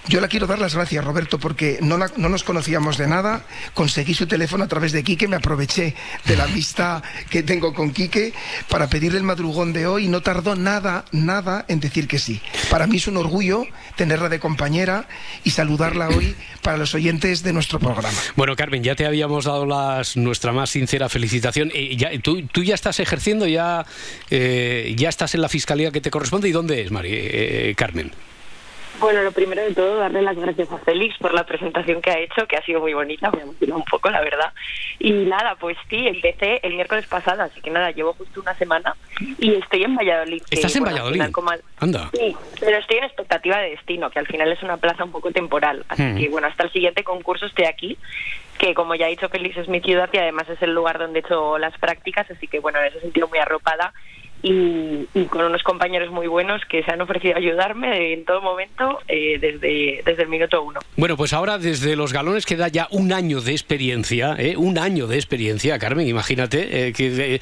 Yo 0.07 0.21
le 0.21 0.27
quiero 0.27 0.47
dar 0.47 0.59
las 0.59 0.75
gracias, 0.75 1.03
Roberto, 1.03 1.39
porque 1.39 1.79
no, 1.81 1.97
la- 1.97 2.11
no 2.17 2.29
nos 2.29 2.43
conocíamos 2.43 2.97
de 2.97 3.07
nada, 3.07 3.45
conseguí 3.73 4.13
su 4.13 4.27
teléfono 4.27 4.63
a 4.63 4.67
través 4.67 4.91
de 4.91 5.03
Quique, 5.03 5.27
me 5.27 5.35
aproveché 5.37 5.95
de 6.25 6.35
la 6.35 6.43
amistad 6.45 7.03
que 7.29 7.43
tengo 7.43 7.73
con 7.73 7.91
Quique 7.91 8.33
para 8.69 8.87
pedirle 8.87 9.17
el 9.17 9.23
madrugón 9.23 9.73
de 9.73 9.87
hoy 9.87 10.05
y 10.05 10.07
no 10.07 10.21
tardó 10.21 10.55
nada, 10.55 11.05
nada 11.11 11.65
en 11.67 11.79
decir 11.79 12.07
que 12.07 12.19
sí. 12.19 12.41
Para 12.69 12.87
mí 12.87 12.97
es 12.97 13.07
un 13.07 13.17
orgullo 13.17 13.65
tenerla 13.95 14.29
de 14.29 14.39
compañera 14.39 15.07
y 15.43 15.51
saludarla 15.51 16.09
hoy 16.09 16.35
para 16.61 16.77
los 16.77 16.93
oyentes 16.95 17.43
de 17.43 17.53
nuestro 17.53 17.79
programa. 17.79 18.17
Bueno, 18.35 18.55
Carmen, 18.55 18.83
ya 18.83 18.95
te 18.95 19.05
habíamos 19.05 19.45
dado 19.45 19.65
las, 19.65 20.14
nuestra 20.15 20.51
más 20.51 20.69
sincera 20.69 21.09
felicitación. 21.09 21.71
Eh, 21.73 21.95
ya- 21.95 22.11
tú, 22.19 22.41
tú 22.47 22.63
ya 22.63 22.75
estás 22.75 22.99
ejerciendo, 22.99 23.47
ya, 23.47 23.85
eh, 24.29 24.93
ya 24.97 25.09
estás 25.09 25.35
en 25.35 25.41
la 25.41 25.49
fiscalía 25.49 25.91
que 25.91 26.01
te 26.01 26.09
corresponde. 26.11 26.49
¿Y 26.49 26.51
dónde 26.51 26.81
es, 26.81 26.91
Mari, 26.91 27.09
eh, 27.13 27.73
Carmen? 27.77 28.11
Bueno, 28.99 29.23
lo 29.23 29.31
primero 29.33 29.61
de 29.61 29.73
todo, 29.73 29.97
darle 29.97 30.21
las 30.21 30.37
gracias 30.37 30.71
a 30.71 30.77
Félix 30.79 31.17
por 31.17 31.33
la 31.33 31.45
presentación 31.45 32.01
que 32.01 32.11
ha 32.11 32.17
hecho, 32.19 32.47
que 32.47 32.55
ha 32.55 32.61
sido 32.63 32.79
muy 32.79 32.93
bonita, 32.93 33.29
me 33.31 33.39
ha 33.39 33.43
emocionado 33.43 33.79
un 33.79 33.85
poco, 33.85 34.09
la 34.09 34.21
verdad. 34.21 34.53
Y 34.99 35.11
nada, 35.11 35.55
pues 35.55 35.77
sí, 35.89 36.07
empecé 36.07 36.59
el 36.63 36.73
miércoles 36.75 37.05
pasado, 37.07 37.43
así 37.43 37.59
que 37.61 37.69
nada, 37.69 37.91
llevo 37.91 38.13
justo 38.13 38.39
una 38.41 38.55
semana 38.57 38.95
y 39.37 39.53
estoy 39.55 39.83
en 39.83 39.95
Valladolid. 39.95 40.41
que, 40.49 40.55
¿Estás 40.55 40.75
en 40.75 40.83
bueno, 40.83 40.93
Valladolid? 40.95 41.13
final, 41.15 41.31
como 41.31 41.49
al- 41.51 41.61
Anda. 41.79 42.09
Sí, 42.13 42.35
pero 42.59 42.77
estoy 42.77 42.97
en 42.97 43.03
expectativa 43.03 43.57
de 43.59 43.71
destino, 43.71 44.09
que 44.09 44.19
al 44.19 44.27
final 44.27 44.51
es 44.51 44.63
una 44.63 44.77
plaza 44.77 45.03
un 45.03 45.11
poco 45.11 45.31
temporal. 45.31 45.85
Así 45.89 46.01
Hmm. 46.03 46.17
que 46.17 46.29
bueno, 46.29 46.47
hasta 46.47 46.63
el 46.63 46.71
siguiente 46.71 47.03
concurso 47.03 47.45
estoy 47.45 47.65
aquí, 47.65 47.97
que 48.57 48.73
como 48.73 48.95
ya 48.95 49.07
he 49.07 49.11
dicho, 49.11 49.27
Félix 49.29 49.57
es 49.57 49.67
mi 49.67 49.81
ciudad 49.81 50.09
y 50.13 50.17
además 50.17 50.47
es 50.49 50.61
el 50.61 50.73
lugar 50.73 50.97
donde 50.97 51.19
he 51.19 51.21
hecho 51.21 51.57
las 51.57 51.77
prácticas, 51.77 52.29
así 52.31 52.47
que 52.47 52.59
bueno, 52.59 52.79
en 52.79 52.85
ese 52.85 53.01
sentido 53.01 53.27
muy 53.27 53.39
arropada. 53.39 53.93
Y, 54.47 55.25
con 55.29 55.43
unos 55.43 55.63
compañeros 55.63 56.11
muy 56.11 56.27
buenos 56.27 56.61
que 56.69 56.83
se 56.83 56.91
han 56.91 57.01
ofrecido 57.01 57.33
a 57.33 57.37
ayudarme 57.39 58.13
en 58.13 58.25
todo 58.25 58.41
momento 58.41 58.99
eh, 59.07 59.39
desde, 59.39 60.03
desde 60.05 60.21
el 60.21 60.29
minuto 60.29 60.61
uno. 60.61 60.81
Bueno, 60.97 61.17
pues 61.17 61.33
ahora 61.33 61.57
desde 61.57 61.95
los 61.95 62.13
galones 62.13 62.45
queda 62.45 62.67
ya 62.67 62.87
un 62.91 63.11
año 63.11 63.41
de 63.41 63.53
experiencia, 63.53 64.35
¿eh? 64.37 64.55
un 64.55 64.77
año 64.77 65.07
de 65.07 65.15
experiencia, 65.15 65.79
Carmen, 65.79 66.07
imagínate 66.07 66.89
eh, 66.89 66.93
que, 66.93 67.41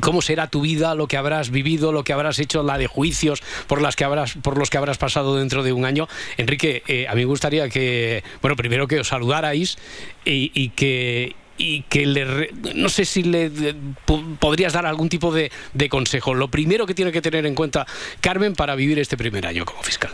cómo 0.00 0.22
será 0.22 0.48
tu 0.48 0.62
vida, 0.62 0.96
lo 0.96 1.06
que 1.06 1.16
habrás 1.16 1.50
vivido, 1.50 1.92
lo 1.92 2.02
que 2.02 2.12
habrás 2.12 2.40
hecho, 2.40 2.64
la 2.64 2.78
de 2.78 2.88
juicios 2.88 3.42
por, 3.68 3.80
las 3.80 3.94
que 3.94 4.02
habrás, 4.02 4.34
por 4.42 4.58
los 4.58 4.70
que 4.70 4.78
habrás 4.78 4.98
pasado 4.98 5.36
dentro 5.36 5.62
de 5.62 5.72
un 5.72 5.84
año. 5.84 6.08
Enrique, 6.36 6.82
eh, 6.88 7.06
a 7.08 7.14
mí 7.14 7.20
me 7.20 7.26
gustaría 7.26 7.68
que, 7.68 8.24
bueno, 8.42 8.56
primero 8.56 8.88
que 8.88 8.98
os 8.98 9.06
saludarais 9.06 9.78
y, 10.24 10.50
y 10.52 10.70
que 10.70 11.36
y 11.60 11.82
que 11.82 12.06
le 12.06 12.24
re- 12.24 12.50
no 12.74 12.88
sé 12.88 13.04
si 13.04 13.22
le 13.22 13.50
de- 13.50 13.74
po- 14.06 14.22
podrías 14.38 14.72
dar 14.72 14.86
algún 14.86 15.10
tipo 15.10 15.30
de, 15.30 15.52
de 15.74 15.88
consejo. 15.90 16.32
Lo 16.32 16.48
primero 16.48 16.86
que 16.86 16.94
tiene 16.94 17.12
que 17.12 17.20
tener 17.20 17.44
en 17.44 17.54
cuenta 17.54 17.86
Carmen 18.22 18.54
para 18.54 18.74
vivir 18.74 18.98
este 18.98 19.18
primer 19.18 19.46
año 19.46 19.66
como 19.66 19.82
fiscal. 19.82 20.10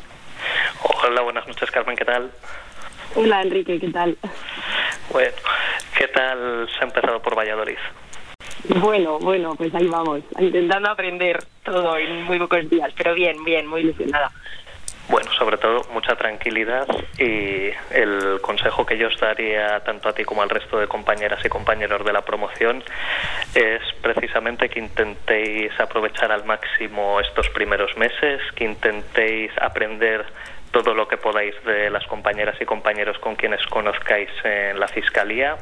Hola, 1.04 1.20
buenas 1.22 1.46
noches, 1.46 1.70
Carmen, 1.70 1.96
¿qué 1.96 2.04
tal? 2.04 2.32
Hola 3.14 3.42
Enrique, 3.42 3.78
¿qué 3.78 3.88
tal? 3.90 4.18
Bueno, 5.12 5.30
¿qué 5.96 6.08
tal 6.08 6.68
se 6.76 6.80
ha 6.84 6.88
empezado 6.88 7.22
por 7.22 7.36
Valladolid? 7.38 7.78
Bueno, 8.80 9.18
bueno, 9.20 9.54
pues 9.54 9.72
ahí 9.74 9.86
vamos, 9.86 10.22
intentando 10.40 10.90
aprender 10.90 11.44
todo 11.64 11.96
en 11.96 12.24
muy 12.24 12.38
pocos 12.40 12.68
días, 12.68 12.90
pero 12.96 13.14
bien, 13.14 13.44
bien, 13.44 13.66
muy 13.68 13.82
ilusionada. 13.82 14.32
Bueno, 15.08 15.30
sobre 15.38 15.56
todo 15.56 15.86
mucha 15.92 16.16
tranquilidad 16.16 16.86
y 17.16 17.70
el 17.90 18.40
consejo 18.40 18.84
que 18.84 18.98
yo 18.98 19.06
os 19.06 19.20
daría 19.20 19.78
tanto 19.84 20.08
a 20.08 20.12
ti 20.12 20.24
como 20.24 20.42
al 20.42 20.50
resto 20.50 20.80
de 20.80 20.88
compañeras 20.88 21.44
y 21.44 21.48
compañeros 21.48 22.04
de 22.04 22.12
la 22.12 22.22
promoción 22.22 22.82
es 23.54 23.82
precisamente 24.02 24.68
que 24.68 24.80
intentéis 24.80 25.78
aprovechar 25.78 26.32
al 26.32 26.44
máximo 26.44 27.20
estos 27.20 27.48
primeros 27.50 27.96
meses, 27.96 28.40
que 28.56 28.64
intentéis 28.64 29.52
aprender 29.60 30.26
todo 30.72 30.92
lo 30.92 31.06
que 31.06 31.16
podáis 31.16 31.54
de 31.64 31.88
las 31.88 32.04
compañeras 32.06 32.56
y 32.60 32.64
compañeros 32.64 33.16
con 33.20 33.36
quienes 33.36 33.64
conozcáis 33.66 34.28
en 34.42 34.80
la 34.80 34.88
fiscalía 34.88 35.56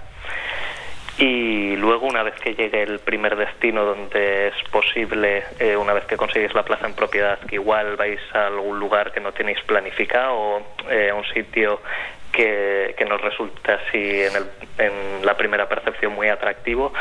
y 1.18 1.76
luego 1.76 2.06
una 2.06 2.22
vez 2.22 2.34
que 2.40 2.54
llegue 2.54 2.82
el 2.82 2.98
primer 2.98 3.36
destino 3.36 3.84
donde 3.84 4.48
es 4.48 4.54
posible, 4.70 5.44
eh, 5.60 5.76
una 5.76 5.92
vez 5.92 6.04
que 6.06 6.16
conseguís 6.16 6.52
la 6.54 6.64
plaza 6.64 6.86
en 6.86 6.94
propiedad, 6.94 7.38
que 7.40 7.54
igual 7.56 7.96
vais 7.96 8.20
a 8.32 8.46
algún 8.48 8.78
lugar 8.80 9.12
que 9.12 9.20
no 9.20 9.32
tenéis 9.32 9.60
planificado 9.62 10.62
eh, 10.90 11.10
a 11.10 11.14
un 11.14 11.24
sitio 11.26 11.80
que, 12.32 12.94
que 12.98 13.04
nos 13.04 13.20
resulta 13.20 13.74
así 13.74 14.22
en, 14.22 14.34
el- 14.36 14.50
en 14.86 15.24
la 15.24 15.36
primera 15.36 15.68
percepción 15.68 16.12
muy 16.14 16.28
atractivo, 16.28 16.92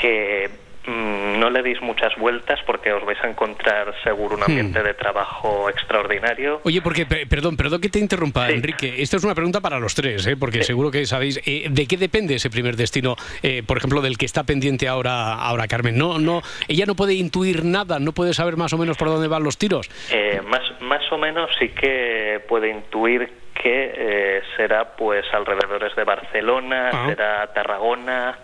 que 0.00 0.48
no 0.88 1.50
le 1.50 1.62
deis 1.62 1.80
muchas 1.82 2.14
vueltas 2.16 2.58
porque 2.66 2.92
os 2.92 3.04
vais 3.04 3.18
a 3.22 3.28
encontrar 3.28 3.94
seguro 4.02 4.36
un 4.36 4.42
ambiente 4.42 4.82
de 4.82 4.94
trabajo 4.94 5.68
extraordinario. 5.68 6.60
Oye, 6.64 6.80
porque, 6.82 7.06
pe- 7.06 7.26
perdón, 7.26 7.56
perdón 7.56 7.80
que 7.80 7.88
te 7.88 7.98
interrumpa, 7.98 8.48
Enrique. 8.50 8.94
Esta 9.02 9.16
es 9.16 9.24
una 9.24 9.34
pregunta 9.34 9.60
para 9.60 9.78
los 9.78 9.94
tres, 9.94 10.26
¿eh? 10.26 10.36
porque 10.36 10.62
seguro 10.64 10.90
que 10.90 11.04
sabéis. 11.06 11.40
eh, 11.46 11.66
¿De 11.70 11.86
qué 11.86 11.96
depende 11.96 12.34
ese 12.36 12.50
primer 12.50 12.76
destino, 12.76 13.16
eh, 13.42 13.62
por 13.66 13.76
ejemplo, 13.78 14.00
del 14.00 14.16
que 14.16 14.26
está 14.26 14.44
pendiente 14.44 14.88
ahora, 14.88 15.34
ahora 15.34 15.66
Carmen? 15.68 15.96
No, 15.98 16.18
no, 16.18 16.42
ella 16.68 16.86
no 16.86 16.94
puede 16.94 17.14
intuir 17.14 17.64
nada, 17.64 17.98
no 17.98 18.12
puede 18.12 18.32
saber 18.34 18.56
más 18.56 18.72
o 18.72 18.78
menos 18.78 18.96
por 18.96 19.08
dónde 19.08 19.28
van 19.28 19.42
los 19.42 19.58
tiros. 19.58 19.88
Eh, 20.10 20.40
más, 20.46 20.62
más 20.80 21.02
o 21.12 21.18
menos 21.18 21.50
sí 21.58 21.68
que 21.70 22.40
puede 22.48 22.70
intuir 22.70 23.28
que 23.54 23.92
eh, 23.96 24.42
será 24.56 24.94
pues 24.96 25.24
alrededores 25.32 25.94
de 25.96 26.04
Barcelona, 26.04 26.90
Ah. 26.92 27.06
será 27.08 27.46
Tarragona 27.52 28.38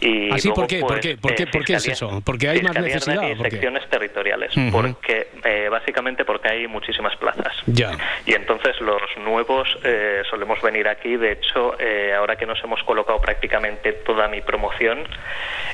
y 0.00 0.30
¿Así 0.30 0.48
luego, 0.48 0.62
por 0.62 0.66
qué? 0.68 0.80
¿Por 0.80 0.88
pues, 0.88 1.00
qué? 1.00 1.16
¿Por 1.16 1.34
qué? 1.34 1.42
eh, 1.42 1.46
¿Por 1.50 1.64
qué 1.64 1.74
es 1.74 1.88
eso? 1.88 2.22
¿Porque 2.24 2.48
hay 2.48 2.62
más 2.62 2.78
necesidad 2.78 3.28
y 3.28 3.32
o 3.32 3.36
por 3.36 3.46
qué? 3.46 3.50
secciones 3.52 3.88
territoriales, 3.88 4.52
porque 4.70 5.28
eh, 5.44 5.68
básicamente 5.70 6.24
porque 6.24 6.48
hay 6.48 6.66
muchísimas 6.68 7.16
plazas. 7.16 7.52
Ya. 7.66 7.96
Y 8.26 8.34
entonces 8.34 8.80
los 8.80 9.02
nuevos 9.24 9.68
eh, 9.84 10.22
solemos 10.30 10.60
venir 10.62 10.88
aquí. 10.88 11.16
De 11.16 11.32
hecho, 11.32 11.78
eh, 11.80 12.14
ahora 12.14 12.36
que 12.36 12.46
nos 12.46 12.62
hemos 12.62 12.82
colocado 12.84 13.20
prácticamente 13.20 13.92
toda 13.92 14.28
mi 14.28 14.40
promoción, 14.40 15.04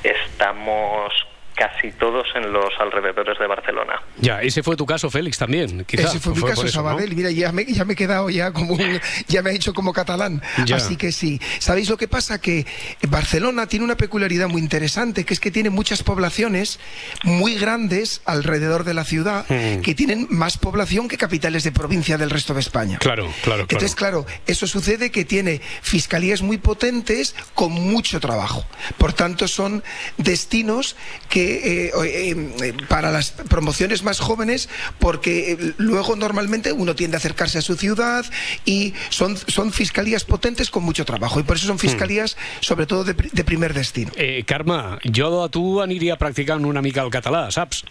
estamos 0.03 1.13
casi 1.55 1.93
todos 1.93 2.27
en 2.35 2.53
los 2.53 2.73
alrededores 2.81 3.39
de 3.39 3.47
Barcelona. 3.47 3.95
Ya, 4.19 4.43
ese 4.43 4.63
fue 4.63 4.77
tu 4.77 4.87
caso, 4.87 5.11
Félix, 5.11 5.39
también. 5.39 5.85
Quizá. 5.85 6.03
Ese 6.09 6.19
fue 6.21 6.35
mi 6.35 6.41
caso, 6.43 6.67
eso, 6.67 6.83
¿no? 6.83 6.89
Sabadell. 6.89 7.15
Mira, 7.15 7.31
ya 7.31 7.53
me, 7.53 7.65
ya 7.65 7.85
me 7.85 7.93
he 7.93 7.97
quedado 7.97 8.29
ya 8.31 8.53
como 8.53 8.75
un- 8.75 9.01
ya 9.29 9.43
me 9.43 9.51
ha 9.51 9.53
hecho 9.53 9.73
como 9.73 9.93
catalán. 9.93 10.43
Ya. 10.67 10.77
Así 10.77 10.97
que 10.97 11.13
sí. 11.13 11.41
¿Sabéis 11.59 11.89
lo 11.89 11.97
que 11.97 12.09
pasa? 12.09 12.41
Que 12.41 12.67
Barcelona 13.09 13.67
tiene 13.67 13.85
una 13.85 13.97
peculiaridad 13.97 14.49
muy 14.49 14.61
interesante, 14.61 15.25
que 15.25 15.35
es 15.35 15.41
que 15.41 15.51
tiene 15.51 15.71
muchas 15.71 16.03
poblaciones 16.03 16.81
muy 17.23 17.55
grandes 17.57 18.23
alrededor 18.25 18.85
de 18.85 18.95
la 18.95 19.05
ciudad, 19.05 19.47
Mm. 19.49 19.81
que 19.83 19.95
tienen 19.95 20.27
más 20.31 20.59
población 20.59 21.09
que 21.09 21.17
capitales 21.17 21.65
de 21.65 21.73
provincia 21.73 22.19
del 22.19 22.31
resto 22.31 22.55
de 22.55 22.61
España. 22.61 22.99
Claro, 22.99 23.25
claro, 23.25 23.35
claro. 23.43 23.61
Entonces, 23.63 23.95
claro, 23.95 24.27
eso 24.47 24.67
sucede 24.67 25.11
que 25.11 25.25
tiene 25.25 25.61
fiscalías 25.83 26.43
muy 26.43 26.59
potentes 26.59 27.35
con 27.55 27.73
mucho 27.73 28.21
trabajo. 28.21 28.65
Por 28.99 29.13
tanto, 29.13 29.47
son 29.49 29.83
destinos 30.19 30.97
que 31.29 31.44
eh, 31.45 31.93
eh, 32.05 32.55
eh, 32.63 32.73
para 32.89 33.11
las 33.13 33.31
promociones 33.31 34.03
más 34.03 34.21
jóvenes, 34.21 34.69
porque 34.99 35.75
luego 35.79 36.17
normalmente 36.17 36.73
uno 36.73 36.95
tiende 36.95 37.17
a 37.17 37.19
acercarse 37.19 37.59
a 37.59 37.63
su 37.63 37.77
ciudad 37.77 38.25
y 38.65 38.95
son, 39.11 39.37
son 39.37 39.73
fiscalías 39.73 40.25
potentes 40.25 40.71
con 40.71 40.83
mucho 40.85 41.05
trabajo. 41.05 41.41
Y 41.41 41.43
por 41.43 41.57
eso 41.57 41.67
son 41.67 41.79
fiscalías, 41.79 42.37
sobre 42.61 42.87
todo, 42.87 43.05
de, 43.05 43.15
pri- 43.15 43.31
de 43.33 43.45
primer 43.45 43.75
destino. 43.75 44.13
Eh, 44.17 44.45
Carme, 44.47 44.99
jo 45.15 45.43
a 45.45 45.49
tu 45.49 45.81
aniria 45.81 46.17
practicant 46.17 46.65
una 46.65 46.83
mica 46.83 47.03
el 47.03 47.11
català, 47.11 47.51
saps? 47.51 47.85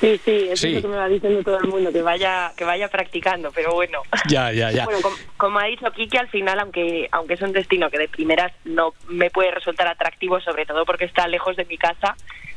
Sí, 0.00 0.20
sí, 0.24 0.48
eso 0.50 0.56
Sí. 0.56 0.68
es 0.68 0.74
lo 0.74 0.82
que 0.82 0.88
me 0.88 0.96
va 0.96 1.08
diciendo 1.08 1.42
todo 1.42 1.58
el 1.58 1.68
mundo, 1.68 1.90
que 1.92 2.02
vaya, 2.02 2.52
que 2.56 2.64
vaya 2.64 2.88
practicando, 2.88 3.50
pero 3.52 3.72
bueno. 3.74 4.02
Ja, 4.30 4.52
ja, 4.54 4.70
ja. 4.72 4.84
Bueno, 4.84 5.00
com- 5.00 5.16
como, 5.36 5.58
ha 5.58 5.64
dicho 5.64 5.90
Kiki, 5.90 6.16
al 6.18 6.28
final, 6.28 6.58
aunque, 6.60 7.08
aunque 7.12 7.34
es 7.34 7.40
un 7.42 7.52
destino 7.52 7.88
que 7.90 7.98
de 7.98 8.08
primeras 8.08 8.52
no 8.64 8.92
me 9.08 9.30
puede 9.30 9.50
resultar 9.52 9.86
atractivo, 9.88 10.40
sobre 10.40 10.66
todo 10.66 10.84
porque 10.84 11.04
está 11.06 11.26
lejos 11.28 11.56
de 11.56 11.64
mi 11.64 11.78
casa, 11.78 12.14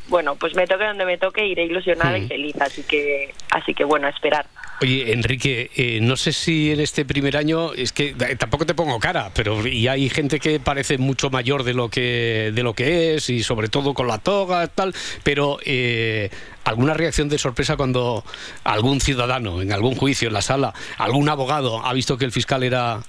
bueno, 0.10 0.36
pues 0.36 0.56
me 0.56 0.68
toque 0.68 0.84
donde 0.86 1.06
me 1.06 1.18
toque, 1.18 1.46
iré 1.46 1.66
ilusionada 1.66 2.18
y 2.18 2.22
Mm. 2.22 2.28
feliz, 2.28 2.56
así 2.60 2.84
que, 2.84 3.34
así 3.52 3.74
que 3.74 3.84
bueno, 3.84 4.08
a 4.08 4.10
esperar. 4.10 4.46
Oye, 4.82 5.12
Enrique, 5.12 5.70
eh, 5.76 6.00
no 6.02 6.16
sé 6.16 6.32
si 6.32 6.72
en 6.72 6.80
este 6.80 7.04
primer 7.04 7.36
año, 7.36 7.74
es 7.74 7.92
que 7.92 8.16
eh, 8.18 8.36
tampoco 8.38 8.66
te 8.66 8.74
pongo 8.74 8.98
cara, 9.00 9.30
pero 9.34 9.68
y 9.68 9.88
hay 9.90 10.10
gente 10.10 10.40
que 10.40 10.60
parece 10.62 10.98
mucho 10.98 11.30
mayor 11.30 11.64
de 11.64 11.74
lo 11.74 11.90
que, 11.90 12.52
de 12.54 12.64
lo 12.64 12.74
que 12.74 13.16
es, 13.16 13.30
y 13.30 13.44
sobre 13.44 13.68
todo 13.68 13.94
con 13.94 14.08
la 14.08 14.20
toga, 14.20 14.66
tal, 14.68 14.94
pero 15.24 15.58
eh, 15.66 16.30
alguna 16.64 16.94
reacción 16.94 17.28
de 17.28 17.38
sorpresa 17.38 17.76
cuando 17.76 18.24
algún 18.64 19.02
ciudadano 19.02 19.62
en 19.62 19.74
algún 19.74 19.96
juicio 19.96 20.30
en 20.30 20.34
la 20.34 20.42
sala, 20.42 20.74
algún 20.98 21.28
abogado 21.28 21.86
ha 21.86 21.92
visto 21.94 22.18
que 22.18 22.24
el 22.26 22.32
fiscal 22.32 22.64
era, 22.64 23.02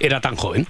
era 0.00 0.20
tan 0.20 0.36
joven. 0.36 0.66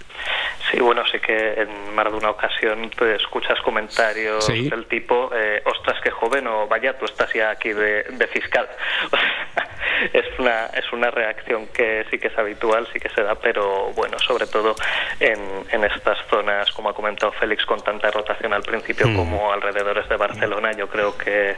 Sí, 0.70 0.80
bueno, 0.80 1.02
sí 1.10 1.18
que 1.20 1.54
en 1.62 1.94
más 1.94 2.04
de 2.10 2.18
una 2.18 2.30
ocasión 2.30 2.90
pues, 2.96 3.20
escuchas 3.22 3.58
comentarios 3.62 4.44
Sí. 4.44 4.68
del 4.68 4.86
tipo, 4.86 5.30
eh, 5.34 5.62
ostras, 5.64 5.98
qué 6.02 6.10
joven, 6.10 6.46
o 6.46 6.66
vaya, 6.66 6.98
tú 6.98 7.06
estás 7.06 7.32
ya 7.32 7.50
aquí 7.50 7.72
de, 7.72 8.02
de 8.02 8.26
fiscal. 8.26 8.68
es, 10.12 10.24
una, 10.38 10.66
es 10.66 10.92
una 10.92 11.10
reacción 11.10 11.68
que 11.68 12.04
sí 12.10 12.18
que 12.18 12.28
es 12.28 12.36
habitual, 12.38 12.86
sí 12.92 13.00
que 13.00 13.08
se 13.08 13.22
da, 13.22 13.34
pero 13.36 13.92
bueno, 13.94 14.18
sobre 14.18 14.46
todo 14.46 14.74
en, 15.20 15.38
en 15.70 15.84
estas 15.84 16.18
zonas, 16.28 16.70
como 16.72 16.90
ha 16.90 16.94
comentado 16.94 17.32
Félix, 17.32 17.64
con 17.64 17.80
tanta 17.80 18.10
rotación 18.10 18.52
al 18.52 18.62
principio 18.62 19.06
Mm. 19.08 19.16
como 19.16 19.52
alrededores 19.52 20.06
de 20.08 20.16
Barcelona, 20.16 20.72
yo 20.72 20.88
creo 20.88 21.16
que 21.16 21.56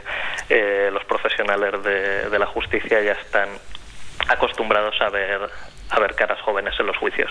eh, 0.49 0.89
los 0.93 1.03
profesionales 1.05 1.83
de, 1.83 2.29
de 2.29 2.39
la 2.39 2.45
justicia 2.45 3.01
ya 3.01 3.13
están 3.13 3.49
acostumbrados 4.29 4.95
a 5.01 5.09
ver 5.09 5.41
a 5.91 5.99
ver 5.99 6.15
caras 6.15 6.39
jóvenes 6.41 6.73
en 6.79 6.87
los 6.87 6.97
juicios. 6.97 7.29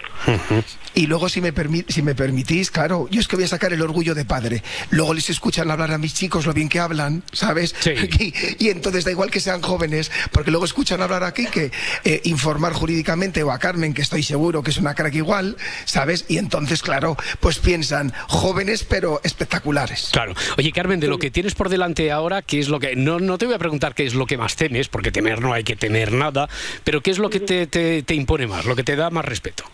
Y 0.95 1.07
luego, 1.07 1.29
si 1.29 1.41
me, 1.41 1.53
si 1.89 2.03
me 2.03 2.15
permitís, 2.15 2.71
claro, 2.71 3.09
yo 3.11 3.21
es 3.21 3.29
que 3.29 3.37
voy 3.37 3.45
a 3.45 3.49
sacar 3.49 3.73
el 3.73 3.81
orgullo 3.83 4.15
de 4.15 4.25
padre. 4.25 4.63
Luego 4.91 5.15
les 5.15 5.31
escuchan 5.31 5.71
hablar 5.71 5.91
a 5.93 5.99
mis 5.99 6.15
chicos 6.15 6.47
lo 6.47 6.53
bien 6.53 6.69
que 6.69 6.79
hablan, 6.81 7.23
¿sabes? 7.33 7.75
Y, 8.21 8.35
y 8.59 8.69
entonces 8.69 9.05
da 9.05 9.11
igual 9.11 9.31
que 9.31 9.41
sean 9.41 9.63
jóvenes, 9.63 10.11
porque 10.31 10.51
luego 10.51 10.65
escuchan 10.67 11.01
hablar 11.01 11.25
aquí 11.25 11.47
que 11.47 11.71
eh, 12.05 12.21
informar 12.25 12.73
jurídicamente 12.73 13.43
o 13.43 13.51
a 13.51 13.59
Carmen, 13.59 13.95
que 13.95 14.03
estoy 14.03 14.23
seguro 14.23 14.63
que 14.63 14.71
es 14.71 14.77
una 14.79 14.95
crack 14.95 15.15
igual, 15.15 15.57
¿sabes? 15.85 16.25
Y 16.29 16.39
entonces, 16.39 16.83
claro, 16.83 17.17
pues 17.41 17.59
piensan 17.59 18.13
jóvenes 18.29 18.85
pero 18.85 19.21
espectaculares. 19.25 20.11
Claro. 20.13 20.35
Oye, 20.59 20.73
Carmen, 20.73 21.01
de 21.01 21.07
lo 21.09 21.19
que 21.19 21.31
tienes 21.31 21.55
por 21.55 21.69
delante 21.69 22.11
ahora, 22.13 22.43
¿qué 22.43 22.59
es 22.59 22.69
lo 22.69 22.79
que.? 22.79 22.95
No, 22.97 23.19
no 23.21 23.39
te 23.39 23.47
voy 23.47 23.55
a 23.55 23.59
preguntar 23.59 23.95
qué 23.95 24.05
es 24.07 24.15
lo 24.15 24.27
que 24.27 24.37
más 24.37 24.57
temes, 24.57 24.89
porque 24.89 25.11
temer 25.13 25.41
no 25.41 25.53
hay 25.53 25.65
que 25.65 25.77
temer 25.77 26.13
nada, 26.13 26.49
pero 26.85 27.01
¿qué 27.01 27.11
es 27.11 27.19
lo 27.19 27.31
que 27.31 27.41
te, 27.41 27.67
te- 27.67 28.03
te 28.03 28.15
impone 28.15 28.47
lo 28.65 28.77
que 28.77 28.83
te 28.85 28.97
da 28.97 29.11
más 29.11 29.25
respeto? 29.25 29.65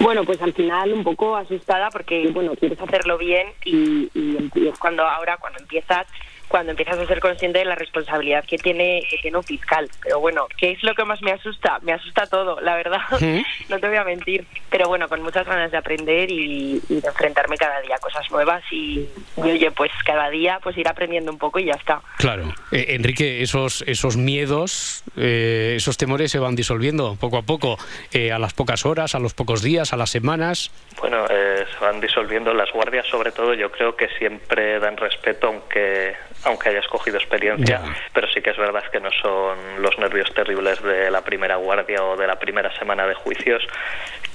Bueno, 0.00 0.24
pues 0.24 0.40
al 0.40 0.52
final 0.52 0.92
un 0.92 1.02
poco 1.02 1.36
asustada 1.36 1.90
porque, 1.90 2.28
bueno, 2.32 2.52
quieres 2.54 2.80
hacerlo 2.80 3.18
bien 3.18 3.48
y- 3.64 4.08
y 4.14 4.68
es 4.68 4.78
cuando 4.78 5.02
ahora, 5.04 5.36
cuando 5.38 5.58
empiezas 5.58 6.06
cuando 6.48 6.72
empiezas 6.72 6.98
a 6.98 7.06
ser 7.06 7.20
consciente 7.20 7.58
de 7.58 7.64
la 7.64 7.74
responsabilidad 7.74 8.44
que 8.44 8.58
tiene 8.58 9.02
que 9.08 9.18
tiene 9.18 9.36
un 9.36 9.44
fiscal. 9.44 9.88
Pero 10.02 10.20
bueno, 10.20 10.46
¿qué 10.56 10.72
es 10.72 10.82
lo 10.82 10.94
que 10.94 11.04
más 11.04 11.22
me 11.22 11.32
asusta? 11.32 11.78
Me 11.82 11.92
asusta 11.92 12.26
todo, 12.26 12.60
la 12.60 12.76
verdad. 12.76 13.00
No 13.68 13.78
te 13.78 13.88
voy 13.88 13.96
a 13.96 14.04
mentir. 14.04 14.46
Pero 14.70 14.88
bueno, 14.88 15.08
con 15.08 15.22
muchas 15.22 15.46
ganas 15.46 15.70
de 15.70 15.76
aprender 15.76 16.30
y, 16.30 16.80
y 16.88 17.00
de 17.00 17.08
enfrentarme 17.08 17.56
cada 17.56 17.80
día 17.80 17.96
a 17.96 17.98
cosas 17.98 18.30
nuevas 18.30 18.62
y, 18.70 19.06
y, 19.36 19.40
oye, 19.40 19.70
pues 19.70 19.90
cada 20.04 20.30
día 20.30 20.58
pues 20.62 20.76
ir 20.78 20.88
aprendiendo 20.88 21.30
un 21.30 21.38
poco 21.38 21.58
y 21.58 21.66
ya 21.66 21.74
está. 21.74 22.00
Claro. 22.16 22.54
Eh, 22.72 22.86
Enrique, 22.90 23.42
esos, 23.42 23.82
esos 23.86 24.16
miedos, 24.16 25.04
eh, 25.16 25.74
esos 25.76 25.96
temores 25.96 26.30
se 26.30 26.38
van 26.38 26.54
disolviendo 26.54 27.16
poco 27.16 27.36
a 27.38 27.42
poco, 27.42 27.78
eh, 28.12 28.32
a 28.32 28.38
las 28.38 28.54
pocas 28.54 28.86
horas, 28.86 29.14
a 29.14 29.18
los 29.18 29.34
pocos 29.34 29.62
días, 29.62 29.92
a 29.92 29.96
las 29.96 30.10
semanas. 30.10 30.70
Bueno, 31.00 31.26
eh, 31.28 31.64
se 31.70 31.84
van 31.84 32.00
disolviendo 32.00 32.52
las 32.54 32.72
guardias, 32.72 33.06
sobre 33.06 33.32
todo 33.32 33.54
yo 33.54 33.70
creo 33.70 33.96
que 33.96 34.08
siempre 34.18 34.78
dan 34.78 34.96
respeto, 34.96 35.48
aunque 35.48 36.14
aunque 36.44 36.70
hayas 36.70 36.86
cogido 36.86 37.18
experiencia, 37.18 37.82
pero 38.12 38.28
sí 38.28 38.40
que 38.40 38.50
es 38.50 38.56
verdad 38.56 38.82
que 38.90 39.00
no 39.00 39.10
son 39.22 39.82
los 39.82 39.98
nervios 39.98 40.32
terribles 40.34 40.82
de 40.82 41.10
la 41.10 41.22
primera 41.22 41.56
guardia 41.56 42.02
o 42.02 42.16
de 42.16 42.26
la 42.26 42.38
primera 42.38 42.72
semana 42.78 43.06
de 43.06 43.14
juicios, 43.14 43.66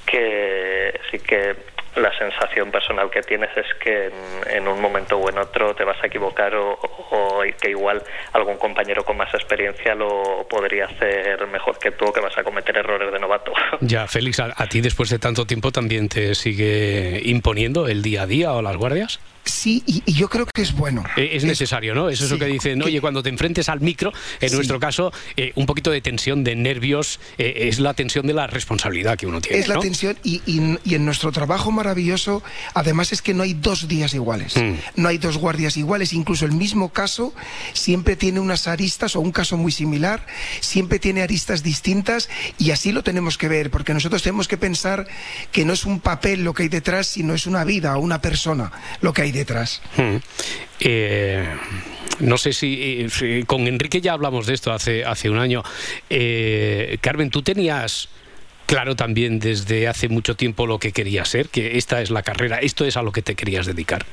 que 0.06 1.00
sí 1.10 1.18
que 1.18 1.56
la 1.96 2.10
sensación 2.18 2.72
personal 2.72 3.08
que 3.08 3.22
tienes 3.22 3.50
es 3.56 3.66
que 3.80 4.06
en, 4.06 4.56
en 4.56 4.66
un 4.68 4.80
momento 4.80 5.16
o 5.16 5.28
en 5.30 5.38
otro 5.38 5.76
te 5.76 5.84
vas 5.84 5.96
a 6.02 6.08
equivocar 6.08 6.52
o, 6.56 6.72
o 6.72 7.42
que 7.60 7.70
igual 7.70 8.02
algún 8.32 8.56
compañero 8.56 9.04
con 9.04 9.16
más 9.16 9.32
experiencia 9.32 9.94
lo 9.94 10.44
podría 10.50 10.86
hacer 10.86 11.46
mejor 11.46 11.78
que 11.78 11.92
tú, 11.92 12.06
o 12.06 12.12
que 12.12 12.20
vas 12.20 12.36
a 12.36 12.42
cometer 12.42 12.76
errores 12.76 13.12
de 13.12 13.18
novato. 13.20 13.52
Ya, 13.80 14.06
Félix, 14.08 14.40
¿a, 14.40 14.52
a 14.56 14.66
ti 14.68 14.80
después 14.80 15.08
de 15.10 15.18
tanto 15.20 15.46
tiempo 15.46 15.70
también 15.70 16.08
te 16.08 16.34
sigue 16.34 17.20
imponiendo 17.24 17.86
el 17.86 18.02
día 18.02 18.22
a 18.22 18.26
día 18.26 18.52
o 18.52 18.62
las 18.62 18.76
guardias? 18.76 19.20
Sí, 19.44 19.82
y, 19.86 20.02
y 20.06 20.14
yo 20.14 20.28
creo 20.30 20.46
que 20.46 20.62
es 20.62 20.74
bueno. 20.74 21.04
Eh, 21.18 21.30
Es 21.34 21.44
necesario, 21.44 21.94
¿no? 21.94 22.08
Eso 22.08 22.24
es 22.24 22.30
lo 22.30 22.38
que 22.38 22.46
dicen, 22.46 22.82
oye, 22.82 22.98
cuando 23.02 23.22
te 23.22 23.28
enfrentes 23.28 23.68
al 23.68 23.80
micro, 23.82 24.10
en 24.40 24.48
Sí. 24.48 24.54
nuestro 24.56 24.80
caso, 24.80 25.12
eh, 25.36 25.52
un 25.56 25.66
poquito 25.66 25.90
de 25.90 26.00
tensión, 26.00 26.42
de 26.44 26.56
nervios, 26.56 27.20
eh, 27.36 27.68
es 27.68 27.78
la 27.78 27.92
tensión 27.92 28.26
de 28.26 28.32
la 28.32 28.46
responsabilidad 28.46 29.18
que 29.18 29.26
uno 29.26 29.42
tiene. 29.42 29.58
Es 29.58 29.68
la 29.68 29.74
¿no? 29.74 29.82
Tensión 29.94 30.16
y, 30.24 30.42
y- 30.46 30.78
y 30.84 30.94
en 30.96 31.04
nuestro 31.04 31.30
trabajo 31.30 31.70
maravilloso, 31.70 32.42
además 32.74 33.12
es 33.12 33.22
que 33.22 33.32
no 33.34 33.42
hay 33.44 33.54
dos 33.54 33.86
días 33.86 34.12
iguales, 34.14 34.56
Mm. 34.56 34.74
no 34.96 35.08
hay 35.08 35.18
dos 35.18 35.36
guardias 35.38 35.76
iguales, 35.76 36.12
incluso 36.12 36.44
el 36.46 36.52
mismo 36.52 36.88
caso 36.90 37.32
siempre 37.72 38.16
tiene 38.16 38.40
unas 38.40 38.66
aristas 38.66 39.14
o 39.16 39.20
un 39.20 39.30
caso 39.32 39.56
muy 39.56 39.70
similar, 39.72 40.26
siempre 40.60 40.98
tiene 40.98 41.22
aristas 41.22 41.62
distintas 41.62 42.28
y 42.58 42.70
así 42.72 42.90
lo 42.92 43.02
tenemos 43.02 43.38
que 43.38 43.48
ver, 43.48 43.70
porque 43.70 43.94
nosotros 43.94 44.22
tenemos 44.22 44.48
que 44.48 44.56
pensar 44.56 45.06
que 45.52 45.64
no 45.64 45.72
es 45.72 45.84
un 45.84 46.00
papel 46.00 46.42
lo 46.44 46.54
que 46.54 46.64
hay 46.64 46.68
detrás, 46.68 47.06
sino 47.06 47.34
es 47.34 47.46
una 47.46 47.64
vida 47.64 47.96
o 47.96 48.00
una 48.00 48.20
persona 48.20 48.72
lo 49.00 49.12
que 49.12 49.22
hay 49.22 49.32
detrás. 49.32 49.80
Mm. 49.96 50.16
Eh, 50.80 51.48
no 52.20 52.36
sé 52.36 52.52
si, 52.52 52.74
eh, 52.80 53.08
si- 53.10 53.44
con 53.44 53.66
Enrique 53.68 54.00
ya 54.00 54.12
hablamos 54.12 54.46
de 54.46 54.54
esto 54.54 54.72
hace, 54.72 55.04
hace 55.04 55.30
un 55.30 55.38
año. 55.38 55.62
Eh, 56.10 56.98
Carmen, 57.00 57.30
tú 57.30 57.42
tenías 57.42 58.08
claro 58.66 58.96
también 58.96 59.38
desde 59.38 59.88
hace 59.88 60.08
mucho 60.08 60.36
tiempo 60.36 60.66
lo 60.66 60.78
que 60.78 60.92
querías 60.92 61.28
ser, 61.28 61.48
que 61.48 61.78
esta 61.78 62.00
es 62.00 62.10
la 62.10 62.22
carrera, 62.22 62.58
esto 62.58 62.84
es 62.84 62.96
a 62.96 63.02
lo 63.02 63.12
que 63.12 63.22
te 63.22 63.34
querías 63.34 63.66
dedicar. 63.66 64.04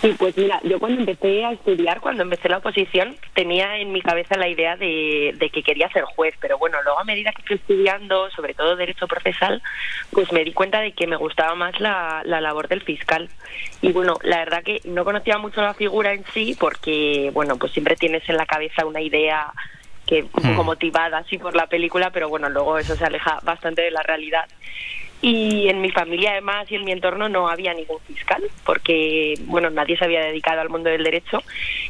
Sí, 0.00 0.14
pues 0.18 0.34
mira, 0.38 0.58
yo 0.64 0.78
cuando 0.78 1.00
empecé 1.00 1.44
a 1.44 1.52
estudiar, 1.52 2.00
cuando 2.00 2.22
empecé 2.22 2.48
la 2.48 2.56
oposición, 2.56 3.16
tenía 3.34 3.76
en 3.76 3.92
mi 3.92 4.00
cabeza 4.00 4.38
la 4.38 4.48
idea 4.48 4.76
de, 4.76 5.50
que 5.52 5.62
quería 5.62 5.90
ser 5.90 6.04
juez, 6.04 6.34
pero 6.40 6.56
bueno, 6.56 6.78
luego 6.82 6.98
a 6.98 7.04
medida 7.04 7.32
que 7.32 7.42
fui 7.42 7.56
estudiando, 7.56 8.30
sobre 8.30 8.54
todo 8.54 8.76
derecho 8.76 9.06
procesal, 9.06 9.62
pues 10.10 10.32
me 10.32 10.42
di 10.42 10.54
cuenta 10.54 10.80
de 10.80 10.92
que 10.92 11.06
me 11.06 11.16
gustaba 11.16 11.54
más 11.54 11.78
la 11.80 12.22
labor 12.24 12.68
del 12.68 12.80
fiscal. 12.80 13.28
Y 13.82 13.92
bueno, 13.92 14.16
la 14.22 14.38
verdad 14.38 14.62
que 14.62 14.80
no 14.84 15.04
conocía 15.04 15.36
mucho 15.36 15.60
la 15.60 15.74
figura 15.74 16.14
en 16.14 16.24
sí, 16.32 16.56
porque 16.58 17.30
bueno, 17.34 17.56
pues 17.58 17.72
siempre 17.72 17.96
tienes 17.96 18.26
en 18.26 18.38
la 18.38 18.46
cabeza 18.46 18.86
una 18.86 19.02
idea 19.02 19.52
que 20.10 20.22
un 20.24 20.28
poco 20.28 20.64
Mm. 20.64 20.66
motivada 20.66 21.18
así 21.18 21.38
por 21.38 21.54
la 21.54 21.66
película, 21.68 22.10
pero 22.10 22.28
bueno, 22.28 22.50
luego 22.50 22.76
eso 22.78 22.96
se 22.96 23.04
aleja 23.04 23.38
bastante 23.44 23.80
de 23.82 23.92
la 23.92 24.02
realidad. 24.02 24.44
Y 25.22 25.68
en 25.68 25.80
mi 25.82 25.90
familia 25.90 26.32
además 26.32 26.70
y 26.70 26.74
en 26.76 26.84
mi 26.84 26.92
entorno 26.92 27.28
no 27.28 27.48
había 27.48 27.72
ningún 27.74 28.00
fiscal, 28.00 28.42
porque 28.64 29.34
bueno, 29.44 29.70
nadie 29.70 29.96
se 29.96 30.04
había 30.04 30.20
dedicado 30.22 30.60
al 30.62 30.68
mundo 30.70 30.90
del 30.90 31.04
derecho. 31.04 31.42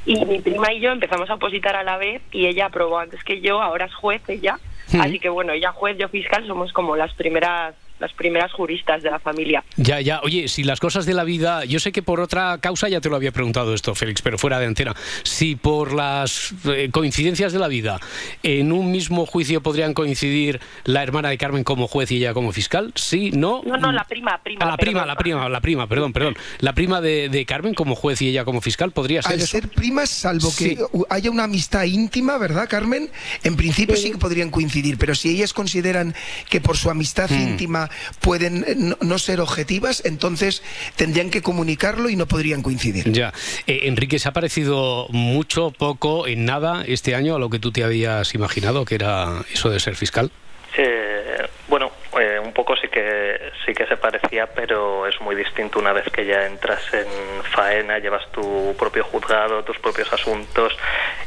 Y 0.05 0.25
mi 0.27 0.41
prima 0.41 0.73
y 0.73 0.81
yo 0.81 0.91
empezamos 0.91 1.31
a 1.31 1.35
opositar 1.35 1.77
a 1.77 1.85
la 1.85 1.97
vez 1.97 2.21
y 2.33 2.47
ella 2.47 2.66
aprobó 2.66 2.99
antes 2.99 3.23
que 3.25 3.41
yo, 3.41 3.62
ahora 3.62 3.87
es 3.87 3.95
juez 3.95 4.21
ella. 4.29 4.59
Mm. 4.93 5.01
Así 5.01 5.18
que 5.18 5.29
bueno, 5.29 5.53
ella 5.53 5.73
juez, 5.73 5.97
yo 5.97 6.09
fiscal, 6.09 6.47
somos 6.47 6.73
como 6.73 6.97
las 6.97 7.14
primeras 7.14 7.75
las 8.01 8.12
primeras 8.14 8.53
juristas 8.53 9.03
de 9.03 9.11
la 9.11 9.18
familia. 9.18 9.62
Ya, 9.76 10.01
ya. 10.01 10.20
Oye, 10.22 10.48
si 10.48 10.64
las 10.64 10.80
cosas 10.80 11.07
de 11.07 11.14
la 11.14 11.24
vida, 11.24 11.64
yo 11.64 11.78
sé 11.80 11.92
que 11.92 12.03
por 12.03 12.20
otra 12.20 12.59
causa 12.59 12.88
ya 12.88 13.01
te 13.01 13.09
lo 13.09 13.16
había 13.16 13.30
preguntado 13.32 13.74
esto, 13.74 13.94
Félix, 13.94 14.22
pero 14.22 14.38
fuera 14.38 14.59
de 14.59 14.66
antena. 14.66 14.94
Si 15.22 15.57
por 15.57 15.92
las 15.92 16.55
eh, 16.64 16.88
coincidencias 16.90 17.53
de 17.53 17.59
la 17.59 17.68
vida 17.68 18.01
en 18.42 18.72
un 18.72 18.90
mismo 18.90 19.26
juicio 19.26 19.62
podrían 19.62 19.94
coincidir 19.94 20.61
la 20.84 21.03
hermana 21.03 21.28
de 21.28 21.38
Carmen 21.38 21.62
como 21.64 21.86
juez 21.88 22.11
y 22.11 22.16
ella 22.16 22.32
como 22.34 22.53
fiscal, 22.53 22.92
sí, 22.94 23.30
no. 23.32 23.62
No, 23.64 23.76
no, 23.76 23.92
la 23.92 24.05
prima, 24.05 24.38
prima. 24.42 24.64
Ah, 24.64 24.70
la 24.70 24.76
prima, 24.76 25.05
la 25.07 25.16
prima, 25.16 25.48
la 25.48 25.61
prima, 25.61 25.86
perdón, 25.86 26.12
perdón. 26.12 26.36
La 26.61 26.72
prima 26.74 27.01
de, 27.01 27.28
de 27.28 27.44
Carmen 27.44 27.74
como 27.74 27.94
juez 27.94 28.22
y 28.22 28.28
ella 28.28 28.44
como 28.44 28.61
fiscal 28.61 28.92
podría 28.92 29.22
ser 29.22 29.32
Al 29.32 29.38
eso. 29.40 29.48
ser 29.48 29.68
primas, 29.68 30.09
salvo 30.11 30.48
Sí. 30.51 30.76
que 30.76 30.84
haya 31.11 31.30
una 31.30 31.44
amistad 31.44 31.84
íntima, 31.84 32.38
¿verdad, 32.38 32.66
Carmen? 32.68 33.11
En 33.44 33.57
principio 33.57 33.96
sí 33.96 34.11
que 34.12 34.18
podrían 34.18 34.51
coincidir, 34.51 34.96
pero 34.98 35.14
si 35.14 35.28
ellas 35.30 35.53
consideran 35.53 36.14
que 36.48 36.61
por 36.61 36.76
su 36.76 36.88
amistad 36.90 37.28
Mm. 37.30 37.42
íntima 37.51 37.89
pueden 38.20 38.64
eh, 38.66 38.74
no, 38.76 38.97
no 39.01 39.18
ser 39.18 39.41
objetivas, 39.41 40.05
entonces 40.05 40.62
tendrían 40.97 41.30
que 41.30 41.43
comunicarlo 41.43 42.09
y 42.09 42.16
no 42.16 42.26
podrían 42.26 42.62
coincidir. 42.62 43.11
Ya. 43.12 43.32
Eh, 43.66 43.80
Enrique, 43.84 44.18
¿se 44.18 44.28
ha 44.28 44.32
parecido 44.32 45.07
mucho, 45.11 45.70
poco, 45.70 46.26
en 46.26 46.45
nada 46.45 46.84
este 46.86 47.14
año 47.14 47.36
a 47.36 47.38
lo 47.38 47.51
que 47.51 47.59
tú 47.59 47.72
te 47.72 47.84
habías 47.84 48.34
imaginado 48.34 48.84
que 48.84 48.95
era 48.95 49.43
eso 49.53 49.70
de 49.70 49.80
ser 49.80 49.97
fiscal? 49.97 50.30
Eh, 50.76 51.49
bueno, 51.68 51.91
eh, 52.18 52.38
un 52.38 52.53
poco 52.53 52.76
sí 52.76 52.88
que 52.88 53.53
sí 53.64 53.72
que 53.72 53.86
se 53.86 53.97
parecía, 53.97 54.47
pero 54.47 55.07
es 55.07 55.20
muy 55.20 55.34
distinto 55.34 55.78
una 55.78 55.93
vez 55.93 56.09
que 56.11 56.24
ya 56.24 56.47
entras 56.47 56.82
en 56.93 57.43
faena, 57.45 57.99
llevas 57.99 58.30
tu 58.32 58.74
propio 58.78 59.05
juzgado, 59.05 59.64
tus 59.64 59.78
propios 59.78 60.12
asuntos 60.12 60.76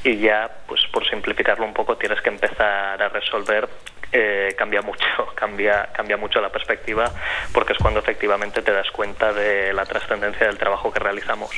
y 0.03 0.17
ya, 0.17 0.49
pues 0.67 0.81
por 0.91 1.07
simplificarlo 1.09 1.65
un 1.65 1.73
poco, 1.73 1.97
tienes 1.97 2.21
que 2.21 2.29
empezar 2.29 3.01
a 3.01 3.09
resolver. 3.09 3.67
Eh, 4.13 4.53
cambia 4.57 4.81
mucho, 4.81 5.05
cambia 5.35 5.89
cambia 5.91 6.17
mucho 6.17 6.39
la 6.39 6.49
perspectiva, 6.49 7.11
porque 7.51 7.73
es 7.73 7.79
cuando 7.79 7.99
efectivamente 7.99 8.61
te 8.61 8.71
das 8.71 8.89
cuenta 8.91 9.33
de 9.33 9.73
la 9.73 9.85
trascendencia 9.85 10.47
del 10.47 10.57
trabajo 10.57 10.91
que 10.91 10.99
realizamos. 10.99 11.49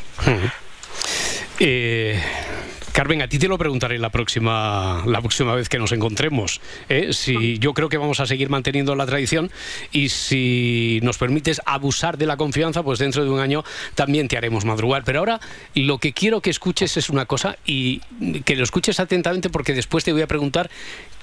Eh, 1.59 2.19
Carmen, 2.95 3.21
a 3.21 3.27
ti 3.27 3.39
te 3.39 3.49
lo 3.49 3.57
preguntaré 3.57 3.99
la 3.99 4.09
próxima, 4.09 5.03
la 5.05 5.19
próxima 5.19 5.53
vez 5.53 5.67
que 5.67 5.77
nos 5.77 5.91
encontremos. 5.91 6.61
¿eh? 6.87 7.11
Si 7.11 7.59
yo 7.59 7.73
creo 7.73 7.89
que 7.89 7.97
vamos 7.97 8.21
a 8.21 8.25
seguir 8.25 8.49
manteniendo 8.49 8.95
la 8.95 9.05
tradición 9.05 9.51
y 9.91 10.07
si 10.07 11.01
nos 11.03 11.17
permites 11.17 11.61
abusar 11.65 12.17
de 12.17 12.25
la 12.25 12.37
confianza, 12.37 12.83
pues 12.83 12.99
dentro 12.99 13.25
de 13.25 13.29
un 13.29 13.41
año 13.41 13.65
también 13.95 14.29
te 14.29 14.37
haremos 14.37 14.63
madrugar. 14.63 15.03
Pero 15.03 15.19
ahora 15.19 15.41
lo 15.73 15.97
que 15.97 16.13
quiero 16.13 16.39
que 16.39 16.49
escuches 16.49 16.95
es 16.95 17.09
una 17.09 17.25
cosa 17.25 17.57
y 17.65 17.99
que 18.45 18.55
lo 18.55 18.63
escuches 18.63 19.01
atentamente 19.01 19.49
porque 19.49 19.73
después 19.73 20.05
te 20.05 20.13
voy 20.13 20.21
a 20.21 20.27
preguntar 20.27 20.69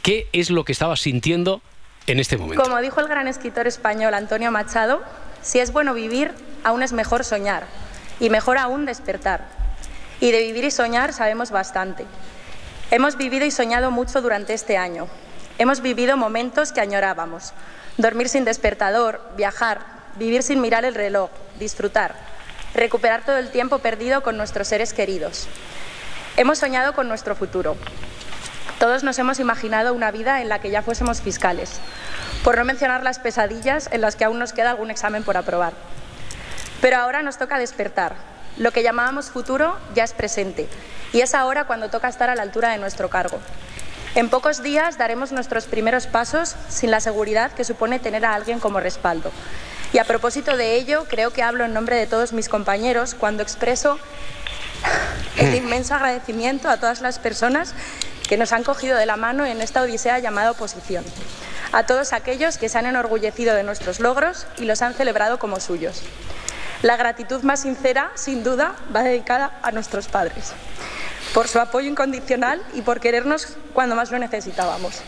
qué 0.03 0.29
es 0.33 0.51
lo 0.51 0.65
que 0.65 0.73
estabas 0.73 1.01
sintiendo 1.01 1.63
en 2.07 2.19
este 2.21 2.37
momento. 2.37 2.63
Como 2.63 2.81
dijo 2.81 3.01
el 3.01 3.09
gran 3.09 3.29
escritor 3.29 3.67
español 3.67 4.15
Antonio 4.15 4.51
Machado, 4.51 5.03
si 5.41 5.61
es 5.61 5.73
bueno 5.73 5.95
vivir, 5.95 6.33
aún 6.65 6.83
es 6.83 6.93
mejor 6.93 7.25
soñar 7.25 7.67
y 8.21 8.29
mejor 8.29 8.59
aún 8.59 8.85
despertar. 8.85 9.47
Y 10.21 10.31
de 10.31 10.43
vivir 10.43 10.65
y 10.65 10.71
soñar 10.71 11.13
sabemos 11.13 11.51
bastante. 11.51 12.05
Hemos 12.91 13.17
vivido 13.17 13.47
y 13.47 13.51
soñado 13.51 13.91
mucho 13.91 14.21
durante 14.21 14.55
este 14.55 14.77
año. 14.77 15.09
Hemos 15.59 15.81
vivido 15.81 16.17
momentos 16.17 16.73
que 16.73 16.81
añorábamos. 16.81 17.53
Dormir 17.97 18.29
sin 18.29 18.45
despertador, 18.45 19.21
viajar, 19.37 19.81
vivir 20.17 20.43
sin 20.43 20.61
mirar 20.61 20.85
el 20.85 20.95
reloj, 20.95 21.31
disfrutar, 21.59 22.15
recuperar 22.75 23.25
todo 23.25 23.39
el 23.39 23.51
tiempo 23.51 23.79
perdido 23.79 24.23
con 24.23 24.37
nuestros 24.37 24.69
seres 24.69 24.93
queridos. 24.93 25.47
Hemos 26.37 26.59
soñado 26.59 26.95
con 26.95 27.09
nuestro 27.09 27.35
futuro. 27.35 27.77
Todos 28.83 29.05
nos 29.05 29.17
hemos 29.21 29.39
imaginado 29.39 29.95
una 29.95 30.11
vida 30.11 30.43
en 30.43 30.49
la 30.49 30.59
que 30.59 30.73
ya 30.73 30.83
fuésemos 30.83 31.21
fiscales, 31.21 31.71
por 32.43 32.59
no 32.59 32.65
mencionar 32.65 33.05
las 33.05 33.21
pesadillas 33.21 33.89
en 33.93 34.01
las 34.01 34.17
que 34.17 34.25
aún 34.25 34.41
nos 34.41 34.53
queda 34.53 34.71
algún 34.71 34.91
examen 34.91 35.23
por 35.23 35.37
aprobar. 35.37 35.73
Pero 36.81 36.97
ahora 36.97 37.23
nos 37.23 37.39
toca 37.39 37.61
despertar. 37.61 38.17
Lo 38.57 38.73
que 38.73 38.83
llamábamos 38.83 39.31
futuro 39.31 39.79
ya 39.95 40.03
es 40.03 40.13
presente 40.15 40.69
y 41.13 41.21
es 41.21 41.37
ahora 41.37 41.63
cuando 41.69 41.91
toca 41.91 42.09
estar 42.09 42.29
a 42.29 42.35
la 42.35 42.43
altura 42.43 42.71
de 42.71 42.79
nuestro 42.79 43.09
cargo. 43.09 43.39
En 44.17 44.29
pocos 44.29 44.65
días 44.65 44.99
daremos 44.99 45.31
nuestros 45.31 45.67
primeros 45.67 46.09
pasos 46.09 46.57
sin 46.69 46.91
la 46.91 46.99
seguridad 46.99 47.53
que 47.53 47.63
supone 47.63 48.01
tener 48.01 48.25
a 48.25 48.35
alguien 48.35 48.59
como 48.59 48.81
respaldo. 48.81 49.31
Y 49.93 49.99
a 49.99 50.05
propósito 50.05 50.57
de 50.57 50.75
ello, 50.75 51.07
creo 51.09 51.31
que 51.31 51.45
hablo 51.45 51.65
en 51.65 51.73
nombre 51.73 51.95
de 51.95 52.09
todos 52.09 52.33
mis 52.33 52.49
compañeros 52.49 53.15
cuando 53.15 53.45
expreso 53.45 54.01
el 55.37 55.55
inmenso 55.55 55.95
agradecimiento 55.95 56.69
a 56.69 56.79
todas 56.79 57.01
las 57.01 57.21
personas 57.21 57.77
que 58.29 58.37
nos 58.37 58.53
han 58.53 58.65
cogido 58.65 58.97
de 58.97 59.07
la 59.07 59.17
mano 59.17 59.45
en 59.47 59.61
esta 59.61 59.83
odisea 59.83 60.19
llamada 60.19 60.51
oposición. 60.51 61.05
A 61.73 61.87
todos 61.87 62.13
aquellos 62.13 62.59
que 62.59 62.69
se 62.69 62.79
han 62.79 62.87
enorgullecido 62.87 63.55
de 63.55 63.63
nuestros 63.63 64.01
logros 64.01 64.47
y 64.59 64.65
los 64.65 64.83
han 64.83 64.95
celebrado 64.95 65.39
como 65.39 65.61
suyos. 65.61 66.03
La 66.83 66.97
gratitud 66.97 67.43
más 67.43 67.61
sincera, 67.61 68.11
sin 68.15 68.43
duda, 68.43 68.75
va 68.95 69.03
dedicada 69.03 69.59
a 69.63 69.71
nuestros 69.71 70.09
padres, 70.09 70.53
por 71.33 71.47
su 71.47 71.61
apoyo 71.61 71.89
incondicional 71.89 72.61
y 72.75 72.83
por 72.83 73.01
querernos 73.01 73.57
cuando 73.73 73.95
más 73.95 74.11
lo 74.11 74.19
necesitábamos. 74.19 75.01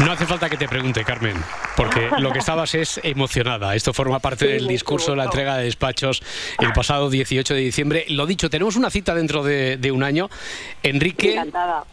No 0.00 0.10
hace 0.10 0.26
falta 0.26 0.50
que 0.50 0.56
te 0.56 0.68
pregunte, 0.68 1.04
Carmen, 1.04 1.36
porque 1.76 2.10
lo 2.18 2.32
que 2.32 2.40
estabas 2.40 2.74
es 2.74 3.00
emocionada. 3.04 3.74
Esto 3.74 3.92
forma 3.92 4.18
parte 4.18 4.46
del 4.46 4.66
discurso 4.66 5.12
de 5.12 5.18
la 5.18 5.24
entrega 5.24 5.56
de 5.56 5.64
despachos 5.64 6.22
el 6.58 6.72
pasado 6.72 7.10
18 7.10 7.54
de 7.54 7.60
diciembre. 7.60 8.04
Lo 8.08 8.26
dicho, 8.26 8.50
tenemos 8.50 8.76
una 8.76 8.90
cita 8.90 9.14
dentro 9.14 9.44
de, 9.44 9.76
de 9.76 9.92
un 9.92 10.02
año. 10.02 10.30
Enrique, 10.82 11.40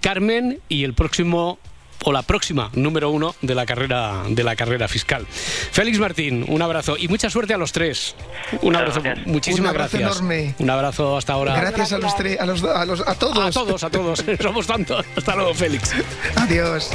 Carmen 0.02 0.60
y 0.68 0.84
el 0.84 0.94
próximo 0.94 1.60
o 2.04 2.12
la 2.12 2.22
próxima 2.24 2.70
número 2.74 3.10
uno 3.10 3.36
de 3.42 3.56
la 3.56 3.66
carrera 3.66 4.24
de 4.28 4.44
la 4.44 4.56
carrera 4.56 4.88
fiscal. 4.88 5.26
Félix 5.28 6.00
Martín, 6.00 6.46
un 6.48 6.62
abrazo 6.62 6.96
y 6.98 7.08
mucha 7.08 7.30
suerte 7.30 7.54
a 7.54 7.58
los 7.58 7.72
tres. 7.72 8.16
Un 8.62 8.76
abrazo, 8.76 9.02
muchísimas 9.26 9.60
Un 9.62 9.68
abrazo 9.78 9.98
gracias. 9.98 10.18
enorme. 10.20 10.56
Un 10.60 10.70
abrazo 10.70 11.18
hasta 11.18 11.34
ahora. 11.34 11.60
Gracias 11.60 11.94
a 11.94 11.98
los 11.98 12.16
tres, 12.16 12.40
a, 12.40 12.46
los, 12.46 12.64
a, 12.64 12.86
los- 12.86 13.08
a 13.08 13.16
todos. 13.16 13.38
A 13.46 13.52
todos, 13.52 13.84
a 13.84 13.90
todos. 13.90 14.24
Somos 14.42 14.68
tantos. 14.68 15.06
Hasta 15.16 15.36
luego, 15.36 15.54
Félix. 15.54 15.94
Adiós. 16.36 16.90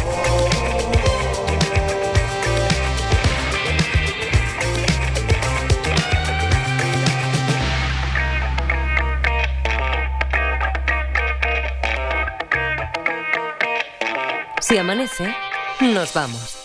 Si 14.69 14.77
amanece, 14.77 15.33
nos 15.81 16.13
vamos. 16.13 16.57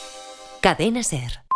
Cadena 0.60 1.04
Ser. 1.04 1.51